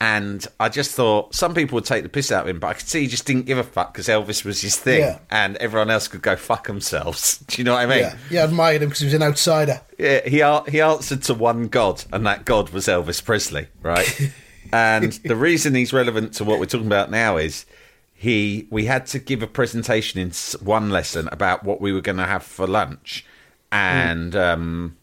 And 0.00 0.46
I 0.60 0.68
just 0.68 0.92
thought 0.92 1.34
some 1.34 1.54
people 1.54 1.74
would 1.74 1.84
take 1.84 2.04
the 2.04 2.08
piss 2.08 2.30
out 2.30 2.42
of 2.44 2.48
him, 2.48 2.60
but 2.60 2.68
I 2.68 2.74
could 2.74 2.86
see 2.86 3.00
he 3.00 3.08
just 3.08 3.26
didn't 3.26 3.46
give 3.46 3.58
a 3.58 3.64
fuck 3.64 3.92
because 3.92 4.06
Elvis 4.06 4.44
was 4.44 4.60
his 4.60 4.76
thing, 4.76 5.00
Yeah. 5.00 5.18
and 5.28 5.56
everyone 5.56 5.90
else 5.90 6.06
could 6.06 6.22
go 6.22 6.36
fuck 6.36 6.68
themselves. 6.68 7.38
Do 7.48 7.60
you 7.60 7.64
know 7.64 7.72
what 7.74 7.82
I 7.82 7.86
mean? 7.86 7.98
Yeah, 7.98 8.16
yeah, 8.30 8.40
I 8.42 8.44
admired 8.44 8.82
him 8.82 8.90
because 8.90 9.00
he 9.00 9.06
was 9.06 9.14
an 9.14 9.24
outsider. 9.24 9.80
Yeah, 9.98 10.20
he 10.22 10.70
he 10.70 10.80
answered 10.80 11.22
to 11.24 11.34
one 11.34 11.66
god, 11.66 12.04
and 12.12 12.24
that 12.26 12.44
god 12.44 12.70
was 12.70 12.86
Elvis 12.86 13.24
Presley, 13.24 13.66
right? 13.82 14.30
and 14.72 15.14
the 15.24 15.34
reason 15.34 15.74
he's 15.74 15.92
relevant 15.92 16.32
to 16.34 16.44
what 16.44 16.60
we're 16.60 16.66
talking 16.66 16.86
about 16.86 17.10
now 17.10 17.36
is 17.36 17.66
he 18.14 18.68
we 18.70 18.84
had 18.84 19.04
to 19.06 19.18
give 19.18 19.42
a 19.42 19.48
presentation 19.48 20.20
in 20.20 20.30
one 20.64 20.90
lesson 20.90 21.28
about 21.32 21.64
what 21.64 21.80
we 21.80 21.92
were 21.92 22.00
going 22.00 22.18
to 22.18 22.24
have 22.26 22.44
for 22.44 22.68
lunch, 22.68 23.26
and 23.72 24.34
um, 24.34 24.96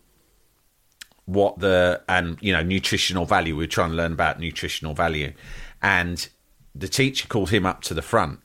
what 1.26 1.60
the 1.60 2.02
and 2.08 2.38
you 2.42 2.54
know 2.54 2.64
nutritional 2.64 3.26
value. 3.26 3.56
We 3.56 3.64
were 3.64 3.68
trying 3.68 3.92
to 3.92 3.96
learn 3.96 4.14
about 4.14 4.40
nutritional 4.40 4.94
value, 4.94 5.34
and 5.82 6.28
the 6.74 6.88
teacher 6.88 7.28
called 7.28 7.52
him 7.52 7.66
up 7.66 7.82
to 7.84 7.94
the 7.94 8.02
front 8.02 8.40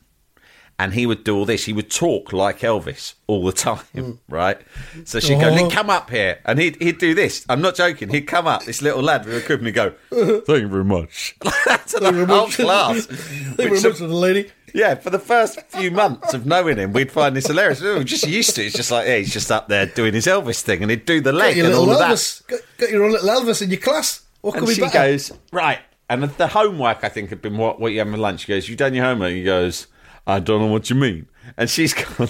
and 0.81 0.95
he 0.95 1.05
would 1.05 1.25
do 1.25 1.37
all 1.37 1.45
this. 1.45 1.67
He 1.67 1.75
would 1.75 1.91
talk 1.91 2.33
like 2.33 2.61
Elvis 2.61 3.13
all 3.27 3.45
the 3.45 3.53
time, 3.93 4.19
right? 4.31 4.59
So 5.05 5.21
she'd 5.21 5.39
go. 5.39 5.69
Come 5.69 5.91
up 5.91 6.09
here. 6.09 6.39
And 6.47 6.59
he'd, 6.59 6.81
he'd 6.81 6.97
do 6.97 7.15
this. 7.15 7.45
I'm 7.51 7.61
not 7.61 7.75
joking. 7.75 8.09
He'd 8.09 8.23
come 8.23 8.47
up, 8.47 8.65
this 8.65 8.81
little 8.81 9.03
lad 9.03 9.27
with 9.27 9.37
a 9.37 9.41
crib, 9.43 9.61
and 9.61 9.67
he'd 9.67 9.75
go, 9.75 9.91
thank 10.11 10.63
you 10.63 10.69
very 10.69 10.85
much. 10.85 11.37
to 11.41 12.01
the 12.01 12.25
whole 12.27 12.47
much. 12.47 12.57
class. 12.57 13.05
Thank 13.05 13.59
you 13.59 13.79
very 13.79 13.91
much 13.91 13.99
to 13.99 14.07
the 14.07 14.15
lady. 14.15 14.51
Yeah, 14.75 14.95
for 14.95 15.11
the 15.11 15.19
first 15.19 15.61
few 15.69 15.91
months 15.91 16.35
of 16.35 16.47
knowing 16.47 16.77
him, 16.79 16.93
we'd 16.93 17.11
find 17.13 17.37
this 17.37 17.47
hilarious. 17.47 17.81
We 17.81 17.91
were 17.91 18.05
just 18.05 18.27
used 18.27 18.55
to 18.57 18.63
it. 18.63 18.67
It's 18.67 18.77
just 18.77 18.91
like, 18.91 19.07
yeah, 19.07 19.17
he's 19.17 19.33
just 19.33 19.51
up 19.51 19.69
there 19.69 19.87
doing 19.87 20.15
his 20.15 20.27
Elvis 20.27 20.61
thing, 20.63 20.83
and 20.83 20.91
he'd 20.91 21.05
do 21.07 21.21
the 21.21 21.33
leg 21.33 21.59
and 21.59 21.73
all 21.75 21.91
of 21.91 21.99
that. 21.99 22.43
Got, 22.47 22.61
got 22.79 22.91
your 22.91 23.11
little 23.11 23.29
Elvis 23.29 23.63
in 23.63 23.71
your 23.71 23.81
class. 23.81 24.23
What 24.41 24.57
And 24.57 24.67
be 24.67 24.75
she 24.75 24.81
better? 24.81 24.93
goes, 24.93 25.33
right. 25.53 25.81
And 26.09 26.25
the 26.25 26.49
homework, 26.49 27.05
I 27.05 27.09
think, 27.09 27.29
had 27.31 27.41
been 27.43 27.57
what, 27.57 27.79
what 27.81 27.93
you 27.93 27.99
had 28.01 28.09
for 28.11 28.17
lunch. 28.17 28.41
She 28.41 28.49
goes, 28.49 28.69
you 28.69 28.75
done 28.77 28.95
your 28.95 29.05
homework? 29.05 29.33
He 29.33 29.45
goes, 29.45 29.87
I 30.27 30.41
don't 30.41 30.61
know 30.61 30.67
what 30.73 30.91
you 30.91 30.97
mean. 30.97 31.29
And 31.57 31.69
she's 31.71 31.95
gone, 32.19 32.29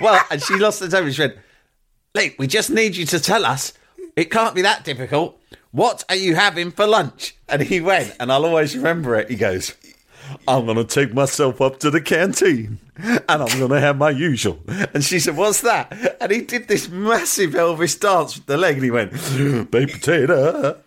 well, 0.00 0.24
and 0.30 0.40
she 0.42 0.54
lost 0.56 0.80
the 0.80 0.88
temper. 0.88 1.12
She 1.12 1.22
went, 1.22 1.36
Lee, 2.14 2.34
we 2.38 2.46
just 2.46 2.70
need 2.70 2.96
you 2.96 3.04
to 3.06 3.20
tell 3.20 3.44
us. 3.44 3.72
It 4.16 4.30
can't 4.30 4.54
be 4.54 4.62
that 4.62 4.84
difficult. 4.84 5.38
What 5.72 6.04
are 6.10 6.16
you 6.16 6.34
having 6.34 6.70
for 6.70 6.86
lunch? 6.86 7.34
And 7.48 7.62
he 7.62 7.80
went, 7.80 8.14
and 8.20 8.30
I'll 8.30 8.44
always 8.44 8.76
remember 8.76 9.14
it. 9.16 9.30
He 9.30 9.36
goes, 9.36 9.74
I'm 10.46 10.66
going 10.66 10.76
to 10.76 10.84
take 10.84 11.14
myself 11.14 11.60
up 11.60 11.78
to 11.80 11.90
the 11.90 12.00
canteen 12.00 12.78
and 12.96 13.22
I'm 13.28 13.58
going 13.58 13.70
to 13.70 13.80
have 13.80 13.96
my 13.96 14.10
usual. 14.10 14.58
And 14.92 15.02
she 15.02 15.18
said, 15.18 15.36
What's 15.36 15.62
that? 15.62 16.16
And 16.20 16.30
he 16.30 16.42
did 16.42 16.68
this 16.68 16.88
massive 16.88 17.52
Elvis 17.52 17.98
dance 17.98 18.36
with 18.36 18.46
the 18.46 18.56
leg 18.56 18.76
and 18.76 18.84
he 18.84 18.90
went, 18.90 19.12
Baked 19.70 19.92
potato, 19.92 20.78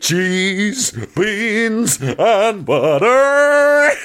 cheese, 0.00 0.92
beans, 1.14 2.00
and 2.00 2.64
butter. 2.64 3.90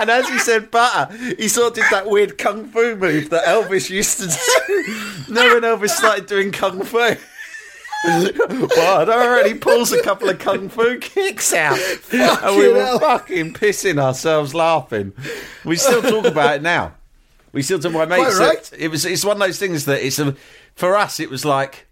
And 0.00 0.10
as 0.10 0.28
he 0.28 0.38
said 0.38 0.70
butter, 0.70 1.12
he 1.36 1.48
sort 1.48 1.68
of 1.68 1.74
did 1.74 1.84
that 1.90 2.08
weird 2.08 2.38
kung 2.38 2.68
fu 2.68 2.96
move 2.96 3.30
that 3.30 3.44
Elvis 3.44 3.90
used 3.90 4.18
to 4.18 4.26
do. 4.28 5.28
no, 5.28 5.54
when 5.54 5.62
Elvis 5.62 5.90
started 5.90 6.26
doing 6.26 6.52
kung 6.52 6.82
fu. 6.82 7.16
And 8.04 9.46
he 9.46 9.54
pulls 9.54 9.92
a 9.92 10.02
couple 10.02 10.28
of 10.28 10.38
kung 10.38 10.68
fu 10.68 10.98
kicks 10.98 11.52
out. 11.52 11.78
and 12.12 12.56
we 12.56 12.68
were 12.68 12.80
hell. 12.80 12.98
fucking 12.98 13.54
pissing 13.54 14.00
ourselves 14.00 14.54
laughing. 14.54 15.12
We 15.64 15.76
still 15.76 16.02
talk 16.02 16.24
about 16.24 16.56
it 16.56 16.62
now. 16.62 16.94
We 17.52 17.62
still 17.62 17.78
talk 17.78 17.94
about 17.94 18.08
mates. 18.08 18.38
Right. 18.38 18.70
It 18.78 18.88
was 18.88 19.04
it's 19.04 19.24
one 19.24 19.36
of 19.36 19.40
those 19.40 19.58
things 19.58 19.84
that 19.86 20.04
it's 20.04 20.18
a, 20.18 20.36
for 20.74 20.96
us 20.96 21.18
it 21.18 21.30
was 21.30 21.44
like 21.44 21.86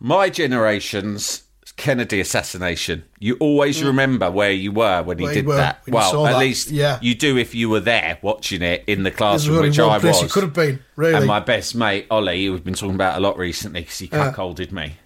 my 0.00 0.30
generation's 0.30 1.42
Kennedy 1.76 2.20
assassination. 2.20 3.04
You 3.18 3.36
always 3.38 3.82
remember 3.82 4.30
where 4.30 4.50
you 4.50 4.72
were 4.72 5.02
when 5.02 5.18
he 5.18 5.24
Mm. 5.24 5.26
Where 5.26 5.34
you 5.34 5.40
did 5.42 5.46
were 5.46 5.56
that. 5.56 5.82
well, 5.86 6.26
at 6.26 6.32
that, 6.32 6.38
least 6.38 6.70
yeah. 6.70 6.98
you 7.02 7.14
do 7.14 7.36
if 7.36 7.54
you 7.54 7.68
were 7.68 7.80
there 7.80 8.18
watching 8.22 8.62
it 8.62 8.82
in 8.86 9.02
the 9.02 9.10
classroom, 9.10 9.60
which 9.60 9.78
I 9.78 9.98
was. 9.98 10.22
you 10.22 10.28
could 10.28 10.42
have 10.42 10.54
been, 10.54 10.80
really. 10.96 11.14
And 11.14 11.26
my 11.26 11.40
best 11.40 11.74
mate 11.74 12.06
Ollie, 12.10 12.46
who 12.46 12.52
we've 12.52 12.64
been 12.64 12.74
talking 12.74 12.94
about 12.94 13.18
a 13.18 13.20
lot 13.20 13.36
recently 13.36 13.80
because 13.82 13.98
he 13.98 14.08
Yeah. 14.10 14.32
cuckolded 14.32 14.72
me. 14.72 14.96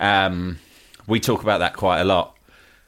Um, 0.00 0.58
we 1.06 1.20
talk 1.20 1.42
about 1.42 1.58
that 1.58 1.74
quite 1.74 2.00
a 2.00 2.04
lot. 2.04 2.36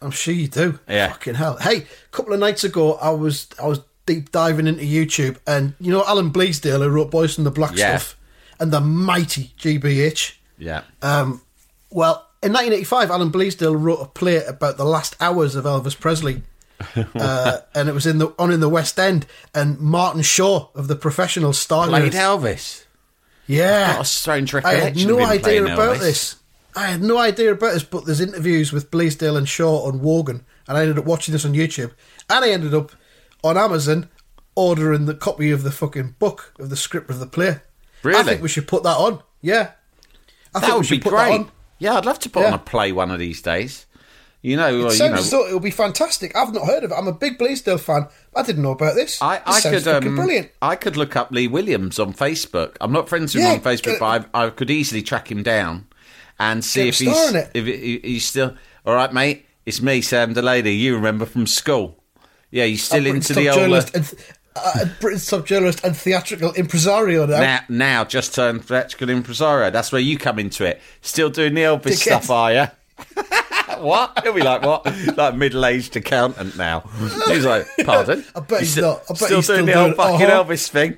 I'm 0.03 0.11
sure 0.11 0.33
you 0.33 0.49
do. 0.49 0.79
Yeah. 0.89 1.09
Fucking 1.11 1.35
hell. 1.35 1.59
Hey, 1.59 1.77
a 1.79 1.87
couple 2.11 2.33
of 2.33 2.41
nights 2.41 2.65
ago, 2.65 2.95
I 2.95 3.11
was 3.11 3.49
I 3.63 3.67
was 3.67 3.81
deep 4.07 4.33
diving 4.33 4.67
into 4.67 4.83
YouTube, 4.85 5.37
and 5.47 5.75
you 5.79 5.91
know 5.93 6.05
Alan 6.07 6.31
Bleasdale, 6.33 6.79
who 6.83 6.89
wrote 6.89 7.11
Boys 7.11 7.35
from 7.35 7.45
the 7.45 7.51
Black 7.51 7.77
Yeah. 7.77 7.99
Stuff, 7.99 8.17
and 8.59 8.73
the 8.73 8.81
mighty 8.81 9.53
GBH. 9.59 10.33
Yeah. 10.59 10.83
Um, 11.03 11.43
well, 11.91 12.27
in 12.43 12.53
1985, 12.53 13.11
Alan 13.11 13.31
Bleasdale 13.33 13.81
wrote 13.81 14.01
a 14.01 14.07
play 14.07 14.45
about 14.45 14.77
the 14.77 14.85
last 14.85 15.17
hours 15.21 15.55
of 15.55 15.65
Elvis 15.65 15.99
Presley. 15.99 16.43
uh, 17.15 17.59
and 17.75 17.89
it 17.91 17.93
was 17.93 18.07
in 18.07 18.17
the 18.19 18.35
on 18.39 18.51
in 18.51 18.61
the 18.61 18.69
West 18.69 18.99
End, 18.99 19.27
and 19.55 19.79
Martin 19.79 20.23
Shaw 20.23 20.69
of 20.75 20.89
the 20.89 20.97
Professional 20.97 21.53
starred 21.53 21.91
in 21.93 21.95
Played. 22.11 22.13
Elvis. 22.15 22.85
Yeah, 23.47 24.01
a 24.01 24.05
strange 24.05 24.55
I 24.55 24.75
had 24.75 24.97
no 24.97 25.21
idea 25.21 25.63
about 25.65 25.97
Elvis. 25.97 26.01
this. 26.01 26.37
I 26.75 26.87
had 26.87 27.03
no 27.03 27.19
idea 27.19 27.53
about 27.53 27.75
this, 27.75 27.83
but 27.83 28.07
there's 28.07 28.21
interviews 28.21 28.73
with 28.73 28.91
Bleasdale 28.91 29.37
and 29.37 29.47
Shaw 29.49 29.87
on 29.89 30.01
Wogan, 30.01 30.47
and 30.69 30.79
I 30.79 30.83
ended 30.83 30.99
up 30.99 31.05
watching 31.05 31.33
this 31.33 31.45
on 31.45 31.53
YouTube, 31.53 31.93
and 32.31 32.45
I 32.45 32.51
ended 32.51 32.73
up 32.73 32.93
on 33.45 33.59
Amazon 33.59 34.09
ordering 34.55 35.05
the 35.07 35.15
copy 35.15 35.51
of 35.51 35.63
the 35.65 35.73
fucking 35.73 36.15
book 36.19 36.55
of 36.59 36.71
the 36.71 36.77
script 36.77 37.11
of 37.11 37.19
the 37.19 37.27
play. 37.27 37.61
Really? 38.03 38.21
I 38.21 38.23
think 38.23 38.41
we 38.41 38.49
should 38.49 38.69
put 38.69 38.85
that 38.85 38.97
on. 38.97 39.21
Yeah, 39.43 39.73
I 40.55 40.61
That 40.61 40.61
think 40.61 40.73
we 40.73 40.77
would 40.79 40.87
should 40.87 41.01
be 41.01 41.11
put 41.11 41.17
that 41.17 41.27
great. 41.29 41.41
on. 41.41 41.51
Yeah, 41.81 41.97
I'd 41.97 42.05
love 42.07 42.21
to 42.21 42.31
put 42.31 42.43
Yeah. 42.43 42.49
on 42.49 42.55
a 42.55 42.59
play 42.59 42.93
one 42.93 43.11
of 43.11 43.19
these 43.19 43.43
days. 43.43 43.87
You 44.43 44.57
know, 44.57 44.73
well, 44.79 44.87
It 44.87 44.93
you 44.93 44.97
sounds 44.99 45.13
know, 45.13 45.19
as 45.19 45.31
though 45.31 45.47
it'll 45.49 45.61
be 45.61 45.71
fantastic. 45.71 46.35
I've 46.35 46.55
not 46.55 46.65
heard 46.67 46.83
of 46.85 46.93
it. 46.93 46.95
I'm 46.95 47.09
a 47.09 47.13
big 47.13 47.37
Bleasdale 47.39 47.79
fan. 47.81 48.07
I 48.35 48.43
didn't 48.43 48.63
know 48.63 48.71
about 48.71 48.95
this. 48.95 49.21
I, 49.21 49.43
I 49.45 49.61
could 49.61 49.87
um, 49.87 50.15
brilliant. 50.17 50.51
I 50.63 50.77
could 50.77 50.97
look 50.97 51.15
up 51.17 51.31
Lee 51.31 51.47
Williams 51.49 51.99
on 51.99 52.15
Facebook. 52.15 52.77
I'm 52.81 52.93
not 52.93 53.09
friends 53.09 53.35
with 53.35 53.43
Yeah, 53.43 53.51
him 53.55 53.59
on 53.59 53.65
Facebook, 53.65 53.83
get- 53.85 54.01
but 54.01 54.29
I, 54.33 54.47
I 54.47 54.51
could 54.51 54.71
easily 54.71 55.03
track 55.03 55.31
him 55.31 55.43
down 55.43 55.89
and 56.39 56.65
see 56.65 56.89
if 56.89 56.99
he's 56.99 57.35
it. 57.35 57.51
if 57.53 58.03
he's 58.03 58.25
still 58.25 58.55
all 58.87 58.95
right, 58.95 59.13
mate. 59.13 59.45
It's 59.67 59.83
me, 59.83 60.01
Sam 60.01 60.33
Delaney. 60.33 60.73
You 60.73 60.95
remember 60.97 61.27
from 61.27 61.47
school? 61.47 62.03
Yeah, 62.51 62.65
you 62.65 62.79
still 62.79 63.05
into 63.07 63.35
the 63.35 63.51
old. 63.51 63.59
uh, 63.59 63.61
journalist 63.61 63.95
and 63.95 64.15
uh, 64.57 64.85
Britain's 65.01 65.27
top 65.27 65.47
journalist 65.47 65.81
and 65.85 65.97
theatrical 65.97 66.53
impresario 66.55 67.27
now. 67.27 67.41
now, 67.41 67.61
now 67.69 68.05
just 68.05 68.35
turned 68.35 68.65
theatrical 68.65 69.09
impresario. 69.11 69.71
That's 69.71 69.93
where 69.93 70.01
you 70.01 70.19
come 70.19 70.39
into 70.39 70.65
it. 70.65 70.81
Still 71.01 71.31
doing 71.31 71.55
the 71.55 71.63
Elvis 71.63 71.83
Dickhead. 71.83 72.23
stuff, 72.23 72.31
are 72.31 72.53
you? 72.53 72.67
what? 73.83 74.19
He'll 74.23 74.33
be 74.33 74.43
like, 74.43 74.63
what? 74.63 74.85
Like 75.17 75.35
middle-aged 75.37 75.97
accountant 75.97 76.57
now. 76.57 76.81
He's 77.27 77.45
like, 77.47 77.67
pardon? 77.85 78.25
I 78.35 78.41
bet 78.41 78.51
You 78.51 78.67
he's 78.67 78.77
not. 78.77 79.03
I 79.09 79.13
bet 79.13 79.17
still 79.17 79.37
he's 79.37 79.47
doing 79.47 79.59
still 79.63 79.67
the 79.67 79.73
doing 79.73 79.85
old 79.87 79.97
fucking 79.97 80.27
Uh-huh. 80.27 80.45
Elvis 80.45 80.69
thing. 80.69 80.97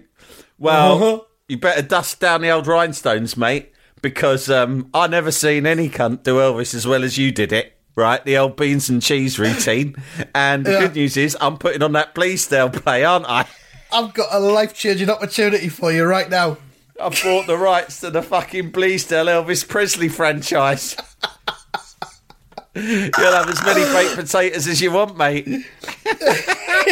Well, 0.59 0.95
Uh-huh. 0.95 1.21
you 1.49 1.59
better 1.59 1.83
dust 1.83 2.21
down 2.21 2.41
the 2.41 2.51
old 2.51 2.67
rhinestones, 2.67 3.37
mate, 3.37 3.73
because 4.01 4.49
um, 4.51 4.89
I 4.95 5.07
never 5.07 5.31
seen 5.31 5.67
any 5.67 5.89
cunt 5.89 6.23
do 6.23 6.37
Elvis 6.37 6.75
as 6.75 6.87
well 6.87 7.05
as 7.05 7.19
you 7.19 7.31
did 7.33 7.53
it. 7.53 7.77
Right, 7.95 8.25
the 8.25 8.39
old 8.39 8.57
beans 8.57 8.89
and 8.89 9.03
cheese 9.03 9.39
routine, 9.39 9.97
and 10.35 10.65
the 10.65 10.73
Yeah. 10.73 10.81
good 10.81 10.95
news 10.95 11.17
is 11.19 11.37
I'm 11.41 11.59
putting 11.59 11.83
on 11.83 11.93
that 11.93 12.15
Please 12.15 12.47
play, 12.47 13.05
aren't 13.05 13.27
I? 13.29 13.45
I've 13.93 14.15
got 14.15 14.29
a 14.31 14.39
life 14.39 14.73
changing 14.73 15.11
opportunity 15.11 15.69
for 15.69 15.93
you 15.93 16.05
right 16.05 16.31
now. 16.31 16.57
I've 17.01 17.21
bought 17.23 17.47
the 17.47 17.59
rights 17.59 18.01
to 18.01 18.11
the 18.11 18.23
fucking 18.23 18.73
Bleasdale 18.73 19.27
Elvis 19.27 19.69
Presley 19.69 20.09
franchise. 20.09 20.97
You'll 22.75 23.11
have 23.13 23.51
as 23.51 23.63
many 23.65 23.83
baked 23.93 24.15
potatoes 24.15 24.67
as 24.67 24.81
you 24.81 24.93
want, 24.93 25.17
mate. 25.19 25.47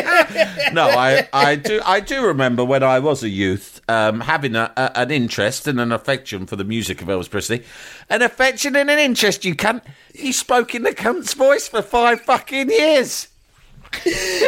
no, 0.73 0.89
I, 0.89 1.29
I 1.33 1.57
do, 1.57 1.81
I 1.85 2.01
do 2.01 2.27
remember 2.27 2.65
when 2.65 2.83
I 2.83 2.99
was 2.99 3.23
a 3.23 3.29
youth 3.29 3.81
um, 3.89 4.21
having 4.21 4.57
a, 4.57 4.73
a, 4.77 4.99
an 4.99 5.11
interest 5.11 5.67
and 5.67 5.81
an 5.81 5.93
affection 5.93 6.47
for 6.47 6.57
the 6.57 6.65
music 6.65 7.03
of 7.03 7.09
Elvis 7.09 7.31
Presley. 7.31 7.65
An 8.09 8.23
affection 8.23 8.77
and 8.77 8.91
an 8.91 8.99
interest, 8.99 9.45
you 9.45 9.55
cunt. 9.55 9.83
You 10.15 10.33
spoke 10.33 10.75
in 10.75 10.83
the 10.83 10.95
cunt's 10.95 11.35
voice 11.35 11.69
for 11.69 11.83
five 11.83 12.21
fucking 12.23 12.71
years. 12.71 13.29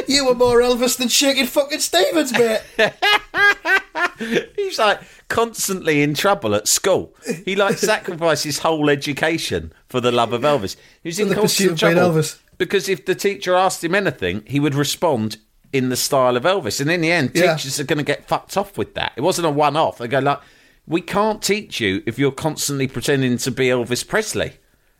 You 0.08 0.26
were 0.26 0.34
more 0.34 0.60
Elvis 0.60 0.98
than 0.98 1.08
Shakin' 1.08 1.46
fucking 1.46 1.80
Stevens, 1.80 2.32
mate. 2.32 2.60
He's 4.56 4.78
like 4.78 5.00
constantly 5.28 6.02
in 6.02 6.14
trouble 6.14 6.54
at 6.54 6.68
school. 6.68 7.14
He 7.44 7.56
like 7.56 7.78
sacrificed 7.78 8.44
his 8.44 8.58
whole 8.58 8.90
education 8.90 9.72
for 9.88 10.00
the 10.00 10.12
love 10.12 10.32
of 10.32 10.42
Elvis. 10.42 10.76
He 11.02 11.08
was 11.08 11.18
in 11.18 11.28
the 11.28 11.34
pursuit 11.34 11.70
constant 11.70 11.92
of 11.92 11.98
trouble 11.98 12.20
Elvis. 12.20 12.38
Because 12.64 12.88
if 12.88 13.04
the 13.06 13.14
teacher 13.14 13.54
asked 13.56 13.82
him 13.82 13.94
anything, 13.94 14.44
he 14.46 14.60
would 14.60 14.74
respond 14.74 15.38
in 15.72 15.88
the 15.88 15.96
style 15.96 16.36
of 16.36 16.44
Elvis. 16.44 16.80
And 16.80 16.90
in 16.90 17.00
the 17.00 17.10
end, 17.10 17.32
Yeah. 17.34 17.54
teachers 17.56 17.80
are 17.80 17.84
going 17.84 17.98
to 17.98 18.04
get 18.04 18.28
fucked 18.28 18.56
off 18.56 18.78
with 18.78 18.94
that. 18.94 19.12
It 19.16 19.22
wasn't 19.22 19.46
a 19.46 19.50
one-off. 19.50 19.98
They 19.98 20.06
go 20.08 20.18
like, 20.20 20.40
"We 20.86 21.00
can't 21.00 21.42
teach 21.42 21.80
you 21.80 22.02
if 22.06 22.18
you're 22.18 22.30
constantly 22.30 22.86
pretending 22.86 23.38
to 23.38 23.50
be 23.50 23.66
Elvis 23.66 24.06
Presley." 24.06 24.52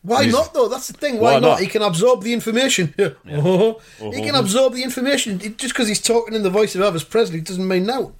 Why 0.03 0.27
not, 0.27 0.53
though? 0.53 0.67
That's 0.69 0.89
the 0.89 0.95
thing. 0.95 1.19
Why, 1.21 1.35
Why 1.35 1.39
not? 1.39 1.49
not? 1.49 1.61
He 1.61 1.67
can 1.69 1.83
absorb 1.83 2.23
the 2.25 2.33
information. 2.33 2.93
Yeah. 2.99 3.11
Uh-huh. 3.39 3.75
He 4.11 4.21
can 4.23 4.35
absorb 4.35 4.75
the 4.75 4.83
information. 4.83 5.39
Just 5.39 5.75
because 5.75 5.87
he's 5.87 6.01
talking 6.01 6.35
in 6.35 6.43
the 6.43 6.51
voice 6.51 6.75
of 6.75 6.81
Elvis 6.81 7.09
Presley 7.09 7.41
doesn't 7.41 7.69
mean 7.69 7.87
no. 7.87 8.15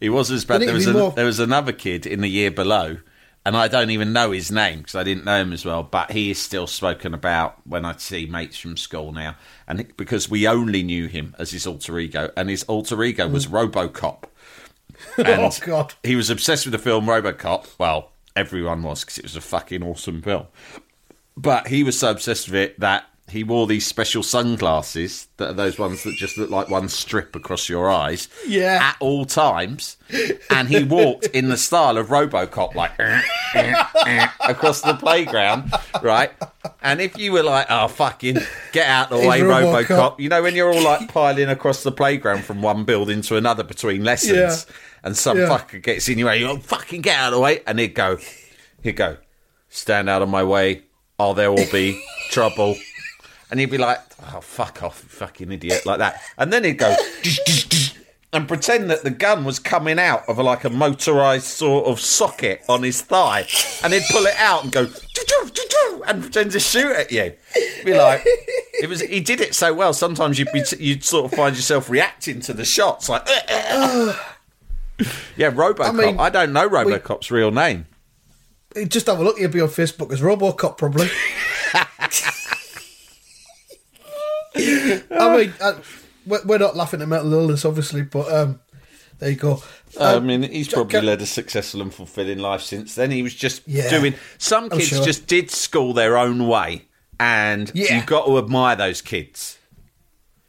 He 0.00 0.08
was 0.08 0.30
as 0.30 0.44
bad. 0.46 0.62
There 0.62 0.72
was 0.72 0.84
to 0.86 0.92
be 0.92 0.96
a, 0.98 1.00
more- 1.02 1.12
there 1.12 1.26
was 1.26 1.38
another 1.40 1.72
kid 1.72 2.06
in 2.06 2.20
the 2.22 2.28
year 2.28 2.50
below, 2.50 2.96
and 3.46 3.56
I 3.56 3.68
don't 3.68 3.90
even 3.90 4.12
know 4.12 4.32
his 4.32 4.50
name 4.50 4.78
because 4.78 4.96
I 4.96 5.04
didn't 5.04 5.24
know 5.24 5.40
him 5.40 5.52
as 5.52 5.64
well. 5.64 5.84
But 5.84 6.10
he 6.10 6.32
is 6.32 6.38
still 6.42 6.66
spoken 6.66 7.14
about 7.14 7.56
when 7.64 7.84
I 7.84 7.94
see 7.96 8.26
mates 8.26 8.58
from 8.58 8.76
school 8.76 9.12
now, 9.12 9.36
and 9.68 9.96
because 9.96 10.28
we 10.28 10.48
only 10.48 10.82
knew 10.82 11.06
him 11.06 11.32
as 11.38 11.52
his 11.52 11.64
alter 11.64 11.96
ego, 12.00 12.32
and 12.36 12.50
his 12.50 12.64
alter 12.64 13.00
ego 13.04 13.28
was 13.28 13.44
hmm. 13.46 13.54
RoboCop. 13.54 14.24
Oh, 15.18 15.22
and 15.24 15.42
oh, 15.42 15.52
God. 15.60 15.92
he 16.02 16.16
was 16.16 16.30
obsessed 16.30 16.64
with 16.64 16.72
the 16.72 16.78
film 16.78 17.04
RoboCop. 17.04 17.66
Well, 17.78 18.12
everyone 18.34 18.82
was 18.82 19.04
because 19.04 19.18
it 19.18 19.24
was 19.24 19.36
a 19.36 19.42
fucking 19.42 19.82
awesome 19.82 20.22
film. 20.22 20.46
But 21.36 21.66
he 21.66 21.84
was 21.84 21.98
so 21.98 22.12
obsessed 22.12 22.48
with 22.48 22.54
it 22.54 22.80
that 22.80 23.04
he 23.28 23.42
wore 23.42 23.66
these 23.66 23.84
special 23.84 24.22
sunglasses 24.22 25.26
that 25.38 25.50
are 25.50 25.52
those 25.52 25.78
ones 25.78 26.04
that 26.04 26.14
just 26.14 26.38
look 26.38 26.48
like 26.48 26.68
one 26.68 26.88
strip 26.88 27.34
across 27.34 27.68
your 27.68 27.90
eyes 27.90 28.28
Yeah. 28.46 28.78
at 28.80 28.96
all 29.00 29.24
times. 29.24 29.96
And 30.48 30.68
he 30.68 30.84
walked 30.84 31.26
in 31.26 31.48
the 31.48 31.56
style 31.56 31.98
of 31.98 32.06
Robocop, 32.06 32.76
like 32.76 32.92
eh, 33.00 33.20
eh, 33.54 33.84
eh, 34.06 34.28
across 34.48 34.80
the 34.82 34.94
playground, 34.94 35.72
right? 36.02 36.30
And 36.80 37.00
if 37.00 37.18
you 37.18 37.32
were 37.32 37.42
like, 37.42 37.66
oh, 37.68 37.88
fucking 37.88 38.38
get 38.72 38.86
out 38.86 39.10
of 39.10 39.20
the 39.20 39.26
way, 39.28 39.40
Robocop. 39.40 39.86
Robocop, 39.86 40.20
you 40.20 40.28
know, 40.28 40.42
when 40.42 40.54
you're 40.54 40.72
all 40.72 40.82
like 40.82 41.08
piling 41.12 41.48
across 41.48 41.82
the 41.82 41.90
playground 41.92 42.44
from 42.44 42.62
one 42.62 42.84
building 42.84 43.22
to 43.22 43.36
another 43.36 43.64
between 43.64 44.04
lessons, 44.04 44.36
Yeah. 44.68 44.76
and 45.02 45.16
some 45.16 45.36
Yeah. 45.38 45.48
fucker 45.48 45.82
gets 45.82 46.08
in 46.08 46.18
your 46.18 46.28
way, 46.28 46.38
you 46.38 46.46
go, 46.46 46.58
fucking 46.58 47.00
get 47.00 47.18
out 47.18 47.32
of 47.32 47.38
the 47.38 47.40
way, 47.40 47.60
and 47.66 47.80
he'd 47.80 47.94
go, 47.94 48.18
he'd 48.82 48.92
go, 48.96 49.16
stand 49.68 50.08
out 50.08 50.22
of 50.22 50.28
my 50.28 50.44
way, 50.44 50.82
or 51.18 51.34
there 51.34 51.50
will 51.50 51.68
be 51.72 52.00
trouble. 52.30 52.76
And 53.50 53.60
he'd 53.60 53.70
be 53.70 53.78
like, 53.78 54.00
oh, 54.32 54.40
fuck 54.40 54.82
off, 54.82 54.98
fucking 54.98 55.52
idiot, 55.52 55.86
like 55.86 55.98
that. 55.98 56.20
And 56.36 56.52
then 56.52 56.64
he'd 56.64 56.78
go, 56.78 56.94
and 58.32 58.48
pretend 58.48 58.90
that 58.90 59.04
the 59.04 59.10
gun 59.10 59.44
was 59.44 59.58
coming 59.58 59.98
out 59.98 60.28
of 60.28 60.38
like 60.38 60.64
a 60.64 60.70
motorised 60.70 61.42
sort 61.42 61.86
of 61.86 62.00
socket 62.00 62.62
on 62.68 62.82
his 62.82 63.02
thigh. 63.02 63.46
And 63.84 63.92
he'd 63.92 64.02
pull 64.10 64.26
it 64.26 64.34
out 64.36 64.64
and 64.64 64.72
go, 64.72 64.88
and 66.06 66.22
pretend 66.22 66.52
to 66.52 66.60
shoot 66.60 66.92
at 66.92 67.12
you. 67.12 67.34
Be 67.84 67.94
like, 67.94 68.22
it 68.24 68.88
was, 68.88 69.00
he 69.00 69.20
did 69.20 69.40
it 69.40 69.54
so 69.54 69.72
well, 69.72 69.92
sometimes 69.92 70.38
you'd, 70.38 70.52
be, 70.52 70.64
you'd 70.78 71.04
sort 71.04 71.30
of 71.30 71.38
find 71.38 71.54
yourself 71.54 71.88
reacting 71.88 72.40
to 72.40 72.52
the 72.52 72.64
shots, 72.64 73.08
like, 73.08 73.28
yeah, 75.36 75.50
Robocop. 75.50 75.88
I, 75.88 75.92
mean, 75.92 76.16
don't 76.16 76.52
know 76.52 76.68
Robocop's 76.68 77.30
real 77.30 77.50
name. 77.50 77.86
Just 78.88 79.06
have 79.06 79.18
a 79.18 79.22
look. 79.22 79.38
He'll 79.38 79.48
be 79.48 79.60
on 79.60 79.68
Facebook 79.68 80.12
as 80.12 80.20
Robocop, 80.20 80.76
probably. 80.78 81.08
I 85.10 85.36
mean, 85.36 85.54
uh, 85.60 85.74
we're 86.26 86.42
we're 86.44 86.58
not 86.58 86.76
laughing 86.76 87.02
at 87.02 87.08
mental 87.08 87.32
illness, 87.32 87.64
obviously, 87.64 88.02
but 88.02 88.32
um, 88.32 88.60
there 89.18 89.30
you 89.30 89.36
go. 89.36 89.62
I 90.00 90.14
Um, 90.14 90.26
mean, 90.26 90.42
he's 90.42 90.68
probably 90.68 91.00
led 91.00 91.22
a 91.22 91.26
successful 91.26 91.80
and 91.82 91.92
fulfilling 91.92 92.38
life 92.38 92.62
since 92.62 92.94
then. 92.94 93.10
He 93.10 93.22
was 93.22 93.34
just 93.34 93.62
Yeah, 93.66 93.88
doing. 93.90 94.14
Some 94.38 94.68
kids 94.70 94.88
sure. 94.88 95.04
just 95.04 95.26
did 95.26 95.50
school 95.50 95.92
their 95.92 96.16
own 96.18 96.46
way, 96.48 96.82
and 97.20 97.70
Yeah. 97.74 97.96
you've 97.96 98.06
got 98.06 98.26
to 98.26 98.38
admire 98.38 98.76
those 98.76 99.00
kids. 99.02 99.58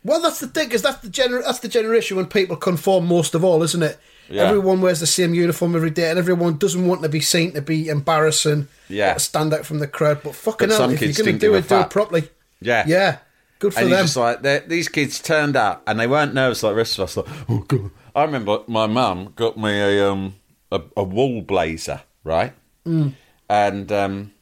Well, 0.04 0.22
that's 0.22 0.40
the 0.40 0.48
thing, 0.48 0.68
because 0.68 0.82
that's 0.84 1.02
the 1.02 1.10
gener- 1.10 1.44
that's 1.44 1.60
the 1.60 1.68
generation 1.68 2.16
when 2.18 2.28
people 2.28 2.56
conform 2.56 3.08
most 3.08 3.36
of 3.36 3.44
all, 3.44 3.62
isn't 3.64 3.84
it? 3.84 3.98
Yeah. 4.30 4.44
Everyone 4.44 4.82
wears 4.82 5.00
the 5.00 5.08
same 5.08 5.34
uniform 5.34 5.76
every 5.76 5.90
day, 5.90 6.10
and 6.10 6.20
everyone 6.20 6.58
doesn't 6.58 6.86
want 6.86 7.02
to 7.04 7.10
be 7.10 7.20
seen 7.22 7.54
to 7.54 7.62
be 7.62 7.88
embarrassing, 7.90 8.68
Yeah. 8.90 9.18
stand 9.18 9.54
out 9.54 9.66
from 9.66 9.80
the 9.80 9.88
crowd. 9.88 10.20
But 10.24 10.36
fucking 10.36 10.70
But 10.70 10.78
hell, 10.78 10.90
if 10.90 11.02
you're 11.02 11.14
going 11.14 11.40
to 11.40 11.40
do 11.40 11.54
it, 11.56 11.68
do 11.70 11.80
it 11.80 11.90
properly. 11.90 12.30
Yeah. 12.62 12.84
Yeah, 12.88 13.18
good 13.60 13.74
for 13.74 13.80
and 13.82 13.92
them. 13.92 14.04
just 14.06 14.16
like, 14.18 14.42
these 14.68 14.88
kids 14.90 15.20
turned 15.20 15.56
up, 15.56 15.84
and 15.88 16.00
they 16.00 16.08
weren't 16.08 16.34
nervous 16.34 16.64
like 16.64 16.72
the 16.72 16.78
rest 16.78 16.98
of 17.00 17.04
us. 17.06 17.18
Like, 17.18 17.28
oh 17.50 17.60
god! 17.68 17.92
I 18.16 18.24
remember 18.24 18.60
my 18.68 18.88
mum 18.88 19.34
got 19.36 19.58
me 19.58 19.72
a 19.80 20.10
um 20.12 20.36
a, 20.72 20.82
a 20.96 21.04
wool 21.04 21.42
blazer, 21.42 22.02
right? 22.24 22.54
Mm. 22.86 23.14
And 23.50 23.92
um, 23.92 24.34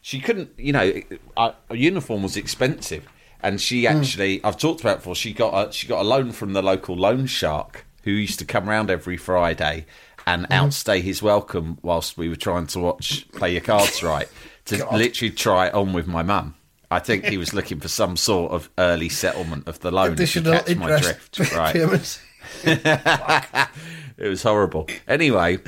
she 0.00 0.20
couldn't, 0.20 0.50
you 0.56 0.72
know, 0.72 0.92
a, 1.36 1.54
a 1.70 1.76
uniform 1.76 2.22
was 2.22 2.36
expensive, 2.36 3.06
and 3.42 3.60
she 3.60 3.82
Mm. 3.84 3.98
actually, 3.98 4.44
I've 4.44 4.56
talked 4.58 4.80
about 4.80 4.94
it 4.94 4.98
before. 4.98 5.14
She 5.16 5.32
got 5.32 5.68
a, 5.68 5.72
she 5.72 5.86
got 5.88 6.00
a 6.00 6.08
loan 6.08 6.32
from 6.32 6.52
the 6.52 6.62
local 6.62 6.94
loan 6.96 7.26
shark 7.26 7.84
who 8.04 8.10
used 8.10 8.38
to 8.40 8.44
come 8.44 8.68
round 8.68 8.90
every 8.90 9.16
Friday 9.16 9.86
and 10.26 10.42
Mm-hmm. 10.44 10.52
outstay 10.52 11.00
his 11.00 11.20
welcome 11.22 11.78
whilst 11.82 12.16
we 12.16 12.28
were 12.28 12.36
trying 12.36 12.66
to 12.68 12.78
watch 12.78 13.28
Play 13.32 13.52
Your 13.52 13.60
Cards 13.60 14.02
Right 14.04 14.28
to 14.66 14.78
God. 14.78 14.94
literally 14.94 15.30
try 15.32 15.66
it 15.66 15.74
on 15.74 15.92
with 15.92 16.06
my 16.06 16.22
mum. 16.22 16.54
I 16.92 16.98
think 16.98 17.24
he 17.24 17.38
was 17.38 17.54
looking 17.54 17.80
for 17.80 17.88
some 17.88 18.16
sort 18.16 18.52
of 18.52 18.68
early 18.76 19.08
settlement 19.08 19.66
of 19.66 19.80
the 19.80 19.90
loan. 19.90 20.12
Additional 20.12 20.52
catch 20.52 20.76
my 20.76 21.00
drift, 21.00 21.38
right? 21.56 21.74
It 24.18 24.28
was 24.28 24.42
horrible. 24.42 24.88
Anyway, 25.08 25.58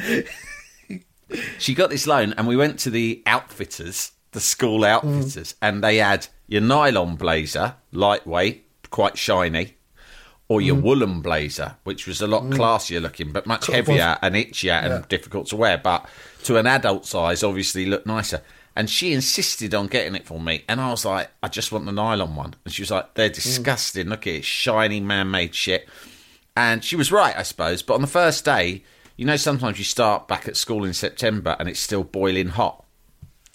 she 1.58 1.74
got 1.74 1.90
this 1.90 2.06
loan, 2.06 2.34
and 2.36 2.46
we 2.46 2.56
went 2.56 2.78
to 2.80 2.90
the 2.90 3.22
outfitters, 3.26 4.12
the 4.32 4.40
school 4.40 4.84
outfitters, 4.84 5.54
and 5.62 5.82
they 5.82 5.96
had 5.96 6.28
your 6.46 6.60
nylon 6.60 7.16
blazer, 7.16 7.76
lightweight, 7.90 8.90
quite 8.90 9.16
shiny, 9.18 9.74
or 10.46 10.60
your 10.60 10.76
woolen 10.76 11.20
blazer, 11.22 11.76
which 11.84 12.06
was 12.06 12.20
a 12.20 12.26
lot 12.26 12.42
classier 12.44 13.00
looking, 13.00 13.32
but 13.32 13.46
much 13.46 13.66
heavier 13.66 14.18
and 14.22 14.34
itchier 14.34 14.84
and 14.84 15.08
difficult 15.08 15.46
to 15.48 15.56
wear. 15.56 15.78
But 15.78 16.06
to 16.44 16.58
an 16.58 16.66
adult 16.66 17.06
size, 17.06 17.42
obviously 17.42 17.86
looked 17.86 18.06
nicer. 18.06 18.42
And 18.76 18.90
she 18.90 19.12
insisted 19.12 19.72
on 19.74 19.86
getting 19.86 20.14
it 20.16 20.26
for 20.26 20.40
me, 20.40 20.64
and 20.68 20.80
I 20.80 20.90
was 20.90 21.04
like, 21.04 21.30
"I 21.42 21.48
just 21.48 21.70
want 21.70 21.86
the 21.86 21.92
nylon 21.92 22.34
one." 22.34 22.54
And 22.64 22.74
she 22.74 22.82
was 22.82 22.90
like, 22.90 23.14
"They're 23.14 23.28
hmm. 23.28 23.34
disgusting. 23.34 24.08
Look 24.08 24.26
at 24.26 24.34
it, 24.34 24.44
shiny, 24.44 25.00
man-made 25.00 25.54
shit." 25.54 25.88
And 26.56 26.82
she 26.84 26.96
was 26.96 27.12
right, 27.12 27.36
I 27.36 27.42
suppose. 27.42 27.82
But 27.82 27.94
on 27.94 28.00
the 28.00 28.06
first 28.06 28.44
day, 28.44 28.82
you 29.16 29.24
know, 29.24 29.36
sometimes 29.36 29.78
you 29.78 29.84
start 29.84 30.26
back 30.28 30.48
at 30.48 30.56
school 30.56 30.84
in 30.84 30.92
September 30.94 31.56
and 31.58 31.68
it's 31.68 31.80
still 31.80 32.04
boiling 32.04 32.48
hot 32.48 32.84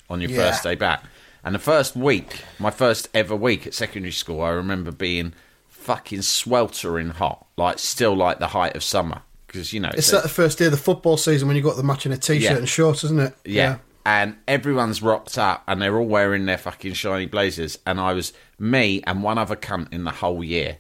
on 0.10 0.22
your 0.22 0.32
Yeah. 0.32 0.38
first 0.52 0.64
day 0.64 0.76
back. 0.76 1.04
And 1.44 1.56
the 1.56 1.60
first 1.60 1.96
week, 1.96 2.44
my 2.60 2.72
first 2.72 3.08
ever 3.14 3.36
week 3.36 3.66
at 3.68 3.74
secondary 3.74 4.12
school, 4.12 4.42
I 4.42 4.50
remember 4.50 4.92
being 4.92 5.34
fucking 5.70 6.24
sweltering 6.24 7.10
hot, 7.12 7.46
like 7.58 7.80
still 7.80 8.16
like 8.16 8.40
the 8.40 8.48
height 8.48 8.76
of 8.76 8.84
summer. 8.84 9.22
Because, 9.48 9.74
you 9.74 9.80
know, 9.80 9.92
It's 9.96 10.10
a- 10.10 10.16
that 10.16 10.24
the 10.24 10.30
first 10.30 10.58
day 10.60 10.66
of 10.66 10.72
the 10.72 10.78
football 10.78 11.18
season 11.18 11.48
when 11.48 11.58
you 11.58 11.64
got 11.64 11.78
the 11.78 11.84
match 11.84 12.06
in 12.06 12.12
a 12.12 12.18
t-shirt 12.18 12.42
Yeah. 12.52 12.58
and 12.58 12.70
shorts, 12.70 13.04
isn't 13.06 13.20
it? 13.20 13.34
yeah. 13.46 13.78
And 14.10 14.36
everyone's 14.48 15.04
rocked 15.04 15.38
up, 15.38 15.64
and 15.68 15.80
they're 15.80 15.96
all 15.96 16.08
wearing 16.08 16.48
their 16.48 16.58
fucking 16.58 16.94
shiny 16.94 17.28
blazers, 17.28 17.78
and 17.86 18.00
I 18.00 18.14
was 18.14 18.34
me 18.58 19.04
and 19.06 19.22
one 19.22 19.38
other 19.38 19.56
cunt 19.56 19.94
in 19.94 20.04
the 20.04 20.10
whole 20.12 20.44
year. 20.44 20.80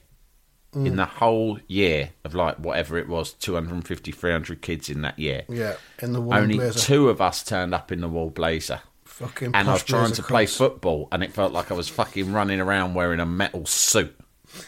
In 0.73 0.97
the 0.97 1.05
whole 1.05 1.59
year 1.67 2.11
of 2.23 2.35
like 2.35 2.57
whatever 2.57 2.97
it 2.97 3.07
was, 3.07 3.33
250, 3.33 4.11
300 4.11 4.61
kids 4.61 4.87
in 4.89 5.01
that 5.01 5.17
year. 5.17 5.43
Yeah, 5.49 5.75
in 5.99 6.13
the 6.13 6.21
woolen 6.21 6.43
Only 6.43 6.57
blazer. 6.57 6.79
two 6.79 7.09
of 7.09 7.21
us 7.21 7.43
turned 7.43 7.73
up 7.73 7.91
in 7.91 8.01
the 8.01 8.07
wall 8.07 8.29
blazer. 8.29 8.81
Fucking 9.03 9.51
and 9.55 9.67
I 9.69 9.73
was 9.73 9.83
trying 9.83 10.11
to 10.13 10.23
play 10.23 10.45
football, 10.47 11.07
and 11.11 11.23
it 11.23 11.33
felt 11.33 11.53
like 11.53 11.71
I 11.71 11.75
was 11.75 11.87
fucking 11.89 12.33
running 12.33 12.59
around 12.59 12.93
wearing 12.95 13.19
a 13.19 13.25
metal 13.25 13.65
suit. 13.67 14.15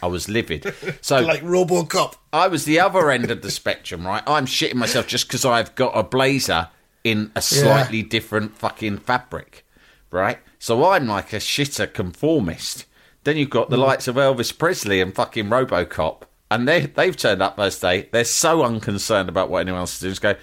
I 0.02 0.06
was 0.06 0.28
livid. 0.28 0.72
So 1.00 1.20
like 1.20 1.42
RoboCop. 1.42 2.14
I 2.32 2.46
was 2.48 2.64
the 2.64 2.78
other 2.78 3.10
end 3.10 3.30
of 3.32 3.42
the 3.42 3.50
spectrum, 3.50 4.06
right? 4.06 4.22
I'm 4.26 4.46
shitting 4.46 4.74
myself 4.76 5.08
just 5.08 5.26
because 5.26 5.44
I've 5.44 5.74
got 5.74 5.96
a 5.96 6.02
blazer 6.04 6.68
in 7.04 7.32
a 7.34 7.42
slightly 7.42 8.02
different 8.02 8.56
fucking 8.56 8.98
fabric, 8.98 9.64
right? 10.10 10.38
So 10.58 10.90
I'm 10.90 11.06
like 11.06 11.32
a 11.32 11.36
shitter 11.36 11.92
conformist. 11.92 12.86
Then 13.24 13.36
you've 13.36 13.50
got 13.50 13.70
the 13.70 13.76
likes 13.76 14.08
of 14.08 14.16
Elvis 14.16 14.56
Presley 14.56 15.00
and 15.00 15.14
fucking 15.14 15.46
RoboCop, 15.46 16.22
and 16.50 16.66
they 16.66 16.86
they've 16.86 17.16
turned 17.16 17.42
up 17.42 17.56
first 17.56 17.80
day. 17.80 18.08
They're 18.12 18.24
so 18.24 18.62
unconcerned 18.64 19.28
about 19.28 19.50
what 19.50 19.60
anyone 19.60 19.80
else 19.80 19.94
is 19.94 20.00
doing. 20.00 20.10
Just 20.12 20.22
go. 20.22 20.34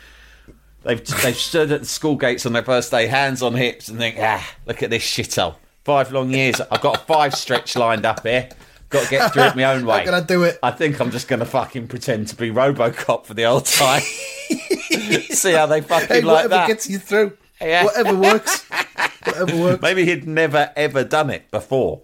They've 0.84 1.06
they've 1.24 1.36
stood 1.36 1.72
at 1.72 1.82
the 1.82 1.86
school 1.86 2.16
gates 2.16 2.46
on 2.46 2.54
their 2.54 2.64
first 2.64 2.92
day, 2.92 3.08
hands 3.08 3.42
on 3.44 3.54
hips, 3.54 3.90
and 3.90 3.98
think, 3.98 4.18
ah, 4.20 4.56
look 4.66 4.82
at 4.82 4.90
this 4.90 5.04
shithole. 5.04 5.56
Five 5.84 6.12
long 6.12 6.32
years. 6.32 6.62
I've 6.62 6.82
got 6.82 6.98
a 6.98 7.00
five 7.00 7.34
stretch 7.34 7.76
lined 7.76 8.06
up 8.06 8.26
here. 8.26 8.50
Got 8.90 9.04
to 9.04 9.10
get 9.10 9.34
through 9.34 9.44
it 9.44 9.56
my 9.56 9.66
own 9.66 9.86
way. 9.88 10.00
How 10.00 10.06
can 10.06 10.14
I 10.14 10.22
do 10.22 10.44
it? 10.44 10.58
I 10.64 10.72
think 10.72 11.00
I'm 11.00 11.12
just 11.12 11.28
going 11.28 11.40
to 11.40 11.46
fucking 11.46 11.88
pretend 11.88 12.28
to 12.30 12.36
be 12.36 12.50
RoboCop 12.50 13.26
for 13.26 13.34
the 13.34 13.46
old 13.46 13.66
time. 13.66 14.02
See 15.36 15.52
how 15.54 15.66
they 15.68 15.82
fucking 15.82 16.08
Hey, 16.08 16.22
like 16.22 16.36
whatever 16.36 16.50
that. 16.50 16.68
gets 16.68 16.90
you 16.90 17.00
through. 17.00 17.38
Yeah. 17.62 17.84
Whatever 17.86 18.16
works. 18.16 18.64
whatever 19.26 19.58
works. 19.58 19.82
Maybe 19.82 20.06
he'd 20.06 20.28
never 20.28 20.72
ever 20.76 21.04
done 21.04 21.30
it 21.30 21.52
before 21.52 22.02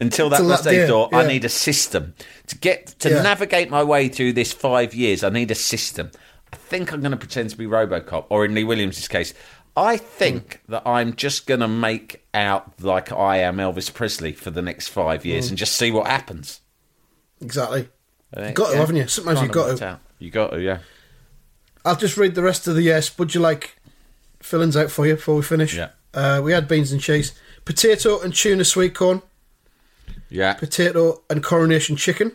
until 0.00 0.28
that 0.30 0.38
Till 0.38 0.46
was 0.48 0.62
that 0.62 0.70
they 0.70 0.76
day, 0.78 0.86
thought 0.86 1.14
I 1.14 1.26
need 1.26 1.44
a 1.44 1.48
system 1.48 2.14
to 2.48 2.58
get 2.58 2.86
to 3.00 3.10
Yeah. 3.10 3.22
navigate 3.22 3.70
my 3.70 3.82
way 3.82 4.08
through 4.08 4.34
this 4.34 4.52
five 4.52 4.94
years. 4.94 5.24
I 5.24 5.30
need 5.30 5.50
a 5.50 5.54
system. 5.54 6.10
I 6.52 6.56
think 6.56 6.92
I'm 6.92 7.00
going 7.00 7.10
to 7.12 7.16
pretend 7.16 7.50
to 7.50 7.56
be 7.56 7.66
RoboCop, 7.66 8.26
or 8.30 8.44
in 8.44 8.54
Lee 8.54 8.64
Williams' 8.64 9.06
case, 9.08 9.34
I 9.76 9.96
think 9.96 10.60
that 10.68 10.82
I'm 10.86 11.14
just 11.14 11.46
going 11.46 11.60
to 11.60 11.68
make 11.68 12.24
out 12.34 12.72
like 12.82 13.12
I 13.12 13.38
am 13.38 13.56
Elvis 13.58 13.92
Presley 13.92 14.32
for 14.32 14.50
the 14.50 14.62
next 14.62 14.88
five 14.88 15.24
years 15.26 15.46
Mm. 15.46 15.50
and 15.50 15.58
just 15.58 15.76
see 15.76 15.90
what 15.90 16.06
happens. 16.06 16.60
Exactly. 17.40 17.88
Uh, 18.36 18.46
You 18.46 18.52
got 18.52 18.66
to, 18.68 18.72
yeah. 18.74 18.78
haven't 18.80 18.96
you? 18.96 19.06
Sometimes 19.08 19.38
Kinda 19.40 19.48
you 19.48 19.54
got 19.54 19.78
to. 19.78 19.86
out. 19.86 20.00
You 20.18 20.30
got 20.30 20.50
to, 20.52 20.60
yeah. 20.60 20.78
I'll 21.88 21.96
just 21.96 22.16
read 22.16 22.34
the 22.34 22.42
rest 22.42 22.68
of 22.68 22.76
the 22.76 22.92
uh, 22.92 23.00
Spud 23.00 23.34
You 23.34 23.40
Like 23.40 23.78
fillings 24.40 24.76
out 24.76 24.90
for 24.90 25.06
you 25.06 25.14
before 25.14 25.36
we 25.36 25.42
finish. 25.42 25.74
Yeah. 25.74 25.90
Uh, 26.14 26.40
we 26.42 26.52
had 26.52 26.68
beans 26.68 26.92
and 26.92 27.00
cheese, 27.00 27.32
potato 27.64 28.20
and 28.20 28.34
tuna 28.34 28.64
sweet 28.64 28.94
corn, 28.94 29.22
Yeah, 30.30 30.54
potato 30.54 31.22
and 31.28 31.42
coronation 31.42 31.96
chicken, 31.96 32.34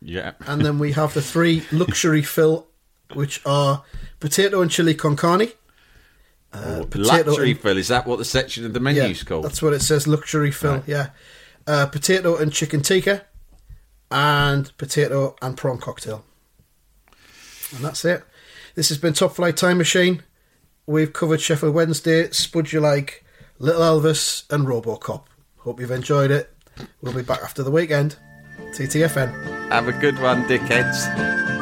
yeah. 0.00 0.32
and 0.46 0.64
then 0.64 0.78
we 0.78 0.92
have 0.92 1.12
the 1.14 1.20
three 1.22 1.64
luxury 1.72 2.22
fill, 2.22 2.68
which 3.14 3.40
are 3.44 3.82
potato 4.20 4.62
and 4.62 4.70
chili 4.70 4.94
con 4.94 5.16
carne. 5.16 5.48
Oh, 6.54 6.86
potato 6.88 7.30
Luxury 7.30 7.50
and- 7.52 7.60
fill, 7.60 7.76
is 7.78 7.88
that 7.88 8.06
what 8.06 8.18
the 8.18 8.24
section 8.24 8.64
of 8.66 8.72
the 8.72 8.80
menu's 8.80 9.22
called? 9.24 9.44
That's 9.44 9.62
what 9.62 9.72
it 9.72 9.80
says, 9.82 10.06
luxury 10.06 10.50
fill. 10.52 10.74
Right. 10.74 10.82
Yeah, 10.88 11.10
uh, 11.66 11.86
potato 11.86 12.36
and 12.36 12.52
chicken 12.52 12.82
tikka, 12.82 13.24
and 14.10 14.70
potato 14.78 15.34
and 15.42 15.56
prawn 15.56 15.78
cocktail. 15.78 16.24
And 17.74 17.84
that's 17.84 18.04
it. 18.04 18.22
This 18.74 18.88
has 18.88 18.96
been 18.96 19.12
Top 19.12 19.34
Flight 19.34 19.58
Time 19.58 19.76
Machine. 19.76 20.22
We've 20.86 21.12
covered 21.12 21.42
Sheffield 21.42 21.74
Wednesday, 21.74 22.30
Spud 22.30 22.72
You 22.72 22.80
Like, 22.80 23.22
Little 23.58 23.82
Elvis, 23.82 24.50
and 24.50 24.66
Robocop. 24.66 25.24
Hope 25.58 25.78
you've 25.78 25.90
enjoyed 25.90 26.30
it. 26.30 26.50
We'll 27.02 27.12
be 27.12 27.22
back 27.22 27.42
after 27.42 27.62
the 27.62 27.70
weekend. 27.70 28.16
TTFN. 28.58 29.70
Have 29.70 29.88
a 29.88 29.92
good 29.92 30.18
one, 30.20 30.44
dickheads. 30.44 31.61